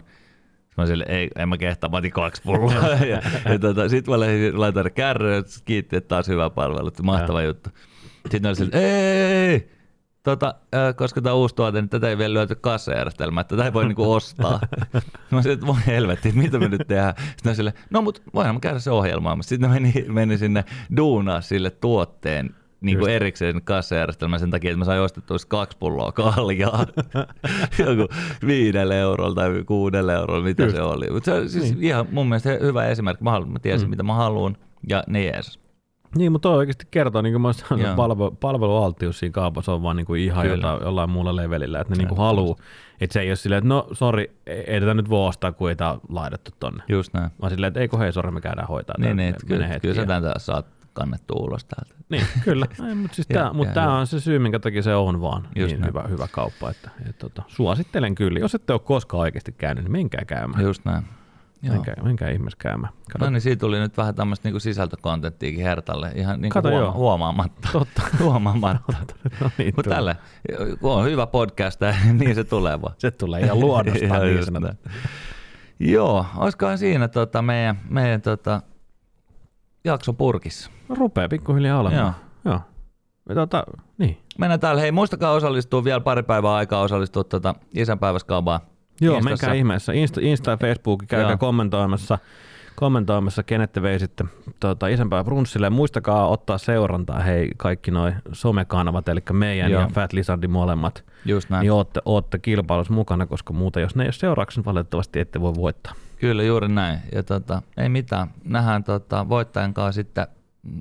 mä 0.78 0.86
sille, 0.86 1.06
ei, 1.08 1.30
en 1.36 1.50
mä 1.50 1.58
kehtaa, 1.58 1.90
mä 1.90 1.98
otin 1.98 2.12
kaksi 2.12 2.42
pulloa. 2.42 2.74
ja, 3.12 3.22
ja 3.46 3.60
tota, 3.60 3.90
sit 3.90 4.08
mä 4.08 4.20
lähdin 4.20 4.60
laitoin 4.60 4.94
kärryyn, 4.94 5.44
kiitti, 5.66 5.96
että 5.96 6.08
taas 6.08 6.28
hyvä 6.28 6.50
palvelu, 6.50 6.88
että 6.88 7.04
mahtava 7.04 7.42
juttu. 7.42 7.70
Sitten 8.32 8.50
oli 8.50 8.56
sille, 8.56 8.72
ei, 8.76 9.70
tota, 10.24 10.56
äh, 10.76 10.96
koska 10.96 11.22
tämä 11.22 11.34
on 11.34 11.40
uusi 11.40 11.56
tuote, 11.56 11.82
niin 11.82 11.90
tätä 11.90 12.10
ei 12.10 12.18
vielä 12.18 12.34
lyöty 12.34 12.56
kassajärjestelmään, 12.56 13.42
että 13.42 13.56
tätä 13.56 13.66
ei 13.66 13.74
voi 13.74 13.86
niinku 13.86 14.12
ostaa. 14.14 14.60
mä 15.32 15.42
sanoin, 15.42 15.54
että 15.54 15.68
voi 15.68 15.76
helvetti, 15.88 16.32
mitä 16.32 16.60
me 16.60 16.68
nyt 16.68 16.88
tehdään. 16.88 17.14
Sitten 17.18 17.50
oli 17.50 17.56
sille, 17.56 17.74
no 17.90 18.02
mut 18.02 18.22
voidaan 18.34 18.56
me 18.56 18.60
käydä 18.60 18.80
se 18.80 18.92
ohjelmaan. 18.92 19.44
Sitten 19.44 19.70
meni, 19.70 19.94
meni 20.08 20.38
sinne 20.38 20.66
duunaa 20.98 21.42
sille 21.42 21.70
tuotteen 21.70 22.56
niin 22.84 23.00
kuin 23.00 23.12
erikseen 23.12 23.62
kassajärjestelmän 23.64 24.40
sen 24.40 24.52
takia, 24.52 24.72
että 24.72 24.80
mä 24.80 24.86
sain 24.86 25.02
ostettua 25.02 25.38
sit 25.38 25.50
kaksi 25.50 25.78
pulloa 25.78 26.12
kaljaa. 26.12 26.86
Joku 27.86 28.14
viidelle 28.48 29.00
eurolla 29.00 29.36
tai 29.36 29.64
kuudelle 29.66 30.14
eurolla, 30.14 30.44
mitä 30.44 30.64
Just. 30.64 30.76
se 30.76 30.82
oli. 30.82 31.06
Mutta 31.12 31.32
se 31.32 31.38
on 31.38 31.50
siis 31.50 31.64
niin. 31.64 31.84
ihan 31.84 32.08
mun 32.12 32.30
mielestä 32.30 32.50
hyvä 32.50 32.86
esimerkki. 32.86 33.24
Mä, 33.24 33.32
haluan, 33.32 33.52
mä 33.52 33.60
tiesin, 33.60 33.88
mm. 33.88 33.90
mitä 33.90 34.04
mä 34.04 34.14
haluan 34.14 34.58
ja 34.90 35.04
ne 35.08 35.24
jees. 35.24 35.60
Niin, 36.18 36.32
mutta 36.32 36.50
toi 36.50 36.58
oikeasti 36.58 36.88
kertoo, 36.92 37.22
niin 37.22 37.34
kuin 37.34 37.42
mä 37.42 37.54
sanoin, 37.54 37.96
palvelu, 37.96 38.32
palvelualtius 38.32 39.20
siinä 39.20 39.34
kaupassa 39.34 39.74
on 39.74 39.84
vaan 39.84 39.96
niin 39.96 40.06
kuin 40.06 40.22
ihan 40.22 40.48
jota, 40.48 40.80
jollain 40.82 41.10
muulla 41.10 41.36
levelillä, 41.36 41.80
että 41.80 41.94
ne 41.94 41.98
niin 41.98 42.08
kuin 42.08 42.18
haluu, 42.18 42.58
että 43.02 43.14
se 43.14 43.22
ei 43.22 43.30
ole 43.30 43.36
silleen, 43.36 43.58
että 43.58 43.68
no 43.68 43.88
sori, 43.92 44.32
ei 44.48 44.64
ei 44.68 44.80
tätä 44.80 44.94
nyt 44.94 45.10
voi 45.10 45.28
ostaa, 45.28 45.52
kun 45.52 45.70
ei 45.70 45.76
tämä 45.76 45.98
laitettu 46.10 46.52
tonne. 46.60 46.84
Just 46.88 47.14
näin. 47.14 47.30
Vaan 47.42 47.52
silleen, 47.52 47.68
että 47.68 47.80
ei 47.80 47.88
kun 47.88 48.00
hei, 48.00 48.12
sori, 48.12 48.32
me 48.32 48.42
käydään 48.42 48.68
hoitaa. 48.68 48.96
Niin, 48.98 49.18
tää, 49.18 49.26
niin, 49.26 49.36
kyllä, 49.48 49.80
kyllä 49.80 49.96
sä 49.96 50.06
tämän 50.06 50.34
saat 50.38 50.66
kannettua 50.94 51.40
ulos 51.40 51.66
täältä. 51.66 51.96
Niin, 52.10 52.26
kyllä. 52.44 52.66
Ei, 52.90 52.96
mutta 52.96 53.16
siis 53.16 53.28
tää, 53.28 53.54
mut 53.54 53.68
on 54.00 54.08
se 54.08 54.20
syy, 54.20 54.40
minkä 54.40 54.60
takia 54.60 54.82
se 54.82 54.96
on 54.96 55.22
vaan 55.22 55.48
Just 55.56 55.72
niin 55.72 55.82
näin. 55.82 55.90
hyvä, 55.90 56.04
hyvä 56.10 56.28
kauppa. 56.32 56.70
Että, 56.70 56.90
et, 57.10 57.18
tota, 57.18 57.44
suosittelen 57.48 58.16
kyllä. 58.16 58.40
Jos 58.40 58.56
ette 58.56 58.74
ole 58.74 58.80
koskaan 58.80 59.22
oikeasti 59.22 59.52
käynyt, 59.52 59.84
niin 59.84 59.92
menkää 59.92 60.26
käymään. 60.26 60.64
Just 60.64 60.86
näin. 60.86 61.04
Joo. 61.62 61.74
Menkää, 61.74 61.96
menkää 62.04 62.30
ihmeessä 62.30 62.58
käymään. 62.62 62.94
Kato, 63.12 63.26
No 63.26 63.32
niin, 63.32 63.42
siitä 63.42 63.60
tuli 63.60 63.80
nyt 63.80 63.98
vähän 63.98 64.16
tämmöistä 64.16 64.48
niinku 64.48 64.60
sisältökontenttiakin 64.60 65.64
Hertalle, 65.64 66.12
ihan 66.16 66.42
niinku 66.42 66.54
Kato, 66.54 66.70
huoma- 66.70 66.80
joo. 66.84 66.92
huomaamatta. 66.94 67.70
Totta. 67.72 68.02
huomaamatta. 68.24 68.94
no 69.42 69.52
niin, 69.58 69.74
Mutta 69.76 69.90
tälle, 69.92 70.18
kun 70.82 70.92
on 70.92 71.06
hyvä 71.06 71.28
podcast, 71.28 71.80
niin 72.20 72.36
se 72.36 72.44
tulee 72.44 72.82
vaan. 72.82 72.94
Se 72.98 73.12
tulee 73.12 73.42
ihan 73.42 73.60
luonnostaan 73.60 74.22
niin. 74.22 74.78
Joo, 75.80 76.26
olisikohan 76.36 76.78
siinä 76.78 77.08
tota 77.08 77.42
meidän, 77.42 77.80
meidän 77.90 78.22
tota, 78.22 78.62
jakso 79.86 80.14
purkissa. 80.14 80.72
No, 80.90 80.96
rupeaa 80.96 81.30
pikkuhiljaa 81.30 81.80
olemaan. 81.80 82.14
Joo. 82.46 82.54
Joo. 82.54 82.62
Ja 83.30 83.36
Tota, 83.36 83.64
niin. 83.98 84.18
Mennään 84.38 84.60
täällä. 84.60 84.82
Hei, 84.82 84.92
muistakaa 84.92 85.32
osallistua 85.32 85.84
vielä 85.84 86.00
pari 86.00 86.24
päivää 86.24 86.54
aikaa 86.54 86.82
osallistua 86.82 87.24
tota 87.24 87.56
isänpäiväskaabaan. 87.76 88.60
Joo, 89.02 89.16
Instassa. 89.16 89.30
menkää 89.30 89.54
ihmeessä. 89.54 89.94
Insta, 89.94 90.22
Insta 90.24 90.52
ja 90.52 90.58
Facebook, 90.58 91.04
käykää 91.08 91.32
Joo. 91.32 91.38
kommentoimassa, 91.38 92.18
kommentoimassa, 92.76 93.44
kenet 93.44 93.72
te 93.72 93.82
veisitte 93.82 94.26
tuota, 94.60 94.88
isänpäivä 94.88 95.24
brunssille. 95.24 95.66
Ja 95.66 95.72
muistakaa 95.72 96.28
ottaa 96.28 96.58
seurantaa, 96.58 97.20
hei, 97.20 97.50
kaikki 97.58 97.92
noi 97.92 98.12
somekanavat, 98.32 99.10
eli 99.10 99.20
meidän 99.32 99.72
Joo. 99.72 99.82
ja 99.82 99.88
Fat 99.88 100.14
Lizardin 100.14 100.52
molemmat. 100.52 101.04
Just 101.26 101.50
näin. 101.50 101.62
Niin 101.62 101.72
ootte, 101.72 102.02
ootte 102.06 102.40
kilpailussa 102.40 102.94
mukana, 102.94 103.26
koska 103.26 103.54
muuten, 103.54 103.82
jos 103.82 103.96
ne 103.96 104.04
ei 104.04 104.08
ole 104.08 104.14
seuraavaksi, 104.14 104.60
niin 104.60 104.66
valitettavasti 104.66 105.20
ette 105.20 105.42
voi 105.42 105.54
voittaa. 105.56 105.94
Kyllä, 106.20 106.44
juuri 106.44 106.68
näin. 106.68 107.00
Ja 107.12 107.24
tota, 107.24 107.62
ei 107.78 107.90
mitään. 107.90 108.28
Nähdään 108.44 108.84
tota, 108.84 109.30
voittajan 109.30 109.74
kanssa 109.74 110.02
sitten 110.02 110.28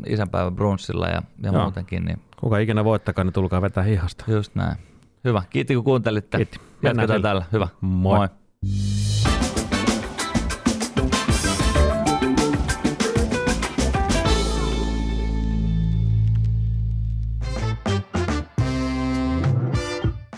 isänpäivän 0.07 0.57
brunssilla 0.57 1.07
ja, 1.09 1.23
ja 1.43 1.51
Joo. 1.53 1.63
muutenkin. 1.63 2.05
Niin 2.05 2.21
Kuka 2.41 2.59
ikinä 2.59 2.85
voittakaa, 2.85 3.25
niin 3.25 3.33
tulkaa 3.33 3.63
vetää 3.63 3.85
hihasta. 3.85 4.25
just 4.29 4.55
näin. 4.55 4.77
Hyvä. 5.25 5.43
Kiitti 5.51 5.75
kun 5.75 5.85
kuuntelitte. 5.85 6.37
Kiitti. 6.37 6.61
Jatketaan 6.83 7.23
täällä. 7.23 7.45
Hyvä. 7.53 7.69
Moi. 7.81 8.19
Moi. 8.19 8.29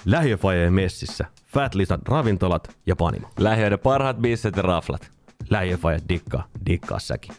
Lähiöfajeen 0.05 0.72
messissä, 0.72 1.24
Fat 1.46 1.74
Lizard 1.74 2.02
ravintolat 2.09 2.76
ja 2.86 2.96
panimo. 2.96 3.28
Lähiöiden 3.38 3.78
parhaat 3.78 4.16
bisset 4.16 4.57
ja 4.57 4.62
raflat. 4.62 5.11
Lähiöfaje 5.50 5.98
dikkaa, 6.09 6.48
dikkaa 6.66 6.98
säkin. 6.98 7.34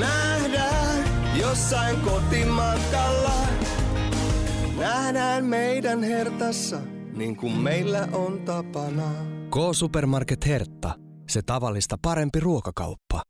Nähdään 0.00 1.04
jossain 1.40 2.00
kotimatkalla. 2.00 3.32
Nähdään 4.78 5.44
meidän 5.44 6.02
hertassa, 6.02 6.78
niin 7.16 7.36
kuin 7.36 7.52
meillä 7.52 8.08
on 8.12 8.40
tapana. 8.40 9.10
K-Supermarket 9.50 10.46
Hertta. 10.46 10.94
Se 11.28 11.42
tavallista 11.42 11.96
parempi 12.02 12.40
ruokakauppa. 12.40 13.22